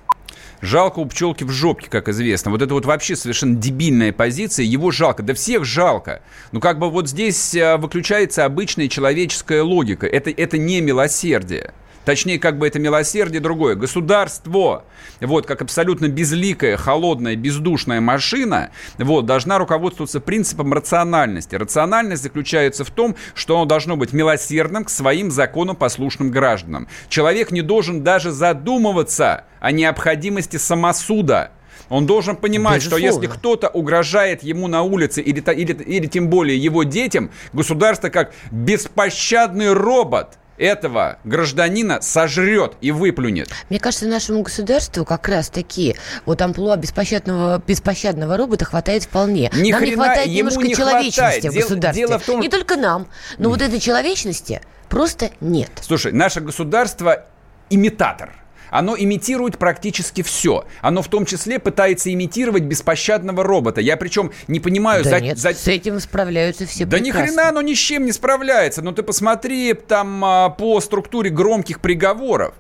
Жалко 0.65 1.01
у 1.01 1.07
пчелки 1.07 1.45
в 1.45 1.51
жопке, 1.51 1.91
как 1.91 2.09
известно. 2.09 2.51
Вот 2.51 2.63
это 2.63 2.73
вот 2.73 2.87
вообще 2.87 3.17
совершенно 3.17 3.55
дебильная 3.55 4.13
позиция. 4.13 4.65
Его 4.65 4.91
жалко. 4.91 5.23
Да 5.23 5.35
всех 5.35 5.67
жалко. 5.67 6.23
Ну, 6.53 6.61
как 6.61 6.79
бы 6.79 6.89
вот 6.89 7.07
здесь 7.07 7.55
э, 7.55 7.77
выключается 7.77 8.47
обычная 8.47 8.89
человеческая 8.89 9.63
логика. 9.63 10.07
Это, 10.07 10.31
это 10.31 10.57
не 10.57 10.81
милосердие. 10.81 11.75
Точнее, 12.05 12.39
как 12.39 12.59
бы 12.59 12.67
это 12.67 12.79
милосердие 12.79 13.41
другое. 13.41 13.75
Государство, 13.75 14.85
вот, 15.21 15.47
как 15.47 15.63
абсолютно 15.63 16.09
безликая, 16.09 16.77
холодная, 16.77 17.37
бездушная 17.37 18.01
машина, 18.01 18.71
вот, 18.99 19.27
должна 19.27 19.59
руководствоваться 19.59 20.21
принципом 20.21 20.73
рациональности. 20.73 21.55
Рациональность 21.55 22.23
заключается 22.23 22.85
в 22.85 22.91
том, 22.91 23.17
что 23.35 23.57
оно 23.57 23.65
должно 23.65 23.97
быть 23.97 24.13
милосердным 24.13 24.85
к 24.85 24.91
своим 24.91 25.31
законопослушным 25.31 26.31
гражданам. 26.31 26.89
Человек 27.09 27.51
не 27.51 27.63
должен 27.63 28.03
даже 28.03 28.31
задумываться 28.31 29.45
о 29.61 29.73
необходимости 29.73 30.59
самосуда. 30.59 31.53
Он 31.91 32.07
должен 32.07 32.37
понимать, 32.37 32.77
Безусловно. 32.77 33.09
что 33.09 33.23
если 33.23 33.39
кто-то 33.39 33.69
угрожает 33.69 34.43
ему 34.43 34.69
на 34.69 34.83
улице 34.83 35.21
или, 35.21 35.41
или, 35.53 35.73
или 35.73 36.07
тем 36.07 36.29
более 36.29 36.57
его 36.57 36.83
детям, 36.83 37.31
государство 37.53 38.09
как 38.09 38.33
беспощадный 38.51 39.73
робот– 39.73 40.39
этого 40.57 41.19
гражданина 41.25 42.01
сожрет 42.01 42.75
и 42.81 42.91
выплюнет. 42.91 43.51
Мне 43.71 43.79
кажется, 43.79 44.07
нашему 44.07 44.43
государству 44.43 45.05
как 45.05 45.29
раз 45.29 45.49
таки 45.49 45.97
вот 46.27 46.41
амплуа 46.43 46.77
беспощадного, 46.77 47.63
беспощадного 47.67 48.37
робота 48.37 48.65
хватает 48.65 49.05
вполне. 49.05 49.51
Ни 49.55 49.73
нам 49.73 49.83
не 49.85 49.95
хватает 49.95 50.29
немножко 50.29 50.63
не 50.63 50.75
человечности 50.75 51.41
хватает. 51.41 51.45
в 51.45 51.57
государстве. 51.57 52.07
Дело 52.07 52.19
в 52.19 52.25
том... 52.25 52.41
Не 52.41 52.49
только 52.49 52.77
нам, 52.77 53.09
но 53.39 53.49
вот 53.51 53.63
этой 53.63 53.81
человечности 53.81 54.61
просто 54.89 55.31
нет. 55.41 55.71
Слушай, 55.81 56.13
наше 56.13 56.41
государство 56.41 57.27
имитатор– 57.71 58.33
оно 58.75 58.97
имитирует 58.99 59.57
практически 59.57 60.23
все. 60.23 60.65
Оно 60.81 61.01
в 61.03 61.07
том 61.07 61.27
числе 61.27 61.61
пытается 61.61 62.13
имитировать 62.13 62.65
беспощадного 62.65 63.45
робота. 63.45 63.81
Я 63.81 63.97
причем 63.97 64.33
не 64.49 64.59
понимаю... 64.59 65.05
Да 65.05 65.11
за, 65.11 65.21
нет, 65.21 65.39
за... 65.39 65.55
с 65.55 65.69
этим 65.69 66.01
справляются 66.01 66.67
все 66.67 66.85
Да 66.85 66.97
прекрасно. 66.97 67.23
ни 67.23 67.27
хрена 67.29 67.49
оно 67.51 67.63
ни 67.63 67.75
с 67.75 67.79
чем 67.79 68.05
не 68.05 68.11
справляется. 68.11 68.83
Но 68.83 68.91
ну, 68.91 68.97
ты 68.97 69.05
посмотри 69.05 69.75
там 69.75 70.25
а, 70.25 70.51
по 70.51 70.81
структуре 70.81 71.31
громких 71.31 71.79
приговоров. 71.79 72.55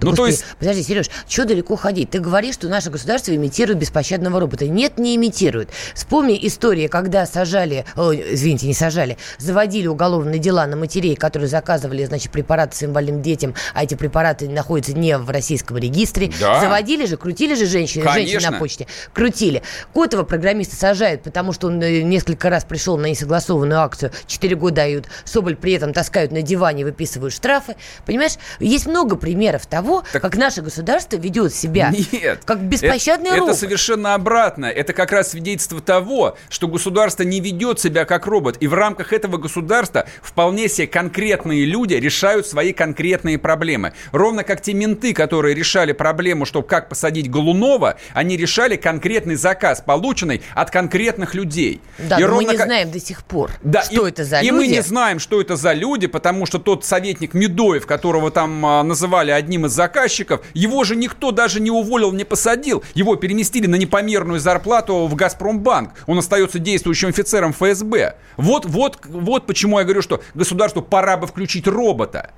Ну, 0.00 0.14
то 0.14 0.26
есть... 0.26 0.44
Подожди, 0.58 0.82
Сереж, 0.82 1.10
что 1.28 1.44
далеко 1.44 1.76
ходить? 1.76 2.10
Ты 2.10 2.20
говоришь, 2.20 2.54
что 2.54 2.68
наше 2.68 2.90
государство 2.90 3.34
имитирует 3.34 3.78
беспощадного 3.78 4.40
робота. 4.40 4.66
Нет, 4.66 4.98
не 4.98 5.16
имитирует. 5.16 5.70
Вспомни 5.94 6.38
историю, 6.42 6.88
когда 6.88 7.26
сажали, 7.26 7.84
о, 7.96 8.12
извините, 8.12 8.66
не 8.66 8.74
сажали, 8.74 9.18
заводили 9.38 9.86
уголовные 9.86 10.38
дела 10.38 10.66
на 10.66 10.76
матерей, 10.76 11.14
которые 11.16 11.48
заказывали, 11.48 12.04
значит, 12.04 12.32
препараты 12.32 12.76
своим 12.76 12.92
больным 12.92 13.22
детям, 13.22 13.54
а 13.74 13.84
эти 13.84 13.94
препараты 13.94 14.48
находятся 14.48 14.92
не 14.94 15.16
в 15.18 15.28
российском 15.30 15.76
регистре. 15.76 16.32
Да. 16.40 16.60
Заводили 16.60 17.06
же, 17.06 17.16
крутили 17.16 17.54
же 17.54 17.66
женщины, 17.66 18.10
женщины 18.12 18.50
на 18.50 18.58
почте. 18.58 18.86
Крутили. 19.12 19.62
Котова 19.92 20.22
программиста 20.22 20.76
сажают, 20.76 21.22
потому 21.22 21.52
что 21.52 21.68
он 21.68 21.82
э, 21.82 22.02
несколько 22.02 22.50
раз 22.50 22.64
пришел 22.64 22.96
на 22.96 23.06
несогласованную 23.06 23.80
акцию, 23.80 24.12
4 24.26 24.56
года 24.56 24.78
дают, 24.78 25.06
Соболь 25.24 25.56
при 25.56 25.72
этом 25.72 25.92
таскают 25.92 26.30
на 26.30 26.42
диване, 26.42 26.84
выписывают 26.84 27.34
штрафы. 27.34 27.74
Понимаешь, 28.06 28.34
есть 28.60 28.86
много 28.86 29.16
примеров 29.16 29.66
того, 29.66 29.87
того, 29.88 30.04
так... 30.12 30.22
как 30.22 30.36
наше 30.36 30.62
государство 30.62 31.16
ведет 31.16 31.54
себя. 31.54 31.92
Нет. 32.12 32.40
Как 32.44 32.60
беспощадный 32.60 33.30
это, 33.30 33.38
робот. 33.38 33.50
Это 33.50 33.60
совершенно 33.60 34.14
обратно. 34.14 34.66
Это 34.66 34.92
как 34.92 35.12
раз 35.12 35.30
свидетельство 35.30 35.80
того, 35.80 36.36
что 36.48 36.68
государство 36.68 37.22
не 37.22 37.40
ведет 37.40 37.80
себя 37.80 38.04
как 38.04 38.26
робот. 38.26 38.56
И 38.60 38.66
в 38.66 38.74
рамках 38.74 39.12
этого 39.12 39.36
государства 39.38 40.06
вполне 40.22 40.68
себе 40.68 40.86
конкретные 40.86 41.64
люди 41.64 41.94
решают 41.94 42.46
свои 42.46 42.72
конкретные 42.72 43.38
проблемы. 43.38 43.92
Ровно 44.12 44.44
как 44.44 44.60
те 44.60 44.74
менты, 44.74 45.14
которые 45.14 45.54
решали 45.54 45.92
проблему, 45.92 46.44
что 46.44 46.62
как 46.62 46.88
посадить 46.88 47.30
Голунова, 47.30 47.96
они 48.12 48.36
решали 48.36 48.76
конкретный 48.76 49.36
заказ, 49.36 49.82
полученный 49.84 50.42
от 50.54 50.70
конкретных 50.70 51.34
людей. 51.34 51.80
Да, 51.98 52.18
и 52.18 52.24
но 52.24 52.36
мы 52.36 52.44
не 52.44 52.56
как... 52.56 52.66
знаем 52.66 52.90
до 52.90 53.00
сих 53.00 53.24
пор, 53.24 53.50
да, 53.62 53.82
что 53.82 54.06
и, 54.06 54.10
это 54.10 54.24
за 54.24 54.40
и 54.40 54.48
люди. 54.48 54.48
И 54.48 54.52
мы 54.52 54.66
не 54.66 54.82
знаем, 54.82 55.18
что 55.18 55.40
это 55.40 55.56
за 55.56 55.72
люди, 55.72 56.06
потому 56.06 56.46
что 56.46 56.58
тот 56.58 56.84
советник 56.84 57.34
Медоев, 57.34 57.86
которого 57.86 58.30
там 58.30 58.64
а, 58.64 58.82
называли 58.82 59.30
одним 59.30 59.66
из 59.66 59.77
заказчиков. 59.78 60.40
Его 60.54 60.82
же 60.82 60.96
никто 60.96 61.30
даже 61.30 61.60
не 61.60 61.70
уволил, 61.70 62.10
не 62.12 62.24
посадил. 62.24 62.82
Его 62.94 63.14
переместили 63.14 63.66
на 63.66 63.76
непомерную 63.76 64.40
зарплату 64.40 65.06
в 65.06 65.14
«Газпромбанк». 65.14 65.90
Он 66.06 66.18
остается 66.18 66.58
действующим 66.58 67.08
офицером 67.08 67.52
ФСБ. 67.52 68.16
Вот, 68.36 68.66
вот, 68.66 68.98
вот 69.06 69.46
почему 69.46 69.78
я 69.78 69.84
говорю, 69.84 70.02
что 70.02 70.20
государству 70.34 70.82
пора 70.82 71.16
бы 71.16 71.28
включить 71.28 71.68
робота. 71.68 72.32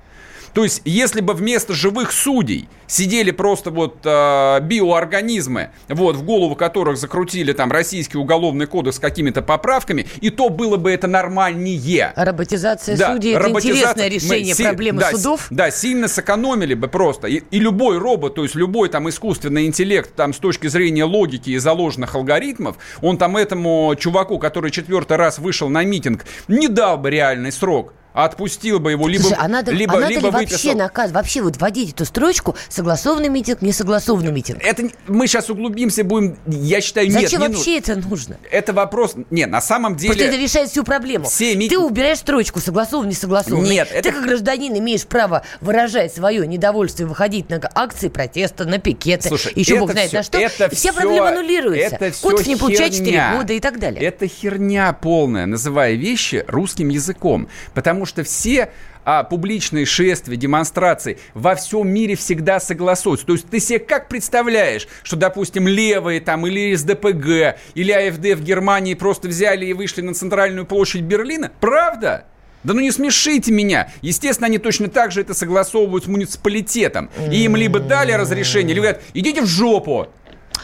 То 0.53 0.63
есть, 0.63 0.81
если 0.85 1.21
бы 1.21 1.33
вместо 1.33 1.73
живых 1.73 2.11
судей 2.11 2.67
сидели 2.87 3.31
просто 3.31 3.71
вот 3.71 3.99
э, 4.03 4.59
биоорганизмы, 4.61 5.69
вот, 5.87 6.17
в 6.17 6.23
голову 6.23 6.55
которых 6.55 6.97
закрутили 6.97 7.53
там 7.53 7.71
российский 7.71 8.17
уголовный 8.17 8.65
кодекс 8.65 8.97
с 8.97 8.99
какими-то 8.99 9.41
поправками, 9.41 10.05
и 10.19 10.29
то 10.29 10.49
было 10.49 10.75
бы 10.75 10.91
это 10.91 11.07
нормальнее. 11.07 12.11
Роботизация 12.15 12.97
да, 12.97 13.13
судей– 13.13 13.33
это 13.35 13.49
интересное 13.49 14.09
решение 14.09 14.53
Мы, 14.57 14.65
проблемы 14.65 14.99
да, 14.99 15.11
судов. 15.11 15.47
Да, 15.49 15.71
сильно 15.71 16.07
сэкономили 16.07 16.73
бы 16.73 16.89
просто. 16.89 17.27
И, 17.27 17.43
и 17.49 17.59
любой 17.59 17.97
робот, 17.97 18.35
то 18.35 18.43
есть 18.43 18.55
любой 18.55 18.89
там 18.89 19.09
искусственный 19.09 19.65
интеллект, 19.65 20.13
там 20.15 20.33
с 20.33 20.37
точки 20.37 20.67
зрения 20.67 21.05
логики 21.05 21.51
и 21.51 21.57
заложенных 21.57 22.15
алгоритмов, 22.15 22.77
он 23.01 23.17
там 23.17 23.37
этому 23.37 23.95
чуваку, 23.97 24.37
который 24.37 24.71
четвертый 24.71 25.15
раз 25.15 25.39
вышел 25.39 25.69
на 25.69 25.83
митинг, 25.85 26.25
не 26.49 26.67
дал 26.67 26.97
бы 26.97 27.09
реальный 27.09 27.53
срок 27.53 27.93
отпустил 28.13 28.79
бы 28.79 28.91
его, 28.91 29.07
либо, 29.07 29.23
Слушай, 29.23 29.37
а 29.39 29.47
надо, 29.47 29.71
либо, 29.71 29.93
а 29.93 29.99
надо 30.01 30.09
либо 30.09 30.27
ли 30.27 30.33
выписал... 30.33 30.57
вообще 30.57 30.75
наказ, 30.75 31.11
вообще 31.11 31.41
вот 31.41 31.57
вводить 31.57 31.93
эту 31.93 32.05
строчку 32.05 32.55
согласованный 32.69 33.29
митинг, 33.29 33.61
несогласованный 33.61 34.31
митинг? 34.31 34.59
Это 34.63 34.89
мы 35.07 35.27
сейчас 35.27 35.49
углубимся, 35.49 36.03
будем, 36.03 36.37
я 36.45 36.81
считаю, 36.81 37.09
Зачем 37.09 37.21
нет. 37.21 37.31
Зачем 37.31 37.53
вообще 37.53 37.71
не 37.71 37.77
это 37.79 37.95
нужно? 37.95 38.37
Это 38.51 38.73
вопрос, 38.73 39.15
не, 39.29 39.45
на 39.45 39.61
самом 39.61 39.95
деле... 39.95 40.13
Потому 40.13 40.29
это 40.29 40.37
решает 40.37 40.69
всю 40.69 40.83
проблему. 40.83 41.25
Все 41.25 41.55
ми... 41.55 41.69
Ты 41.69 41.79
убираешь 41.79 42.19
строчку 42.19 42.59
согласован, 42.59 43.07
не 43.07 43.15
согласован. 43.15 43.63
Нет, 43.63 43.89
Ты 43.89 43.95
это... 43.95 44.11
как 44.11 44.23
гражданин 44.23 44.77
имеешь 44.77 45.05
право 45.05 45.43
выражать 45.61 46.13
свое 46.13 46.45
недовольство 46.45 47.03
и 47.03 47.05
выходить 47.05 47.49
на 47.49 47.59
акции 47.73 48.09
протеста, 48.09 48.65
на 48.65 48.77
пикеты, 48.77 49.29
Слушай, 49.29 49.53
еще 49.55 49.79
бог 49.79 49.91
знает 49.91 50.09
все, 50.09 50.17
на 50.17 50.23
что. 50.23 50.37
Это 50.37 50.69
все 50.69 50.91
все, 50.91 50.93
проблемы 50.93 51.29
аннулируются. 51.29 51.95
Это 51.95 52.11
Котов 52.21 52.47
не 52.47 52.55
получает 52.55 52.93
4 52.93 53.31
года 53.37 53.53
и 53.53 53.59
так 53.59 53.79
далее. 53.79 54.01
Это 54.03 54.27
херня 54.27 54.93
полная, 54.93 55.45
называя 55.45 55.93
вещи 55.93 56.43
русским 56.47 56.89
языком. 56.89 57.47
Потому 57.73 58.00
что 58.05 58.23
все 58.23 58.69
а 59.03 59.23
публичные 59.23 59.85
шествия, 59.85 60.35
демонстрации 60.35 61.17
во 61.33 61.55
всем 61.55 61.89
мире 61.89 62.15
всегда 62.15 62.59
согласуются. 62.59 63.25
То 63.25 63.33
есть 63.33 63.49
ты 63.49 63.59
себе 63.59 63.79
как 63.79 64.09
представляешь, 64.09 64.87
что, 65.03 65.15
допустим, 65.15 65.67
левые 65.67 66.21
там 66.21 66.45
или 66.45 66.75
СДПГ, 66.75 67.57
или 67.73 67.91
АФД 67.91 68.39
в 68.39 68.43
Германии 68.43 68.93
просто 68.93 69.27
взяли 69.27 69.65
и 69.65 69.73
вышли 69.73 70.01
на 70.01 70.13
центральную 70.13 70.65
площадь 70.65 71.01
Берлина? 71.01 71.51
Правда? 71.59 72.25
Да 72.63 72.75
ну 72.75 72.79
не 72.79 72.91
смешите 72.91 73.51
меня. 73.51 73.91
Естественно, 74.01 74.45
они 74.45 74.59
точно 74.59 74.87
так 74.87 75.11
же 75.11 75.21
это 75.21 75.33
согласовывают 75.33 76.05
с 76.05 76.07
муниципалитетом. 76.07 77.09
И 77.31 77.43
им 77.43 77.55
либо 77.55 77.79
дали 77.79 78.11
разрешение, 78.11 78.75
либо 78.75 78.87
говорят, 78.87 79.03
идите 79.13 79.41
в 79.41 79.47
жопу. 79.47 80.09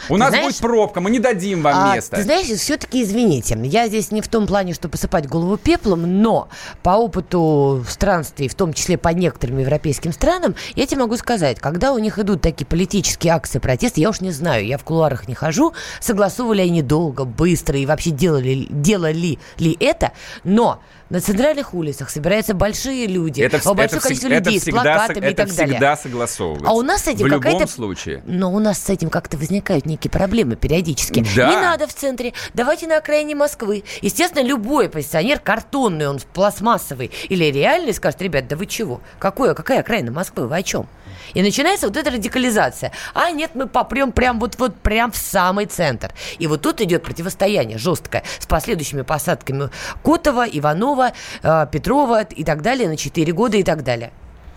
У 0.08 0.14
ты 0.14 0.18
нас 0.18 0.30
знаешь, 0.30 0.46
будет 0.46 0.58
пробка, 0.58 1.00
мы 1.00 1.10
не 1.10 1.18
дадим 1.18 1.62
вам 1.62 1.74
а, 1.76 1.94
место. 1.94 2.16
Ты 2.16 2.22
знаешь, 2.22 2.46
все-таки 2.46 3.02
извините, 3.02 3.58
я 3.64 3.88
здесь 3.88 4.10
не 4.10 4.20
в 4.20 4.28
том 4.28 4.46
плане, 4.46 4.74
что 4.74 4.88
посыпать 4.88 5.26
голову 5.28 5.56
пеплом, 5.56 6.22
но 6.22 6.48
по 6.82 6.90
опыту 6.90 7.84
странствий, 7.88 8.48
в 8.48 8.54
том 8.54 8.72
числе 8.72 8.98
по 8.98 9.08
некоторым 9.08 9.58
европейским 9.58 10.12
странам, 10.12 10.54
я 10.74 10.86
тебе 10.86 11.00
могу 11.00 11.16
сказать, 11.16 11.58
когда 11.60 11.92
у 11.92 11.98
них 11.98 12.18
идут 12.18 12.42
такие 12.42 12.66
политические 12.66 13.32
акции 13.32 13.58
протеста, 13.58 14.00
я 14.00 14.10
уж 14.10 14.20
не 14.20 14.30
знаю, 14.30 14.66
я 14.66 14.78
в 14.78 14.84
кулуарах 14.84 15.28
не 15.28 15.34
хожу, 15.34 15.74
согласовывали 16.00 16.62
они 16.62 16.82
долго, 16.82 17.24
быстро 17.24 17.78
и 17.78 17.86
вообще 17.86 18.10
делали, 18.10 18.66
делали 18.70 19.38
ли 19.58 19.76
это, 19.80 20.12
но 20.44 20.80
на 21.10 21.20
центральных 21.20 21.74
улицах 21.74 22.10
собираются 22.10 22.54
большие 22.54 23.06
люди, 23.06 23.40
это, 23.40 23.56
большое 23.58 23.86
это, 23.86 24.00
количество 24.00 24.28
это 24.28 24.50
людей 24.50 24.60
всегда, 24.60 24.80
с 24.80 24.84
плакатами 24.84 25.24
это 25.24 25.30
и 25.30 25.34
так 25.34 25.56
далее. 25.56 25.74
всегда 25.74 25.96
согласовывается. 25.96 26.68
А 26.68 26.72
у 26.72 26.82
нас 26.82 27.04
с 27.04 27.08
этим 27.08 27.26
в 27.26 27.30
какая-то... 27.30 27.50
любом 27.50 27.68
случае. 27.68 28.22
Но 28.26 28.52
у 28.52 28.58
нас 28.58 28.78
с 28.78 28.90
этим 28.90 29.08
как-то 29.10 29.36
возникают 29.36 29.86
некие 29.86 30.10
проблемы 30.10 30.56
периодически. 30.56 31.24
Да. 31.34 31.48
Не 31.50 31.56
надо 31.56 31.86
в 31.86 31.94
центре, 31.94 32.34
давайте 32.54 32.86
на 32.86 32.98
окраине 32.98 33.34
Москвы. 33.34 33.84
Естественно, 34.02 34.44
любой 34.46 34.88
позиционер, 34.88 35.40
картонный 35.40 36.08
он, 36.08 36.20
пластмассовый 36.34 37.10
или 37.28 37.44
реальный, 37.46 37.94
скажет, 37.94 38.20
ребят, 38.20 38.48
да 38.48 38.56
вы 38.56 38.66
чего? 38.66 39.00
Какое, 39.18 39.54
какая 39.54 39.80
окраина 39.80 40.10
Москвы, 40.10 40.46
вы 40.46 40.56
о 40.56 40.62
чем? 40.62 40.86
И 41.34 41.42
начинается 41.42 41.86
вот 41.86 41.96
эта 41.96 42.10
радикализация. 42.10 42.92
А 43.14 43.30
нет, 43.30 43.52
мы 43.54 43.66
попрем 43.66 44.12
прям 44.12 44.38
вот, 44.40 44.58
вот 44.58 44.76
прям 44.76 45.12
в 45.12 45.16
самый 45.16 45.66
центр. 45.66 46.12
И 46.38 46.46
вот 46.46 46.62
тут 46.62 46.80
идет 46.80 47.02
противостояние 47.02 47.78
жесткое 47.78 48.24
с 48.38 48.46
последующими 48.46 49.02
посадками 49.02 49.70
Котова, 50.02 50.46
Иванова, 50.46 50.97
э, 51.42 51.66
Петрова 51.70 52.22
и 52.22 52.44
так 52.44 52.62
далее 52.62 52.88
на 52.88 52.96
4 52.96 53.32
года 53.32 53.56
и 53.56 53.62
так 53.62 53.82
далее. 53.82 54.10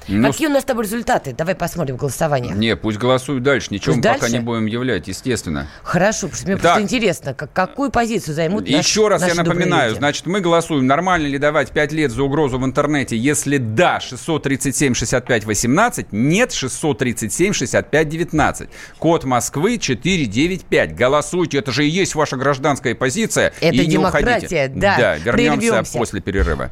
Ну, 0.07 0.31
Какие 0.31 0.47
у 0.47 0.51
нас 0.51 0.63
с 0.63 0.65
тобой 0.65 0.83
результаты? 0.85 1.33
Давай 1.33 1.55
посмотрим 1.55 1.95
голосование. 1.95 2.53
Не, 2.55 2.75
пусть 2.75 2.97
голосуют 2.97 3.43
дальше. 3.43 3.67
Ничего 3.71 3.93
Пусть 3.93 3.97
мы 4.05 4.13
пока 4.13 4.21
дальше? 4.21 4.35
не 4.37 4.43
будем 4.43 4.65
являть, 4.65 5.07
естественно. 5.07 5.67
Хорошо, 5.83 6.27
потому 6.27 6.35
что 6.37 6.45
мне 6.47 6.55
Так. 6.55 6.61
просто 6.63 6.81
интересно, 6.81 7.33
как, 7.33 7.53
какую 7.53 7.91
позицию 7.91 8.33
займут 8.35 8.69
наш- 8.69 8.85
Еще 8.87 9.07
раз 9.07 9.25
я 9.27 9.35
напоминаю, 9.35 9.95
значит, 9.95 10.25
мы 10.25 10.41
голосуем, 10.41 10.87
нормально 10.87 11.27
ли 11.27 11.37
давать 11.37 11.71
5 11.71 11.91
лет 11.91 12.11
за 12.11 12.23
угрозу 12.23 12.57
в 12.59 12.65
интернете, 12.65 13.15
если 13.15 13.57
да, 13.57 13.99
637 13.99 14.93
65 14.95 15.45
18, 15.45 16.07
нет, 16.11 16.51
637 16.51 17.53
65 17.53 18.09
19. 18.09 18.69
Код 18.97 19.23
Москвы 19.23 19.77
495. 19.77 20.95
Голосуйте, 20.95 21.59
это 21.59 21.71
же 21.71 21.85
и 21.85 21.89
есть 21.89 22.15
ваша 22.15 22.37
гражданская 22.37 22.95
позиция. 22.95 23.53
Это 23.61 23.75
и 23.75 23.79
не 23.79 23.85
демократия, 23.85 24.45
уходите. 24.65 24.67
да. 24.75 24.97
Да, 24.97 25.17
вернемся 25.17 25.59
Прервемся. 25.69 25.97
после 25.97 26.21
перерыва. 26.21 26.71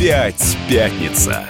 Опять 0.00 0.56
пятница. 0.66 1.44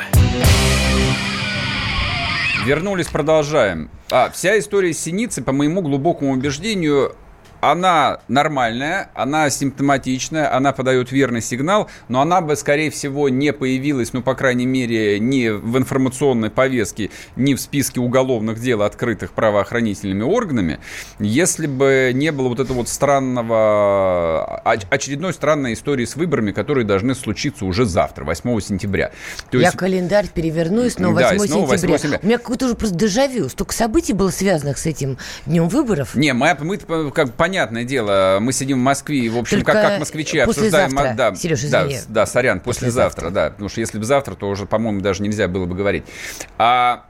Вернулись, 2.66 3.06
продолжаем. 3.06 3.90
А, 4.10 4.28
вся 4.30 4.58
история 4.58 4.92
Синицы, 4.92 5.40
по 5.40 5.52
моему 5.52 5.82
глубокому 5.82 6.32
убеждению, 6.32 7.14
она 7.60 8.20
нормальная, 8.28 9.10
она 9.14 9.50
симптоматичная, 9.50 10.54
она 10.54 10.72
подает 10.72 11.12
верный 11.12 11.42
сигнал, 11.42 11.88
но 12.08 12.20
она 12.20 12.40
бы, 12.40 12.56
скорее 12.56 12.90
всего, 12.90 13.28
не 13.28 13.52
появилась, 13.52 14.12
ну, 14.12 14.22
по 14.22 14.34
крайней 14.34 14.66
мере, 14.66 15.18
ни 15.18 15.48
в 15.48 15.76
информационной 15.78 16.50
повестке, 16.50 17.10
ни 17.36 17.54
в 17.54 17.60
списке 17.60 18.00
уголовных 18.00 18.60
дел, 18.60 18.82
открытых 18.82 19.32
правоохранительными 19.32 20.22
органами, 20.22 20.80
если 21.18 21.66
бы 21.66 22.12
не 22.14 22.32
было 22.32 22.48
вот 22.48 22.60
этого 22.60 22.78
вот 22.78 22.88
странного, 22.88 24.62
оч- 24.64 24.86
очередной 24.90 25.32
странной 25.32 25.74
истории 25.74 26.04
с 26.04 26.16
выборами, 26.16 26.52
которые 26.52 26.84
должны 26.84 27.14
случиться 27.14 27.64
уже 27.64 27.84
завтра, 27.84 28.24
8 28.24 28.60
сентября. 28.60 29.10
То 29.50 29.58
Я 29.58 29.66
есть- 29.66 29.76
календарь 29.76 30.28
переверну 30.28 30.84
и 30.84 30.90
снова 30.90 31.20
Да, 31.20 31.34
и 31.34 31.38
8 31.38 31.52
снова 31.52 31.66
8 31.66 31.76
сентября. 31.78 31.98
сентября. 31.98 32.20
У 32.22 32.26
меня 32.26 32.38
какое-то 32.38 32.66
уже 32.66 32.74
просто 32.74 32.96
дежавю. 32.96 33.48
Столько 33.48 33.74
событий 33.74 34.12
было 34.12 34.30
связанных 34.30 34.78
с 34.78 34.86
этим 34.86 35.18
днем 35.46 35.68
выборов. 35.68 36.14
Не, 36.14 36.32
мы, 36.32 36.56
мы 36.60 36.78
как 37.10 37.34
понятное 37.50 37.84
дело, 37.84 38.38
мы 38.40 38.52
сидим 38.52 38.78
в 38.78 38.82
Москве 38.82 39.18
и, 39.18 39.28
в 39.28 39.36
общем, 39.36 39.58
Только 39.58 39.72
как, 39.72 39.82
как 39.88 39.98
москвичи 40.00 40.44
послезавтра. 40.44 40.84
обсуждаем... 40.84 41.16
Да, 41.16 41.34
Серёж, 41.34 41.62
да, 41.64 41.82
извини. 41.82 41.98
с- 41.98 42.06
да, 42.06 42.26
сорян, 42.26 42.60
послезавтра, 42.60 43.30
да. 43.30 43.50
Потому 43.50 43.68
что 43.68 43.80
если 43.80 43.98
бы 43.98 44.04
завтра, 44.04 44.34
то 44.36 44.48
уже, 44.48 44.66
по-моему, 44.66 45.00
даже 45.00 45.22
нельзя 45.22 45.48
было 45.48 45.66
бы 45.66 45.74
говорить. 45.74 46.04
А 46.58 47.04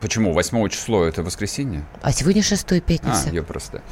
почему? 0.00 0.32
8 0.32 0.68
число 0.70 1.04
это 1.04 1.22
воскресенье? 1.22 1.84
А 2.00 2.10
сегодня 2.12 2.42
шестой 2.42 2.78
А, 2.78 2.80
пятница. 2.80 3.28
я 3.30 3.42
просто... 3.42 3.82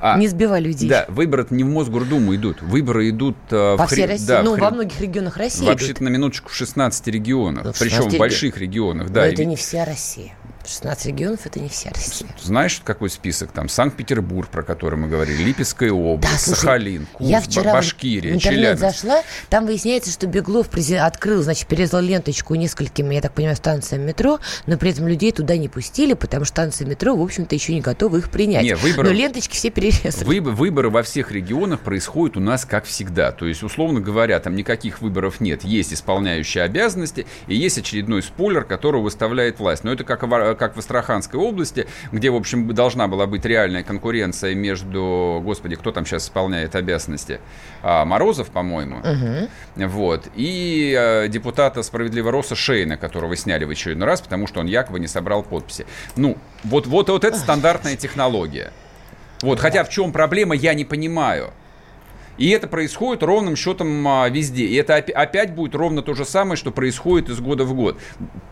А, 0.00 0.16
Не 0.18 0.28
сбивай 0.28 0.60
людей. 0.60 0.88
Да, 0.88 1.06
выборы 1.08 1.46
не 1.50 1.64
в 1.64 1.68
Мосгордуму 1.68 2.34
идут. 2.34 2.62
Выборы 2.62 3.08
идут... 3.10 3.36
э, 3.50 3.76
По 3.76 3.86
в 3.86 3.90
всей 3.90 4.04
хре- 4.04 4.08
России. 4.10 4.26
да, 4.26 4.42
ну, 4.44 4.56
хре- 4.56 4.60
во 4.60 4.70
многих 4.70 5.00
регионах 5.00 5.36
России 5.36 5.66
Вообще-то 5.66 6.04
на 6.04 6.08
минуточку 6.08 6.50
в 6.50 6.54
16 6.54 7.06
регионах. 7.08 7.64
Ну, 7.64 7.72
Причем 7.72 7.96
16 7.96 8.14
в 8.14 8.18
больших 8.18 8.58
регионах, 8.58 9.10
да. 9.10 9.20
Но 9.22 9.26
это 9.26 9.44
не 9.44 9.56
вся 9.56 9.84
Россия. 9.84 10.34
16 10.68 11.06
регионов 11.06 11.40
это 11.46 11.60
не 11.60 11.68
вся 11.68 11.90
Россия. 11.90 12.28
Знаешь, 12.42 12.80
какой 12.84 13.10
список? 13.10 13.52
Там 13.52 13.68
Санкт-Петербург, 13.68 14.48
про 14.48 14.62
который 14.62 14.96
мы 14.98 15.08
говорили, 15.08 15.42
Липецкая 15.42 15.90
область, 15.92 16.32
Да, 16.32 16.38
слушай, 16.38 16.60
Сахалин, 16.60 17.06
Курск, 17.12 17.30
я 17.30 17.40
вчера 17.40 17.72
Башкирия, 17.72 18.32
в 18.32 18.36
интернет 18.36 18.58
Челябинск. 18.78 18.80
зашла, 18.80 19.22
там 19.48 19.66
выясняется, 19.66 20.10
что 20.10 20.26
Беглов 20.26 20.68
открыл, 21.00 21.42
значит, 21.42 21.66
перерезал 21.68 22.00
ленточку 22.02 22.54
несколькими, 22.54 23.14
я 23.14 23.20
так 23.20 23.32
понимаю, 23.32 23.56
станциям 23.56 24.02
метро, 24.02 24.38
но 24.66 24.76
при 24.76 24.90
этом 24.90 25.08
людей 25.08 25.32
туда 25.32 25.56
не 25.56 25.68
пустили, 25.68 26.12
потому 26.14 26.44
что 26.44 26.54
станции 26.58 26.84
метро, 26.84 27.16
в 27.16 27.22
общем-то, 27.22 27.54
еще 27.54 27.72
не 27.74 27.80
готовы 27.80 28.18
их 28.18 28.30
принять. 28.30 28.62
Не, 28.64 28.74
выборы- 28.76 29.08
Но 29.10 29.14
ленточки 29.14 29.54
все 29.54 29.70
перерезали. 29.70 30.24
Выбо- 30.24 30.50
Выборы 30.50 30.90
во 30.90 31.02
всех 31.02 31.30
регионах 31.32 31.80
происходят 31.80 32.36
у 32.36 32.40
нас 32.40 32.64
как 32.64 32.84
всегда. 32.84 33.32
То 33.32 33.46
есть, 33.46 33.62
условно 33.62 34.00
говоря, 34.00 34.38
там 34.40 34.56
никаких 34.56 35.00
выборов 35.00 35.40
нет. 35.40 35.62
Есть 35.64 35.92
исполняющие 35.92 36.64
обязанности 36.64 37.26
и 37.46 37.54
есть 37.56 37.78
очередной 37.78 38.22
спойлер, 38.22 38.64
которого 38.64 39.02
выставляет 39.02 39.58
власть. 39.60 39.84
Но 39.84 39.92
это 39.92 40.04
как, 40.04 40.22
как 40.58 40.76
в 40.76 40.78
Астраханской 40.78 41.40
области, 41.40 41.86
где, 42.12 42.30
в 42.30 42.36
общем, 42.36 42.74
должна 42.74 43.08
была 43.08 43.26
быть 43.26 43.44
реальная 43.44 43.82
конкуренция 43.82 44.54
между, 44.54 45.40
господи, 45.42 45.76
кто 45.76 45.92
там 45.92 46.04
сейчас 46.04 46.24
исполняет 46.24 46.74
обязанности? 46.74 47.40
А, 47.82 48.04
Морозов, 48.04 48.50
по-моему. 48.50 49.02
Вот. 49.76 50.28
И 50.34 50.94
э, 50.98 51.28
депутата 51.28 51.82
«Справедливого 51.82 52.32
Роса» 52.32 52.56
Шейна, 52.56 52.96
которого 52.96 53.36
сняли 53.36 53.64
в 53.64 53.70
очередной 53.70 54.06
раз, 54.06 54.20
потому 54.20 54.46
что 54.46 54.60
он 54.60 54.66
якобы 54.66 55.00
не 55.00 55.06
собрал 55.06 55.42
подписи. 55.42 55.86
Ну, 56.16 56.36
вот, 56.64 56.86
вот, 56.86 57.08
вот 57.08 57.24
это 57.24 57.38
стандартная 57.38 57.96
технология. 57.96 58.72
Вот, 59.42 59.60
хотя 59.60 59.84
в 59.84 59.88
чем 59.88 60.12
проблема, 60.12 60.54
я 60.54 60.74
не 60.74 60.84
понимаю. 60.84 61.52
И 62.38 62.50
это 62.50 62.68
происходит 62.68 63.22
ровным 63.22 63.56
счетом 63.56 64.06
а, 64.06 64.28
везде. 64.28 64.64
И 64.64 64.74
это 64.76 64.96
опя- 64.96 65.12
опять 65.12 65.54
будет 65.54 65.74
ровно 65.74 66.02
то 66.02 66.14
же 66.14 66.24
самое, 66.24 66.56
что 66.56 66.70
происходит 66.70 67.28
из 67.28 67.40
года 67.40 67.64
в 67.64 67.74
год. 67.74 67.98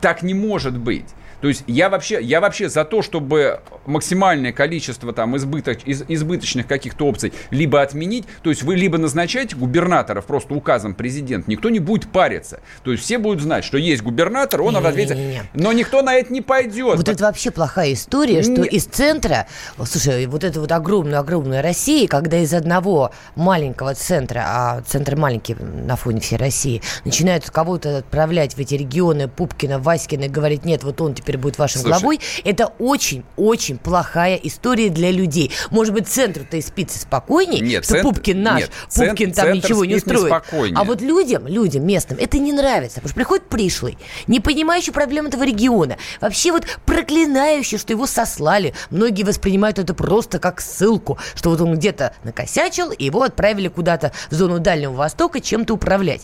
Так 0.00 0.22
не 0.22 0.34
может 0.34 0.76
быть. 0.76 1.06
То 1.46 1.50
есть 1.50 1.62
я 1.68 1.88
вообще, 1.90 2.20
я 2.20 2.40
вообще 2.40 2.68
за 2.68 2.84
то, 2.84 3.02
чтобы 3.02 3.60
максимальное 3.86 4.50
количество 4.52 5.12
там 5.12 5.36
избыток, 5.36 5.78
из- 5.86 6.02
избыточных 6.08 6.66
каких-то 6.66 7.06
опций 7.06 7.32
либо 7.52 7.80
отменить, 7.82 8.24
то 8.42 8.50
есть 8.50 8.64
вы 8.64 8.74
либо 8.74 8.98
назначаете 8.98 9.54
губернаторов 9.54 10.26
просто 10.26 10.54
указом 10.54 10.92
президента, 10.92 11.48
никто 11.48 11.70
не 11.70 11.78
будет 11.78 12.10
париться. 12.10 12.58
То 12.82 12.90
есть 12.90 13.04
все 13.04 13.18
будут 13.18 13.42
знать, 13.42 13.64
что 13.64 13.78
есть 13.78 14.02
губернатор, 14.02 14.60
он 14.60 14.74
ответит, 14.76 15.16
но 15.54 15.70
никто 15.70 16.02
на 16.02 16.14
это 16.16 16.32
не 16.32 16.40
пойдет. 16.40 16.96
Вот 16.96 17.08
это 17.08 17.22
вообще 17.22 17.52
плохая 17.52 17.92
история, 17.92 18.42
что 18.42 18.62
Не- 18.62 18.68
из 18.68 18.84
центра, 18.86 19.46
слушай, 19.84 20.26
вот 20.26 20.42
это 20.42 20.58
вот 20.60 20.72
огромная-огромная 20.72 21.62
Россия, 21.62 22.08
когда 22.08 22.38
из 22.38 22.52
одного 22.54 23.12
маленького 23.36 23.94
центра, 23.94 24.42
а 24.44 24.80
центр 24.84 25.14
маленький 25.14 25.54
на 25.54 25.94
фоне 25.94 26.18
всей 26.18 26.38
России, 26.38 26.82
начинают 27.04 27.48
кого-то 27.48 27.98
отправлять 27.98 28.54
в 28.54 28.58
эти 28.58 28.74
регионы 28.74 29.28
Пупкина, 29.28 29.78
Васькина 29.78 30.26
говорить, 30.26 30.64
нет, 30.64 30.82
вот 30.82 31.00
он 31.00 31.14
теперь 31.14 31.35
будет 31.36 31.58
вашим 31.58 31.82
Слушай. 31.82 31.98
главой, 32.00 32.20
это 32.44 32.72
очень-очень 32.78 33.78
плохая 33.78 34.36
история 34.36 34.88
для 34.90 35.10
людей. 35.10 35.50
Может 35.70 35.94
быть, 35.94 36.08
центру-то 36.08 36.56
и 36.56 36.62
спится 36.62 36.98
спокойней, 36.98 37.60
Нет, 37.60 37.84
что 37.84 37.94
центр- 37.94 38.08
Пупкин 38.08 38.42
наш, 38.42 38.60
нет, 38.60 38.70
Пупкин 38.94 39.32
там 39.32 39.46
центр 39.46 39.64
ничего 39.64 39.84
не 39.84 39.96
устроит. 39.96 40.32
А 40.74 40.84
вот 40.84 41.00
людям, 41.00 41.46
людям 41.46 41.86
местным 41.86 42.18
это 42.20 42.38
не 42.38 42.52
нравится, 42.52 42.96
потому 42.96 43.08
что 43.08 43.16
приходит 43.16 43.48
пришлый, 43.48 43.98
не 44.26 44.40
понимающий 44.40 44.92
проблем 44.92 45.26
этого 45.26 45.44
региона, 45.44 45.96
вообще 46.20 46.52
вот 46.52 46.64
проклинающий, 46.84 47.78
что 47.78 47.92
его 47.92 48.06
сослали. 48.06 48.74
Многие 48.90 49.22
воспринимают 49.24 49.78
это 49.78 49.94
просто 49.94 50.38
как 50.38 50.60
ссылку, 50.60 51.18
что 51.34 51.50
вот 51.50 51.60
он 51.60 51.74
где-то 51.76 52.14
накосячил, 52.24 52.90
и 52.90 53.04
его 53.04 53.22
отправили 53.22 53.68
куда-то 53.68 54.12
в 54.30 54.34
зону 54.34 54.58
Дальнего 54.58 54.92
Востока 54.92 55.40
чем-то 55.40 55.74
управлять. 55.74 56.22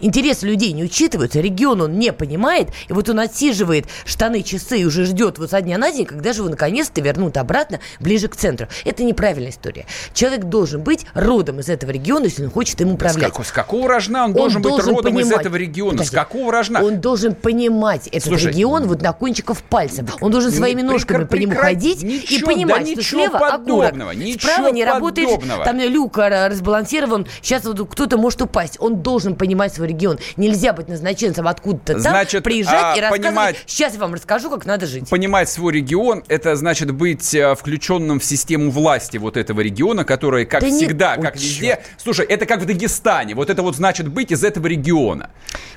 Интересы 0.00 0.46
людей 0.46 0.72
не 0.72 0.84
учитываются, 0.84 1.40
регион 1.40 1.80
он 1.80 1.98
не 1.98 2.12
понимает, 2.12 2.68
и 2.88 2.92
вот 2.92 3.08
он 3.08 3.20
отсиживает 3.20 3.86
штаны, 4.04 4.42
часы 4.44 4.78
и 4.80 4.84
уже 4.84 5.04
ждет 5.06 5.38
вот 5.38 5.50
со 5.50 5.60
дня 5.60 5.78
на 5.78 5.90
день, 5.90 6.06
когда 6.06 6.32
же 6.32 6.40
его 6.42 6.48
наконец-то 6.50 7.00
вернут 7.00 7.36
обратно 7.36 7.80
ближе 8.00 8.28
к 8.28 8.36
центру. 8.36 8.68
Это 8.84 9.02
неправильная 9.02 9.50
история. 9.50 9.86
Человек 10.12 10.44
должен 10.44 10.82
быть 10.82 11.06
родом 11.14 11.60
из 11.60 11.68
этого 11.68 11.90
региона, 11.90 12.24
если 12.24 12.44
он 12.44 12.50
хочет 12.50 12.80
им 12.80 12.90
С, 12.90 12.94
управлять. 12.94 13.32
как- 13.32 13.46
с 13.46 13.50
какого 13.52 13.88
рожна 13.88 14.24
он, 14.26 14.32
должен 14.32 14.62
быть 14.62 14.78
родом 14.84 15.18
из 15.18 15.30
этого 15.32 15.56
региона? 15.56 15.92
Подожди. 15.92 16.10
С 16.10 16.18
какого 16.18 16.52
рожна? 16.52 16.82
Он 16.84 17.00
должен 17.00 17.34
понимать 17.34 18.06
этот 18.08 18.24
Слушай, 18.24 18.48
регион 18.52 18.86
вот 18.86 19.02
на 19.02 19.12
кончиков 19.12 19.62
пальцев. 19.62 20.04
Он 20.20 20.30
должен 20.30 20.50
не 20.50 20.56
своими 20.56 20.82
прекра- 20.82 20.84
ножками 20.92 21.24
по 21.24 21.34
нему 21.36 21.52
прекра- 21.54 21.56
ходить 21.60 22.02
и 22.02 22.06
ничего, 22.06 22.46
понимать, 22.52 22.84
да 22.84 22.92
что 23.02 23.02
слева 23.02 23.38
подобного, 23.38 24.10
окурок, 24.10 24.40
справа 24.40 24.68
не 24.68 24.84
работает, 24.84 25.40
там 25.64 25.78
люк 25.80 26.18
э, 26.18 26.48
разбалансирован, 26.48 27.26
сейчас 27.42 27.64
вот 27.64 27.88
кто-то 27.90 28.16
может 28.18 28.42
упасть. 28.42 28.76
Он 28.80 28.96
должен 29.02 29.36
понимать 29.36 29.72
свой 29.74 29.88
регион. 29.88 30.18
Нельзя 30.36 30.72
быть 30.72 30.88
назначенцем 30.88 31.46
откуда-то 31.48 31.94
там, 31.94 32.00
Значит, 32.02 32.42
приезжать 32.44 32.74
а, 32.74 32.94
и 32.96 33.00
рассказывать, 33.00 33.22
понимать- 33.26 33.56
сейчас 33.66 33.94
я 33.94 33.98
вам 34.00 34.14
расскажу, 34.14 34.33
как 34.42 34.66
надо 34.66 34.86
жить. 34.86 35.08
Понимать 35.08 35.48
свой 35.48 35.72
регион, 35.72 36.22
это 36.28 36.56
значит 36.56 36.90
быть 36.90 37.34
э, 37.34 37.54
включенным 37.54 38.20
в 38.20 38.24
систему 38.24 38.70
власти 38.70 39.16
вот 39.16 39.36
этого 39.36 39.60
региона, 39.60 40.04
которая, 40.04 40.44
как 40.44 40.60
Да 40.60 40.70
не- 40.70 40.76
всегда, 40.76 41.14
Ой, 41.16 41.22
как 41.22 41.34
чёрт. 41.34 41.44
везде... 41.44 41.82
Слушай, 41.98 42.26
это 42.26 42.46
как 42.46 42.60
в 42.60 42.66
Дагестане. 42.66 43.34
Вот 43.34 43.50
это 43.50 43.62
вот 43.62 43.76
значит 43.76 44.08
быть 44.08 44.30
из 44.32 44.44
этого 44.44 44.66
региона. 44.66 45.30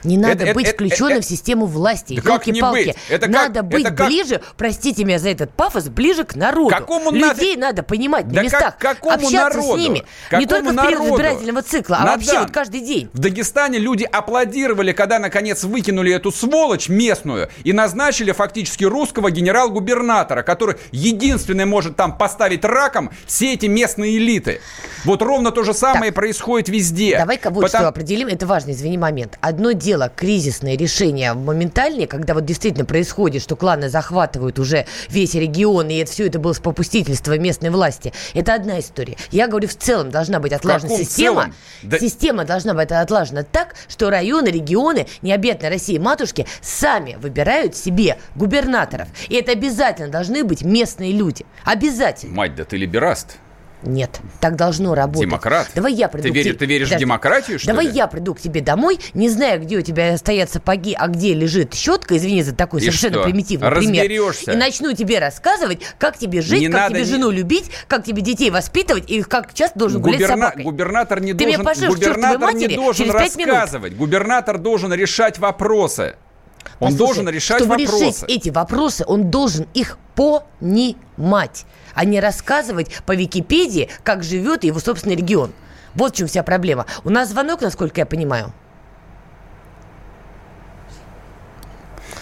Не 0.04 0.18
надо 0.18 0.44
Это- 0.46 0.54
быть 0.54 0.66
это- 0.68 0.76
включенным 0.76 1.18
это- 1.20 1.22
в 1.22 1.26
систему 1.30 1.66
власти. 1.66 2.16
Да 2.16 2.22
как 2.22 2.48
не 2.48 2.62
быть? 2.62 2.96
Это 3.10 3.26
как- 3.28 3.30
надо 3.30 3.64
быть 3.64 3.86
это 3.86 3.94
как- 3.94 4.08
ближе, 4.08 4.42
простите 4.58 5.04
меня 5.04 5.20
за 5.20 5.30
этот 5.30 5.52
пафос, 5.52 5.90
ближе 5.90 6.24
к 6.24 6.36
народу. 6.36 6.70
Какому 6.76 7.12
Людей 7.12 7.56
нафиг- 7.56 7.60
надо 7.60 7.84
понимать 7.84 8.28
Да 8.28 8.42
на 8.42 8.44
местах, 8.46 8.78
как- 8.78 9.00
какому 9.00 9.16
общаться 9.28 9.58
народу? 9.58 9.74
с 9.74 9.78
ними. 9.82 9.98
не 9.98 10.04
Какому 10.30 10.48
только 10.48 10.70
в 10.70 10.74
народу? 10.74 10.96
народу. 10.98 11.16
избирательного 11.16 11.62
цикла, 11.62 11.98
а 11.98 12.06
На 12.06 12.12
вообще 12.14 12.40
вот 12.40 12.52
каждый 12.52 12.82
день. 12.82 13.10
В 13.14 13.20
Дагестане 13.20 13.80
люди 13.80 14.04
аплодировали, 14.04 14.92
когда 14.92 15.20
наконец 15.20 15.64
выкинули 15.64 16.14
эту 16.14 16.32
сволочь 16.32 16.90
местную 16.90 17.50
и 17.64 17.74
назначили 17.74 18.32
фактически 18.32 18.47
русского 18.82 19.32
генерал-губернатора, 19.32 20.44
который 20.44 20.76
единственный 20.92 21.66
может 21.66 21.96
там 21.96 22.18
поставить 22.18 22.64
раком 22.66 23.12
все 23.26 23.54
эти 23.54 23.66
местные 23.66 24.18
элиты. 24.18 24.62
Вот 25.06 25.22
ровно 25.22 25.52
то 25.52 25.64
же 25.64 25.74
самое 25.74 26.12
происходит 26.12 26.70
везде. 26.70 27.18
Давай-ка 27.18 27.50
вот 27.50 27.64
Потому- 27.66 27.84
что 27.84 27.88
определим, 27.90 28.28
это 28.28 28.46
важный, 28.46 28.74
извини, 28.74 28.98
момент. 28.98 29.38
Одно 29.42 29.72
дело 29.72 30.12
кризисное 30.16 30.76
решение 30.78 31.34
моментальнее, 31.34 32.08
когда 32.08 32.34
вот 32.34 32.46
действительно 32.46 32.86
происходит, 32.86 33.42
что 33.42 33.56
кланы 33.56 33.90
захватывают 33.90 34.60
уже 34.60 34.86
весь 35.10 35.34
регион, 35.36 35.90
и 35.90 35.96
это 35.98 36.12
все 36.12 36.28
это 36.28 36.40
было 36.40 36.54
с 36.54 36.60
попустительства 36.60 37.38
местной 37.38 37.70
власти. 37.70 38.14
Это 38.34 38.54
одна 38.54 38.80
история. 38.80 39.18
Я 39.32 39.48
говорю, 39.48 39.68
в 39.68 39.76
целом 39.76 40.10
должна 40.12 40.40
быть 40.40 40.54
отлажена 40.54 40.96
система. 40.98 41.54
Да- 41.84 42.00
Система 42.00 42.46
должна 42.46 42.74
быть 42.74 42.92
отлажена 42.92 43.44
так, 43.44 43.76
что 43.88 44.10
районы, 44.10 44.48
регионы, 44.48 45.08
необъятной 45.22 45.70
России 45.70 45.98
матушки 45.98 46.46
сами 46.62 47.18
выбирают 47.22 47.76
себе 47.76 48.18
губернаторов. 48.38 49.08
И 49.28 49.36
это 49.36 49.52
обязательно 49.52 50.08
должны 50.10 50.44
быть 50.44 50.62
местные 50.64 51.12
люди. 51.12 51.46
Обязательно. 51.66 52.36
Мать, 52.36 52.56
да 52.56 52.64
ты 52.64 52.78
либераст. 52.78 53.38
Нет, 53.84 54.22
так 54.42 54.56
должно 54.56 54.96
работать. 54.96 55.22
Демократ? 55.30 55.68
Давай 55.76 55.94
я 55.94 56.08
приду 56.08 56.24
Ты 56.24 56.32
к 56.32 56.34
веришь- 56.36 56.46
тебе- 56.54 56.58
ты 56.58 56.66
веришь 56.66 56.88
в 56.88 56.90
Подожди. 56.90 57.06
демократию, 57.06 57.60
что 57.60 57.68
Давай 57.68 57.86
ли? 57.86 57.92
я 57.92 58.08
приду 58.08 58.34
к 58.34 58.40
тебе 58.42 58.62
домой, 58.62 59.00
не 59.14 59.30
знаю, 59.30 59.62
где 59.62 59.78
у 59.78 59.82
тебя 59.84 60.18
стоят 60.18 60.50
сапоги, 60.50 60.96
а 60.98 61.08
где 61.08 61.36
лежит 61.36 61.76
щетка, 61.76 62.18
извини 62.18 62.42
за 62.42 62.56
такой 62.56 62.80
И 62.80 62.86
совершенно 62.86 63.14
что? 63.18 63.24
примитивный 63.26 63.70
пример. 63.70 64.02
Разберешься. 64.02 64.54
И 64.54 64.56
начну 64.56 64.94
тебе 64.94 65.20
рассказывать, 65.20 65.82
как 66.00 66.18
тебе 66.18 66.42
жить, 66.42 66.62
Не 66.62 66.70
как 66.70 66.76
надо 66.90 66.96
тебе 66.96 67.04
жену 67.06 67.30
любить, 67.30 67.70
как 67.88 68.04
тебе 68.04 68.24
детей 68.24 68.50
воспитывать 68.50 69.12
и 69.12 69.22
как 69.22 69.54
часто 69.54 69.78
должен 69.78 70.02
гулять 70.02 70.22
с 70.22 70.24
Губерна- 70.24 70.34
собакой. 70.46 70.64
Губернатор 70.64 71.20
не 71.22 71.34
Ты 71.34 71.46
должен, 71.46 71.90
губернатор 71.90 72.54
не 72.56 72.68
должен 72.70 73.06
через 73.06 73.14
пять 73.22 73.36
минут. 73.36 73.54
рассказывать. 73.54 73.96
Губернатор 73.96 74.58
должен 74.58 74.92
решать 74.92 75.38
вопросы. 75.38 76.16
Он 76.80 76.92
Послушай, 76.92 76.98
должен 76.98 77.30
решать 77.30 77.58
чтобы 77.60 77.78
вопросы. 77.78 78.06
решить 78.06 78.24
эти 78.28 78.50
вопросы, 78.50 79.04
он 79.08 79.30
должен 79.32 79.68
их 79.74 79.98
понимать, 80.16 81.66
а 81.94 82.06
не 82.06 82.20
рассказывать 82.20 83.02
по 83.06 83.16
Википедии, 83.16 83.90
как 84.04 84.24
живет 84.24 84.64
его 84.64 84.80
собственный 84.80 85.16
регион. 85.16 85.52
Вот 85.96 86.14
в 86.14 86.18
чем 86.18 86.28
вся 86.28 86.44
проблема. 86.44 86.86
У 87.04 87.10
нас 87.10 87.30
звонок, 87.30 87.62
насколько 87.62 88.02
я 88.02 88.06
понимаю. 88.06 88.54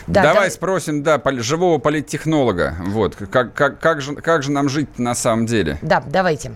Да, 0.08 0.22
Давай 0.22 0.50
да. 0.50 0.54
спросим, 0.54 1.04
да, 1.04 1.22
живого 1.38 1.80
политтехнолога. 1.80 2.76
Вот, 2.80 3.16
как, 3.16 3.54
как, 3.54 3.80
как, 3.80 4.02
же, 4.02 4.16
как 4.16 4.44
же 4.44 4.52
нам 4.52 4.70
жить 4.70 5.00
на 5.00 5.16
самом 5.16 5.48
деле? 5.48 5.80
Да, 5.82 6.04
давайте. 6.06 6.56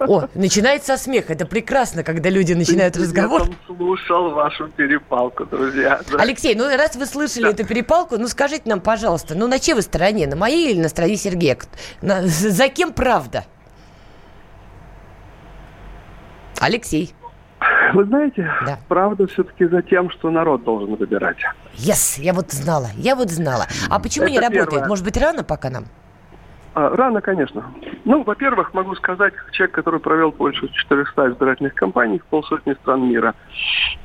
О, 0.00 0.24
начинается 0.34 0.96
со 0.96 1.02
смеха. 1.04 1.32
Это 1.34 1.46
прекрасно, 1.46 2.02
когда 2.02 2.30
люди 2.30 2.52
начинают 2.52 2.96
разговор. 2.96 3.42
Я 3.48 3.54
слушал 3.76 4.30
вашу 4.30 4.68
перепалку, 4.68 5.44
друзья. 5.46 6.00
Да. 6.10 6.18
Алексей, 6.18 6.54
ну 6.54 6.64
раз 6.76 6.96
вы 6.96 7.06
слышали 7.06 7.50
эту 7.50 7.66
перепалку, 7.66 8.16
ну 8.18 8.26
скажите 8.28 8.62
нам, 8.66 8.80
пожалуйста, 8.80 9.34
ну 9.34 9.46
на 9.46 9.58
чьей 9.58 9.74
вы 9.74 9.82
стороне? 9.82 10.26
На 10.26 10.36
моей 10.36 10.72
или 10.72 10.80
на 10.80 10.88
стороне 10.88 11.16
Сергея? 11.16 11.56
На- 12.02 12.22
за 12.26 12.68
кем 12.68 12.92
правда? 12.92 13.44
Алексей. 16.60 17.14
Вы 17.92 18.04
знаете, 18.04 18.50
Да. 18.66 18.78
правда 18.88 19.26
все-таки 19.26 19.66
за 19.66 19.82
тем, 19.82 20.10
что 20.10 20.30
народ 20.30 20.64
должен 20.64 20.96
выбирать. 20.96 21.36
Yes, 21.76 22.20
я 22.20 22.32
вот 22.32 22.52
знала, 22.52 22.88
я 22.96 23.14
вот 23.16 23.30
знала. 23.30 23.66
А 23.90 23.98
почему 24.00 24.24
Это 24.26 24.32
не 24.32 24.40
работает? 24.40 24.70
первое. 24.70 24.88
Может 24.88 25.04
быть, 25.04 25.16
рано 25.16 25.44
пока 25.44 25.70
нам? 25.70 25.84
А, 26.74 26.88
рано, 26.90 27.20
конечно. 27.20 27.72
Ну, 28.04 28.24
во-первых, 28.24 28.74
могу 28.74 28.96
сказать, 28.96 29.32
человек, 29.52 29.74
который 29.76 30.00
провел 30.00 30.32
больше 30.32 30.68
400 30.68 31.30
избирательных 31.30 31.74
кампаний 31.74 32.18
в 32.18 32.24
полсотни 32.24 32.74
стран 32.74 33.08
мира. 33.08 33.34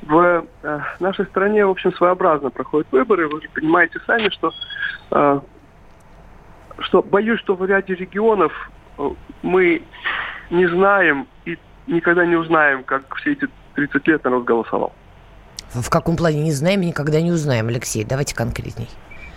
В 0.04 0.46
э, 0.62 0.80
нашей 1.00 1.26
стране, 1.26 1.66
в 1.66 1.72
общем, 1.72 1.92
своеобразно 1.94 2.52
проходят 2.52 2.88
выборы. 2.92 3.28
Вы 3.28 3.42
же 3.42 3.50
понимаете 3.50 4.00
сами, 4.06 4.30
что, 4.30 4.52
э, 5.12 5.40
что 6.80 7.02
боюсь, 7.02 7.40
что 7.40 7.56
в 7.56 7.66
ряде 7.66 7.96
регионов 7.96 8.54
э, 9.00 9.10
мы 9.42 9.82
не 10.52 10.68
знаем 10.68 11.28
и 11.46 11.58
никогда 11.88 12.24
не 12.24 12.36
узнаем, 12.36 12.84
как 12.84 13.16
все 13.16 13.32
эти 13.32 13.48
30 13.74 14.08
лет 14.08 14.24
народ 14.24 14.44
голосовал. 14.44 14.94
В 15.70 15.90
каком 15.90 16.16
плане 16.16 16.44
не 16.44 16.52
знаем 16.52 16.82
и 16.82 16.88
никогда 16.88 17.20
не 17.20 17.32
узнаем, 17.32 17.68
Алексей. 17.68 18.04
Давайте 18.04 18.36
конкретней. 18.36 18.90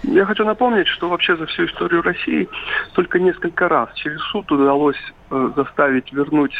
Я 0.03 0.24
хочу 0.26 0.44
напомнить, 0.44 0.88
что 0.88 1.09
вообще 1.09 1.36
за 1.36 1.46
всю 1.46 1.66
историю 1.66 2.03
России 2.03 2.48
только 2.94 3.20
несколько 3.20 3.68
раз 3.68 3.92
через 3.94 4.20
суд 4.32 4.50
удалось 4.50 4.96
э, 5.30 5.50
заставить 5.57 6.12
вернуть 6.12 6.55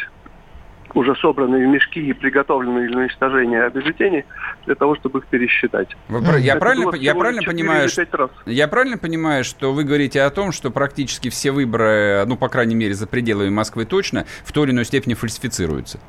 уже 0.93 1.15
собранные 1.15 1.67
мешки 1.67 1.99
и 1.99 2.13
приготовленные 2.13 2.87
для 2.87 2.99
уничтожения 2.99 3.69
бюллетени 3.69 4.25
для 4.65 4.75
того, 4.75 4.95
чтобы 4.95 5.19
их 5.19 5.25
пересчитать. 5.27 5.89
Вы 6.07 6.39
я 6.39 6.53
Это 6.53 6.59
правильно, 6.59 6.95
я 6.95 7.15
правильно 7.15 7.41
понимаю, 7.43 7.89
что, 7.89 8.29
я 8.45 8.67
правильно 8.67 8.97
понимаю, 8.97 9.43
что 9.43 9.73
вы 9.73 9.83
говорите 9.83 10.21
о 10.21 10.29
том, 10.29 10.51
что 10.51 10.71
практически 10.71 11.29
все 11.29 11.51
выборы, 11.51 12.23
ну, 12.27 12.37
по 12.37 12.47
крайней 12.47 12.75
мере, 12.75 12.93
за 12.93 13.07
пределами 13.07 13.49
Москвы 13.49 13.85
точно, 13.85 14.25
в 14.45 14.51
той 14.51 14.65
или 14.65 14.71
иной 14.71 14.85
степени 14.85 15.15
фальсифицируются? 15.15 15.99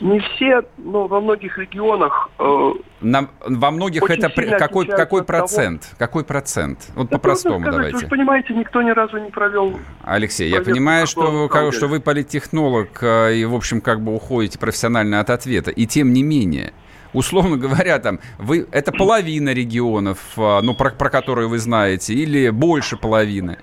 Не 0.00 0.18
все, 0.20 0.62
но 0.78 1.06
во 1.06 1.20
многих 1.20 1.58
регионах 1.58 2.30
э, 2.38 2.72
Нам, 3.02 3.28
во 3.46 3.70
многих 3.70 4.02
это 4.02 4.30
какой, 4.58 4.86
какой 4.86 5.20
от 5.20 5.26
того- 5.26 5.40
процент? 5.40 5.94
Какой 5.98 6.24
процент? 6.24 6.88
Вот 6.94 7.10
да 7.10 7.18
по-простому 7.18 7.60
сказать. 7.60 7.74
Вы 7.74 7.76
давайте. 7.90 7.98
же 7.98 8.06
понимаете, 8.08 8.54
никто 8.54 8.80
ни 8.80 8.90
разу 8.90 9.18
не 9.18 9.30
провел 9.30 9.78
Алексей, 10.02 10.48
я 10.48 10.62
понимаю, 10.62 11.06
что, 11.06 11.30
на 11.30 11.48
как- 11.48 11.74
что 11.74 11.86
вы 11.86 12.00
политтехнолог 12.00 13.02
э, 13.02 13.34
и, 13.36 13.44
в 13.44 13.54
общем, 13.54 13.82
как 13.82 14.00
бы 14.00 14.14
уходите 14.14 14.58
профессионально 14.58 15.20
от 15.20 15.28
ответа. 15.28 15.70
И 15.70 15.86
тем 15.86 16.14
не 16.14 16.22
менее, 16.22 16.72
условно 17.12 17.56
говоря, 17.58 17.98
там, 17.98 18.20
вы, 18.38 18.66
это 18.72 18.92
половина 18.92 19.52
регионов, 19.52 20.18
э, 20.38 20.60
ну, 20.62 20.74
про, 20.74 20.90
про 20.90 21.10
которые 21.10 21.48
вы 21.48 21.58
знаете, 21.58 22.14
или 22.14 22.48
больше 22.48 22.96
половины. 22.96 23.58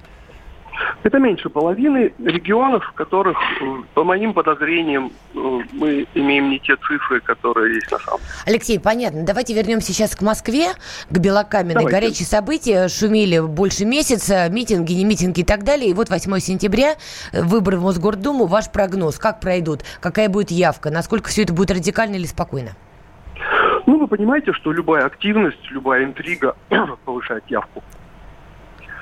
Это 1.03 1.19
меньше 1.19 1.49
половины 1.49 2.13
регионов, 2.19 2.83
в 2.83 2.93
которых, 2.93 3.37
э, 3.61 3.65
по 3.93 4.03
моим 4.03 4.33
подозрениям, 4.33 5.11
э, 5.33 5.59
мы 5.73 6.07
имеем 6.15 6.49
не 6.49 6.59
те 6.59 6.75
цифры, 6.75 7.21
которые 7.21 7.75
есть 7.75 7.91
на 7.91 7.99
самом 7.99 8.19
деле. 8.19 8.31
Алексей, 8.45 8.79
понятно. 8.79 9.23
Давайте 9.23 9.53
вернемся 9.53 9.93
сейчас 9.93 10.15
к 10.15 10.21
Москве, 10.21 10.67
к 11.09 11.17
Белокаменной. 11.17 11.75
Давайте. 11.75 11.91
Горячие 11.91 12.25
события 12.25 12.87
шумели 12.87 13.39
больше 13.39 13.85
месяца, 13.85 14.49
митинги, 14.49 14.93
не 14.93 15.05
митинги 15.05 15.41
и 15.41 15.43
так 15.43 15.63
далее. 15.63 15.91
И 15.91 15.93
вот 15.93 16.09
8 16.09 16.39
сентября, 16.39 16.95
э, 17.31 17.41
выборы 17.43 17.77
в 17.77 17.83
Мосгордуму. 17.83 18.45
Ваш 18.45 18.71
прогноз, 18.71 19.17
как 19.19 19.39
пройдут, 19.39 19.81
какая 20.01 20.29
будет 20.29 20.51
явка, 20.51 20.89
насколько 20.89 21.29
все 21.29 21.43
это 21.43 21.53
будет 21.53 21.71
радикально 21.71 22.15
или 22.15 22.25
спокойно? 22.25 22.71
Ну, 23.85 23.99
вы 23.99 24.07
понимаете, 24.07 24.51
что 24.51 24.73
любая 24.73 25.05
активность, 25.05 25.59
любая 25.69 26.03
интрига 26.03 26.55
повышает 27.05 27.43
явку. 27.47 27.81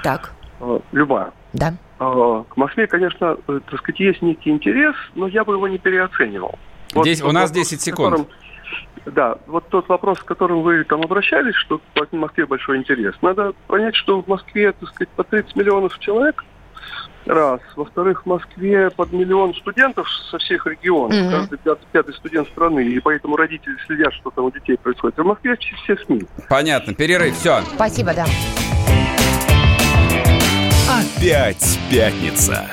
Так, 0.03 0.33
Любая. 0.91 1.31
да. 1.53 1.73
Э, 1.99 2.43
К 2.49 2.57
Москве, 2.57 2.87
конечно, 2.87 3.37
э, 3.47 3.59
так 3.69 3.79
сказать, 3.79 3.99
есть 3.99 4.21
некий 4.21 4.49
интерес, 4.49 4.95
но 5.15 5.27
я 5.27 5.43
бы 5.43 5.53
его 5.53 5.67
не 5.67 5.77
переоценивал. 5.77 6.57
Десять- 7.03 7.23
у 7.23 7.27
тот 7.27 7.33
нас 7.33 7.49
вопрос, 7.49 7.51
10 7.69 7.81
с 7.81 7.83
секунд. 7.83 8.11
которым- 8.17 9.13
да, 9.13 9.37
вот 9.47 9.67
тот 9.69 9.87
вопрос, 9.89 10.19
с 10.19 10.23
которым 10.23 10.61
вы 10.61 10.83
там 10.83 11.01
обращались, 11.01 11.55
что 11.55 11.79
в 11.95 12.13
Москве 12.13 12.45
большой 12.45 12.77
интерес. 12.77 13.13
Надо 13.21 13.53
понять, 13.67 13.95
что 13.95 14.21
в 14.21 14.27
Москве, 14.27 14.71
так 14.73 14.89
сказать, 14.89 15.09
по 15.15 15.23
30 15.23 15.55
миллионов 15.55 15.97
человек, 15.99 16.43
раз. 17.25 17.59
Во-вторых, 17.75 18.23
в 18.23 18.25
Москве 18.25 18.89
под 18.91 19.11
миллион 19.13 19.53
студентов 19.55 20.07
со 20.29 20.37
всех 20.37 20.65
регионов, 20.67 21.15
Мгм. 21.17 21.31
каждый 21.31 21.57
пятый, 21.59 21.85
пятый 21.91 22.13
студент 22.13 22.47
страны, 22.49 22.85
и 22.85 22.99
поэтому 22.99 23.35
родители 23.35 23.75
следят, 23.87 24.13
что 24.13 24.31
там 24.31 24.45
у 24.45 24.51
детей 24.51 24.77
происходит. 24.77 25.17
В 25.17 25.23
Москве 25.23 25.55
все, 25.57 25.75
все 25.75 25.97
СМИ. 26.05 26.21
Понятно, 26.49 26.93
перерыв, 26.93 27.35
все. 27.35 27.61
Спасибо, 27.75 28.13
да. 28.13 28.25
Опять 30.95 31.77
пятница. 31.91 32.65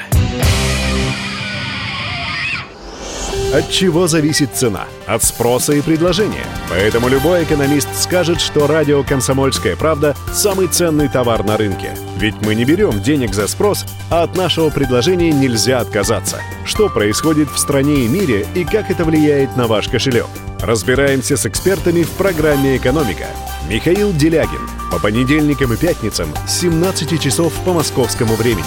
От 3.52 3.68
чего 3.68 4.06
зависит 4.06 4.54
цена? 4.54 4.84
От 5.06 5.24
спроса 5.24 5.72
и 5.72 5.80
предложения. 5.80 6.44
Поэтому 6.70 7.08
любой 7.08 7.42
экономист 7.42 7.88
скажет, 7.96 8.40
что 8.40 8.68
радио 8.68 9.02
«Комсомольская 9.02 9.74
правда»– 9.74 10.14
самый 10.32 10.68
ценный 10.68 11.08
товар 11.08 11.42
на 11.42 11.56
рынке. 11.56 11.96
Ведь 12.16 12.36
мы 12.42 12.54
не 12.54 12.64
берем 12.64 13.02
денег 13.02 13.34
за 13.34 13.48
спрос, 13.48 13.84
а 14.08 14.22
от 14.22 14.36
нашего 14.36 14.70
предложения 14.70 15.32
нельзя 15.32 15.80
отказаться. 15.80 16.40
Что 16.64 16.88
происходит 16.88 17.50
в 17.50 17.58
стране 17.58 18.04
и 18.04 18.08
мире 18.08 18.46
и 18.54 18.64
как 18.64 18.88
это 18.92 19.04
влияет 19.04 19.56
на 19.56 19.66
ваш 19.66 19.88
кошелек? 19.88 20.28
Разбираемся 20.60 21.36
с 21.36 21.44
экспертами 21.44 22.04
в 22.04 22.10
программе 22.10 22.76
«Экономика». 22.76 23.26
Михаил 23.68 24.12
Делягин. 24.12 24.60
По 24.90 24.98
понедельникам 24.98 25.72
и 25.72 25.76
пятницам 25.76 26.28
с 26.46 26.60
17 26.60 27.20
часов 27.20 27.52
по 27.64 27.72
московскому 27.72 28.34
времени. 28.34 28.64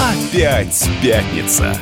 Опять 0.00 0.88
пятница. 1.02 1.76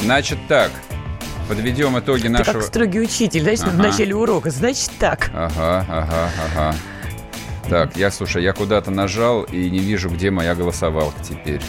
Значит 0.00 0.38
так, 0.48 0.70
подведем 1.48 1.98
итоги 1.98 2.22
Ты 2.22 2.28
нашего... 2.30 2.52
как 2.54 2.62
строгий 2.64 3.00
учитель, 3.00 3.42
знаешь, 3.42 3.60
Ага. 3.62 3.70
в 3.70 3.76
начале 3.78 4.14
урока. 4.14 4.50
Значит 4.50 4.90
так. 4.98 5.30
Ага, 5.34 5.84
ага, 5.88 6.30
ага. 6.54 6.74
Так, 7.70 7.96
я, 7.96 8.10
слушай, 8.10 8.42
я 8.42 8.52
куда-то 8.52 8.90
нажал 8.90 9.44
и 9.44 9.70
не 9.70 9.78
вижу, 9.78 10.10
где 10.10 10.32
моя 10.32 10.56
голосовалка 10.56 11.22
теперь. 11.22 11.60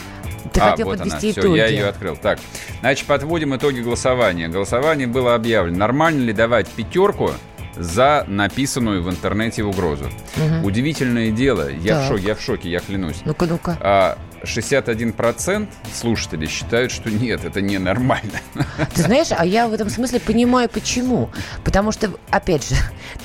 Ты 0.51 0.59
а, 0.59 0.71
хотел 0.71 0.87
вот 0.87 0.95
она, 0.95 1.05
подвести 1.05 1.31
все, 1.31 1.41
итоги. 1.41 1.57
я 1.57 1.67
ее 1.67 1.85
открыл. 1.85 2.17
Так, 2.17 2.39
значит, 2.79 3.05
подводим 3.05 3.55
итоги 3.55 3.81
голосования. 3.81 4.47
Голосование 4.47 5.05
было 5.05 5.35
объявлено. 5.35 5.77
Нормально 5.77 6.23
ли 6.23 6.33
давать 6.33 6.67
пятерку 6.67 7.29
за 7.77 8.25
написанную 8.27 9.03
в 9.03 9.11
интернете 9.11 9.63
угрозу? 9.63 10.09
Удивительное 10.63 11.29
дело. 11.29 11.69
Я 11.69 11.97
в 11.97 11.99
Так. 11.99 12.07
шоке, 12.07 12.27
я 12.27 12.35
в 12.35 12.41
шоке, 12.41 12.69
я 12.71 12.79
клянусь. 12.79 13.21
Ну-ка, 13.23 13.45
ну-ка. 13.45 13.77
А 13.79 14.17
61% 14.43 15.67
слушателей 15.93 16.47
считают, 16.47 16.91
что 16.91 17.09
нет, 17.09 17.45
это 17.45 17.61
ненормально. 17.61 18.39
Ты 18.95 19.03
знаешь, 19.03 19.27
а 19.31 19.45
я 19.45 19.67
в 19.67 19.73
этом 19.73 19.89
смысле 19.89 20.19
понимаю, 20.19 20.69
почему. 20.69 21.29
Потому 21.63 21.91
что, 21.91 22.11
опять 22.29 22.67
же, 22.67 22.75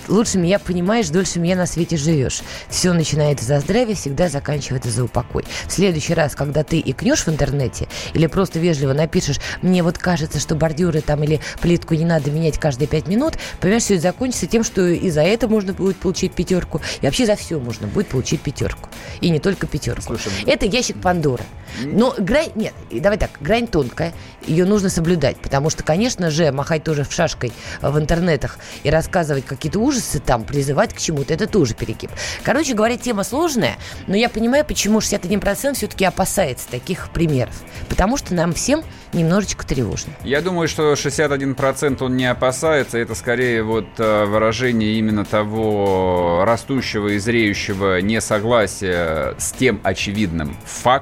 лучше 0.08 0.38
меня 0.38 0.58
понимаешь, 0.58 1.08
дольше 1.08 1.38
меня 1.40 1.56
на 1.56 1.66
свете 1.66 1.96
живешь. 1.96 2.42
Все 2.68 2.92
начинается 2.92 3.44
за 3.44 3.60
здравие, 3.60 3.96
всегда 3.96 4.28
заканчивается 4.28 4.90
за 4.90 5.04
упокой. 5.04 5.44
В 5.66 5.72
следующий 5.72 6.14
раз, 6.14 6.34
когда 6.34 6.64
ты 6.64 6.80
икнешь 6.80 7.26
в 7.26 7.28
интернете 7.28 7.88
или 8.14 8.26
просто 8.26 8.58
вежливо 8.58 8.92
напишешь, 8.92 9.40
мне 9.62 9.82
вот 9.82 9.98
кажется, 9.98 10.38
что 10.38 10.54
бордюры 10.54 11.00
там 11.00 11.22
или 11.24 11.40
плитку 11.60 11.94
не 11.94 12.04
надо 12.04 12.30
менять 12.30 12.58
каждые 12.58 12.88
пять 12.88 13.08
минут, 13.08 13.34
понимаешь, 13.60 13.82
все 13.82 13.94
это 13.94 14.02
закончится 14.04 14.46
тем, 14.46 14.64
что 14.64 14.86
и 14.86 15.10
за 15.10 15.22
это 15.22 15.48
можно 15.48 15.72
будет 15.72 15.96
получить 15.96 16.32
пятерку, 16.32 16.80
и 17.00 17.06
вообще 17.06 17.26
за 17.26 17.36
все 17.36 17.58
можно 17.58 17.86
будет 17.86 18.08
получить 18.08 18.40
пятерку. 18.40 18.88
И 19.20 19.30
не 19.30 19.38
только 19.38 19.66
пятерку. 19.66 20.02
Слушай, 20.02 20.32
это 20.46 20.66
ящик 20.66 20.96
Пандоры. 21.06 21.44
Но 21.84 22.14
грань, 22.18 22.50
нет, 22.56 22.74
давай 22.90 23.16
так, 23.16 23.30
грань 23.40 23.68
тонкая, 23.68 24.12
ее 24.44 24.64
нужно 24.64 24.88
соблюдать, 24.88 25.36
потому 25.36 25.70
что, 25.70 25.84
конечно 25.84 26.30
же, 26.30 26.50
махать 26.50 26.82
тоже 26.82 27.04
в 27.04 27.12
шашкой 27.12 27.52
э, 27.80 27.90
в 27.90 27.98
интернетах 27.98 28.58
и 28.82 28.90
рассказывать 28.90 29.44
какие-то 29.44 29.78
ужасы 29.78 30.18
там, 30.18 30.42
призывать 30.44 30.94
к 30.94 30.98
чему-то, 30.98 31.32
это 31.32 31.46
тоже 31.46 31.74
перегиб. 31.74 32.10
Короче 32.42 32.74
говоря, 32.74 32.96
тема 32.96 33.22
сложная, 33.22 33.76
но 34.08 34.16
я 34.16 34.28
понимаю, 34.28 34.64
почему 34.64 34.98
61% 34.98 35.74
все-таки 35.74 36.04
опасается 36.04 36.68
таких 36.68 37.10
примеров, 37.10 37.54
потому 37.88 38.16
что 38.16 38.34
нам 38.34 38.52
всем 38.52 38.82
немножечко 39.12 39.66
тревожно. 39.66 40.12
Я 40.22 40.40
думаю, 40.40 40.68
что 40.68 40.92
61% 40.92 42.02
он 42.02 42.16
не 42.16 42.26
опасается. 42.26 42.98
Это 42.98 43.14
скорее 43.14 43.62
вот 43.62 43.86
э, 43.98 44.24
выражение 44.26 44.98
именно 44.98 45.24
того 45.24 46.42
растущего 46.44 47.08
и 47.08 47.18
зреющего 47.18 48.00
несогласия 48.00 49.34
с 49.38 49.52
тем 49.52 49.80
очевидным 49.82 50.56
фактом, 50.64 50.95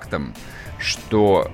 что 0.78 1.50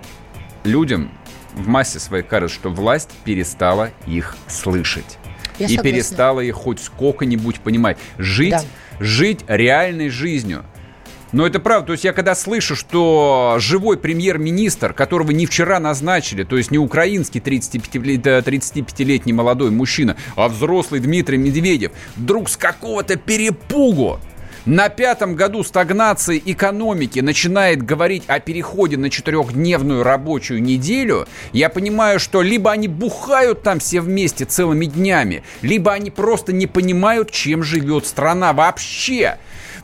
людям 0.64 1.10
в 1.54 1.68
массе 1.68 1.98
своей 1.98 2.24
кажется, 2.24 2.56
что 2.58 2.70
власть 2.70 3.10
перестала 3.24 3.90
их 4.06 4.36
слышать. 4.46 5.18
Я 5.58 5.66
и 5.66 5.68
согласна. 5.70 5.90
перестала 5.90 6.40
их 6.40 6.54
хоть 6.54 6.80
сколько-нибудь 6.80 7.60
понимать. 7.60 7.98
Жить, 8.18 8.50
Да. 8.52 8.62
жить 8.98 9.40
реальной 9.46 10.08
жизнью. 10.08 10.64
Но 11.32 11.46
это 11.46 11.60
правда. 11.60 11.88
То 11.88 11.92
есть 11.92 12.04
я 12.04 12.12
когда 12.12 12.34
слышу, 12.34 12.74
что 12.74 13.56
живой 13.58 13.96
премьер-министр, 13.98 14.92
которого 14.92 15.30
не 15.30 15.46
вчера 15.46 15.78
назначили, 15.78 16.42
то 16.42 16.56
есть 16.56 16.70
не 16.70 16.78
украинский 16.78 17.40
35 17.40 18.20
да, 18.20 18.40
35-летний 18.40 19.32
молодой 19.32 19.70
мужчина, 19.70 20.16
а 20.34 20.48
взрослый 20.48 21.00
Дмитрий 21.00 21.38
Медведев, 21.38 21.92
вдруг 22.16 22.48
с 22.48 22.56
какого-то 22.56 23.16
перепугу 23.16 24.18
на 24.70 24.88
пятом 24.88 25.34
году 25.34 25.64
стагнации 25.64 26.40
экономики 26.46 27.18
начинает 27.18 27.82
говорить 27.82 28.22
о 28.28 28.38
переходе 28.38 28.96
на 28.96 29.10
четырехдневную 29.10 30.04
рабочую 30.04 30.62
неделю, 30.62 31.26
я 31.52 31.68
понимаю, 31.70 32.20
что 32.20 32.40
либо 32.40 32.70
они 32.70 32.86
бухают 32.86 33.64
там 33.64 33.80
все 33.80 34.00
вместе 34.00 34.44
целыми 34.44 34.86
днями, 34.86 35.42
либо 35.62 35.92
они 35.92 36.12
просто 36.12 36.52
не 36.52 36.68
понимают, 36.68 37.32
чем 37.32 37.64
живет 37.64 38.06
страна 38.06 38.52
вообще. 38.52 39.38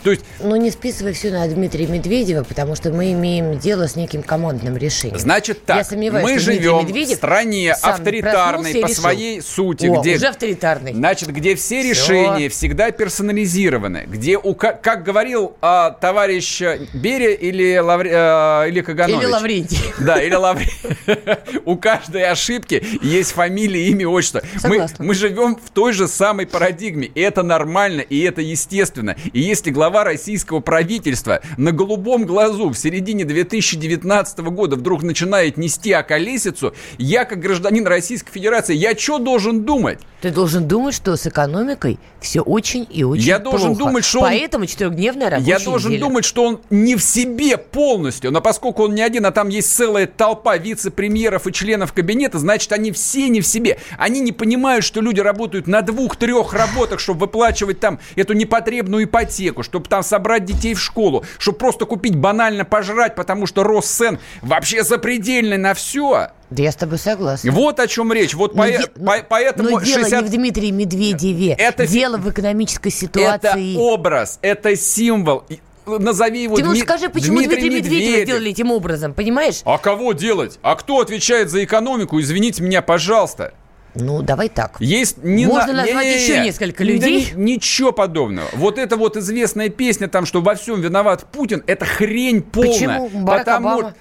То 0.07 0.13
есть 0.13 0.23
Но 0.39 0.55
не 0.55 0.71
списывай 0.71 1.13
все 1.15 1.33
на 1.33 1.49
Дмитрия 1.49 1.89
Медведева, 1.89 2.45
потому 2.45 2.77
что 2.77 2.93
мы 2.93 3.11
имеем 3.11 3.59
дело 3.59 3.89
с 3.89 3.97
неким 3.97 4.23
командным 4.23 4.77
решением. 4.77 5.19
Значит 5.19 5.63
Я 5.67 5.79
так, 5.79 5.87
сомневаюсь, 5.89 6.25
мы 6.25 6.39
живем 6.39 6.87
в 6.87 7.15
стране 7.17 7.73
авторитарной 7.73 8.73
по 8.73 8.87
решил. 8.87 8.95
своей 9.03 9.43
сути, 9.43 9.87
О, 9.87 10.01
где 10.01 10.15
уже 10.15 10.27
авторитарный. 10.29 10.93
Значит, 10.93 11.31
где 11.33 11.57
все 11.57 11.81
Всё. 11.81 11.91
решения 11.91 12.49
всегда 12.49 12.93
персонализированы, 12.93 14.05
где, 14.07 14.39
у, 14.39 14.55
как, 14.55 14.81
как 14.81 15.03
говорил 15.03 15.57
а, 15.61 15.91
товарищ 15.91 16.63
Берия 16.95 17.33
или, 17.33 17.75
Лавре- 17.75 18.13
а, 18.15 18.65
или 18.67 18.83
Каганович. 18.83 19.19
Или 19.25 19.27
Лаврентий. 19.27 19.79
Да, 19.99 20.23
или 20.23 20.35
Лаврентий. 20.35 20.77
У 21.65 21.75
каждой 21.77 22.31
ошибки 22.31 22.81
есть 23.03 23.33
фамилия, 23.33 23.89
имя, 23.89 24.07
отчество. 24.09 24.43
Мы, 24.63 24.87
мы 25.01 25.15
живем 25.15 25.57
в 25.57 25.71
той 25.71 25.93
же 25.93 26.07
самой 26.07 26.47
парадигме. 26.47 27.09
И 27.09 27.21
это 27.21 27.43
нормально, 27.43 28.03
и 28.03 28.21
это 28.21 28.41
естественно. 28.41 29.17
И 29.33 29.41
если 29.41 29.71
глава 29.71 29.95
российского 30.05 30.61
правительства 30.61 31.40
на 31.57 31.72
голубом 31.72 32.24
глазу 32.26 32.68
в 32.70 32.76
середине 32.76 33.24
2019 33.24 34.38
года 34.40 34.76
вдруг 34.76 35.03
начинает 35.03 35.57
нести 35.57 35.92
околесицу, 35.92 36.74
я, 36.99 37.24
как 37.24 37.40
гражданин 37.40 37.86
Российской 37.86 38.32
Федерации, 38.32 38.74
я 38.74 38.97
что 38.97 39.18
должен 39.18 39.62
думать? 39.64 39.99
Ты 40.20 40.30
должен 40.30 40.66
думать, 40.66 40.94
что 40.94 41.14
с 41.16 41.26
экономикой 41.26 41.99
все 42.20 42.40
очень 42.40 42.86
и 42.90 43.05
очень 43.05 43.24
Я 43.26 43.38
должен 43.38 43.68
плохо. 43.76 43.78
думать, 43.84 44.05
что 44.05 44.20
он- 44.20 44.24
Поэтому 44.28 44.66
четырехдневная 44.66 45.30
рабочая 45.30 45.49
Я 45.51 45.59
должен 45.59 45.90
неделя. 45.92 46.07
думать, 46.09 46.24
что 46.24 46.44
он 46.44 46.61
не 46.70 46.97
в 46.97 47.03
себе 47.03 47.57
полностью, 47.59 48.32
но 48.32 48.40
поскольку 48.40 48.84
он 48.84 48.94
не 48.94 49.03
один, 49.03 49.26
а 49.26 49.30
там 49.30 49.49
есть 49.49 49.72
целая 49.74 50.07
толпа 50.07 50.57
вице-премьеров 50.57 51.47
и 51.47 51.53
членов 51.53 51.92
кабинета, 51.92 52.38
значит, 52.38 52.72
они 52.72 52.90
все 52.92 53.28
не 53.28 53.40
в 53.40 53.47
себе. 53.47 53.78
Они 53.99 54.20
не 54.20 54.32
понимают, 54.32 54.84
что 54.84 55.01
люди 55.01 55.20
работают 55.20 55.66
на 55.66 55.82
двух-трех 55.82 56.53
работах, 56.55 56.99
чтобы 56.99 57.20
выплачивать 57.20 57.78
там 57.80 58.01
эту 58.16 58.32
непотребную 58.32 59.05
ипотеку, 59.05 59.62
чтобы 59.77 59.89
там 59.89 60.03
собрать 60.03 60.45
детей 60.47 60.72
в 60.74 60.81
школу, 60.81 61.24
чтобы 61.39 61.59
просто 61.59 61.85
купить 61.85 62.16
банально 62.16 62.64
пожрать, 62.64 63.14
потому 63.14 63.47
что 63.47 63.62
рост 63.62 63.89
цен 63.89 64.18
вообще 64.41 64.83
запредельный 64.83 65.59
на 65.59 65.74
все. 65.74 66.29
Да 66.49 66.62
я 66.62 66.72
с 66.72 66.77
тобой 66.77 66.99
согласна. 66.99 67.51
Вот 67.53 67.79
о 67.81 67.87
чем 67.87 68.11
речь. 68.12 68.33
Вот 68.35 68.55
Но 68.55 68.62
по- 68.62 68.68
де- 68.70 68.87
по- 68.87 69.22
поэтому 69.29 69.70
Но 69.70 69.81
дело 69.83 70.01
60 70.01 70.22
не 70.22 70.29
в 70.29 70.31
Дмитрии 70.31 70.70
Медведеве. 70.70 71.53
Это- 71.53 71.87
Дело 71.87 72.16
в 72.16 72.31
экономической 72.31 72.89
Это 72.89 72.97
ситуации. 72.97 73.77
образ, 73.77 74.39
это 74.43 74.74
символ. 74.77 75.45
И 75.49 75.61
Назови 75.87 76.43
его 76.45 76.57
Ты 76.57 76.62
Дми- 76.62 76.81
скажи, 76.83 77.09
почему 77.09 77.37
Дмитрий 77.39 77.68
Медведева 77.70 77.95
Медведев. 77.95 78.24
сделали 78.24 78.51
этим 78.51 78.72
образом, 78.72 79.12
понимаешь? 79.14 79.61
А 79.64 79.79
кого 79.79 80.14
делать? 80.14 80.59
А 80.62 80.74
кто 80.74 80.99
отвечает 81.01 81.49
за 81.51 81.62
экономику? 81.62 82.20
Извините 82.20 82.62
меня, 82.64 82.83
пожалуйста. 82.83 83.53
Ну, 83.99 84.22
давай 84.22 84.49
так. 84.49 84.76
Есть 84.80 85.22
не 85.22 85.47
Можно 85.47 85.72
на- 85.72 85.82
назвать 85.84 86.05
не-не-не. 86.07 86.22
еще 86.22 86.40
несколько 86.40 86.78
Да 86.84 86.90
людей? 86.90 87.32
ни- 87.34 87.53
ничего 87.55 87.92
подобного. 87.92 88.47
Вот 88.55 88.78
эта 88.78 88.97
вот 88.97 89.16
известная 89.16 89.68
песня 89.68 90.09
там, 90.09 90.26
что 90.26 90.40
во 90.40 90.55
всем 90.55 90.80
виноват 90.80 91.24
Путин, 91.32 91.62
это 91.66 91.84
хрень 91.84 92.42
полная. 92.42 92.72
Почему? 92.72 93.09
Барак 93.24 93.44
Потому- 93.44 93.68
Обама. 93.68 93.94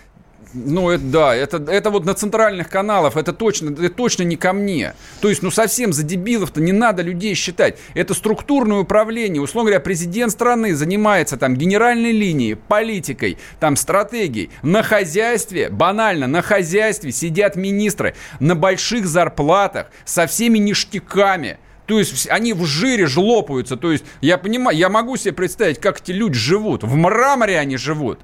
Ну, 0.55 0.89
это 0.89 1.03
да, 1.03 1.35
это, 1.35 1.57
это 1.57 1.89
вот 1.89 2.05
на 2.05 2.13
центральных 2.13 2.69
каналах, 2.69 3.17
это 3.17 3.33
точно, 3.33 3.71
это 3.71 3.89
точно 3.89 4.23
не 4.23 4.37
ко 4.37 4.53
мне. 4.53 4.93
То 5.19 5.27
есть, 5.27 5.43
ну, 5.43 5.51
совсем 5.51 5.91
за 5.91 6.03
дебилов-то 6.03 6.61
не 6.61 6.71
надо 6.71 7.01
людей 7.01 7.35
считать. 7.35 7.77
Это 7.93 8.13
структурное 8.13 8.77
управление. 8.77 9.41
Условно 9.41 9.71
говоря, 9.71 9.81
президент 9.81 10.31
страны 10.31 10.73
занимается 10.73 11.35
там 11.35 11.57
генеральной 11.57 12.13
линией, 12.13 12.55
политикой, 12.55 13.37
там 13.59 13.75
стратегией. 13.75 14.49
На 14.61 14.81
хозяйстве, 14.81 15.69
банально, 15.69 16.27
на 16.27 16.41
хозяйстве 16.41 17.11
сидят 17.11 17.57
министры 17.57 18.15
на 18.39 18.55
больших 18.55 19.07
зарплатах, 19.07 19.87
со 20.05 20.25
всеми 20.25 20.57
ништяками. 20.57 21.57
То 21.85 21.99
есть 21.99 22.29
они 22.29 22.53
в 22.53 22.63
жире 22.65 23.07
жлопаются. 23.07 23.75
То 23.75 23.91
есть 23.91 24.05
я 24.21 24.37
понимаю, 24.37 24.77
я 24.77 24.87
могу 24.87 25.17
себе 25.17 25.33
представить, 25.33 25.81
как 25.81 25.99
эти 25.99 26.11
люди 26.11 26.37
живут. 26.37 26.83
В 26.83 26.95
мраморе 26.95 27.59
они 27.59 27.75
живут. 27.75 28.19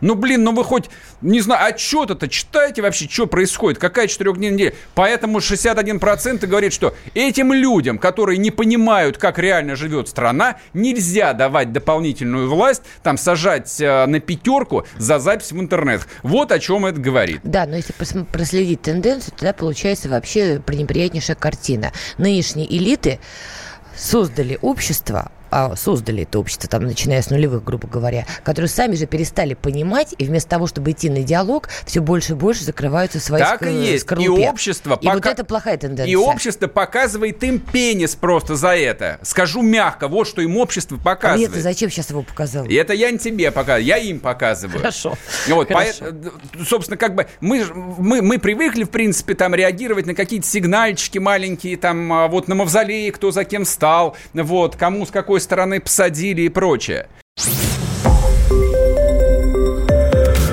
Ну, 0.00 0.14
блин, 0.14 0.44
ну 0.44 0.54
вы 0.54 0.64
хоть, 0.64 0.90
не 1.20 1.40
знаю, 1.40 1.66
отчет-то 1.66 2.28
читаете 2.28 2.82
вообще, 2.82 3.08
что 3.08 3.26
происходит, 3.26 3.78
какая 3.78 4.06
четырехдневная 4.06 4.56
неделя. 4.56 4.74
Поэтому 4.94 5.38
61% 5.38 6.46
говорит, 6.46 6.72
что 6.72 6.94
этим 7.14 7.52
людям, 7.52 7.98
которые 7.98 8.38
не 8.38 8.50
понимают, 8.50 9.18
как 9.18 9.38
реально 9.38 9.76
живет 9.76 10.08
страна, 10.08 10.56
нельзя 10.72 11.32
давать 11.32 11.72
дополнительную 11.72 12.48
власть, 12.48 12.82
там, 13.02 13.16
сажать 13.16 13.80
э, 13.80 14.06
на 14.06 14.20
пятерку 14.20 14.84
за 14.96 15.18
запись 15.18 15.52
в 15.52 15.60
интернет. 15.60 16.02
Вот 16.22 16.52
о 16.52 16.58
чем 16.58 16.86
это 16.86 17.00
говорит. 17.00 17.40
Да, 17.42 17.66
но 17.66 17.76
если 17.76 17.94
проследить 18.24 18.82
тенденцию, 18.82 19.34
тогда 19.36 19.52
получается 19.52 20.08
вообще 20.08 20.60
пренеприятнейшая 20.64 21.36
картина. 21.36 21.92
Нынешние 22.18 22.66
элиты 22.74 23.20
создали 23.96 24.58
общество, 24.62 25.30
а, 25.50 25.74
создали 25.76 26.22
это 26.22 26.38
общество, 26.38 26.68
там, 26.68 26.84
начиная 26.84 27.22
с 27.22 27.30
нулевых, 27.30 27.64
грубо 27.64 27.88
говоря, 27.88 28.26
которые 28.44 28.68
сами 28.68 28.94
же 28.94 29.06
перестали 29.06 29.54
понимать, 29.54 30.14
и 30.18 30.24
вместо 30.24 30.50
того, 30.50 30.66
чтобы 30.66 30.90
идти 30.92 31.10
на 31.10 31.22
диалог, 31.22 31.68
все 31.86 32.00
больше 32.00 32.32
и 32.32 32.36
больше 32.36 32.64
закрываются 32.64 33.18
в 33.18 33.22
своей 33.22 33.44
Так 33.44 33.62
и 33.66 33.72
есть. 33.72 34.04
скорлупе. 34.04 34.42
И 34.44 34.48
общество 34.48 34.98
И 35.00 35.06
пока- 35.06 35.14
вот 35.14 35.26
это 35.26 35.44
плохая 35.44 35.76
тенденция. 35.76 36.10
И 36.10 36.16
общество 36.16 36.66
показывает 36.66 37.42
им 37.44 37.58
пенис 37.58 38.14
просто 38.16 38.54
за 38.56 38.76
это. 38.76 39.18
Скажу 39.22 39.62
мягко, 39.62 40.08
вот 40.08 40.26
что 40.28 40.42
им 40.42 40.56
общество 40.56 40.96
А 41.00 41.04
показывает. 41.04 41.50
мне-то 41.50 41.62
зачем 41.62 41.90
сейчас 41.90 42.10
его 42.10 42.22
показал? 42.22 42.64
И 42.66 42.74
это 42.74 42.92
я 42.92 43.10
не 43.10 43.18
тебе 43.18 43.50
показываю, 43.50 43.84
я 43.84 43.98
им 43.98 44.20
показываю. 44.20 44.78
Хорошо. 44.78 45.14
Вот, 45.48 45.68
Хорошо. 45.68 46.04
поэт- 46.04 46.32
собственно, 46.68 46.96
как 46.96 47.14
бы 47.14 47.26
мы, 47.40 47.64
мы, 47.74 48.22
мы 48.22 48.38
привыкли, 48.38 48.84
в 48.84 48.90
принципе, 48.90 49.34
там 49.34 49.54
реагировать 49.54 50.06
на 50.06 50.14
какие-то 50.14 50.46
сигнальчики 50.46 51.18
маленькие, 51.18 51.76
там, 51.76 52.12
а, 52.12 52.28
вот 52.28 52.48
на 52.48 52.54
мавзолее, 52.54 53.10
кто 53.12 53.30
за 53.30 53.44
кем 53.44 53.64
стал, 53.64 54.16
вот, 54.34 54.76
кому 54.76 55.06
с 55.06 55.10
какой 55.10 55.39
стороны 55.40 55.80
посадили 55.80 56.42
и 56.42 56.48
прочее. 56.48 57.08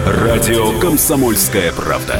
Радио 0.05 0.79
«Комсомольская 0.79 1.71
правда». 1.71 2.19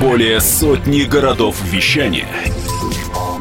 Более 0.00 0.40
сотни 0.40 1.02
городов 1.02 1.56
вещания 1.64 2.28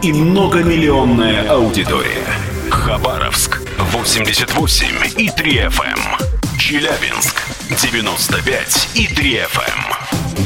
и 0.02 0.14
многомиллионная 0.14 1.50
аудитория. 1.50 2.26
Хабаровск 2.70 3.62
88 3.78 4.88
и 5.18 5.30
3 5.30 5.52
FM. 5.68 6.00
Челябинск 6.58 7.36
95 7.70 8.90
и 8.96 9.08
3 9.08 9.40
FM. 9.40 10.29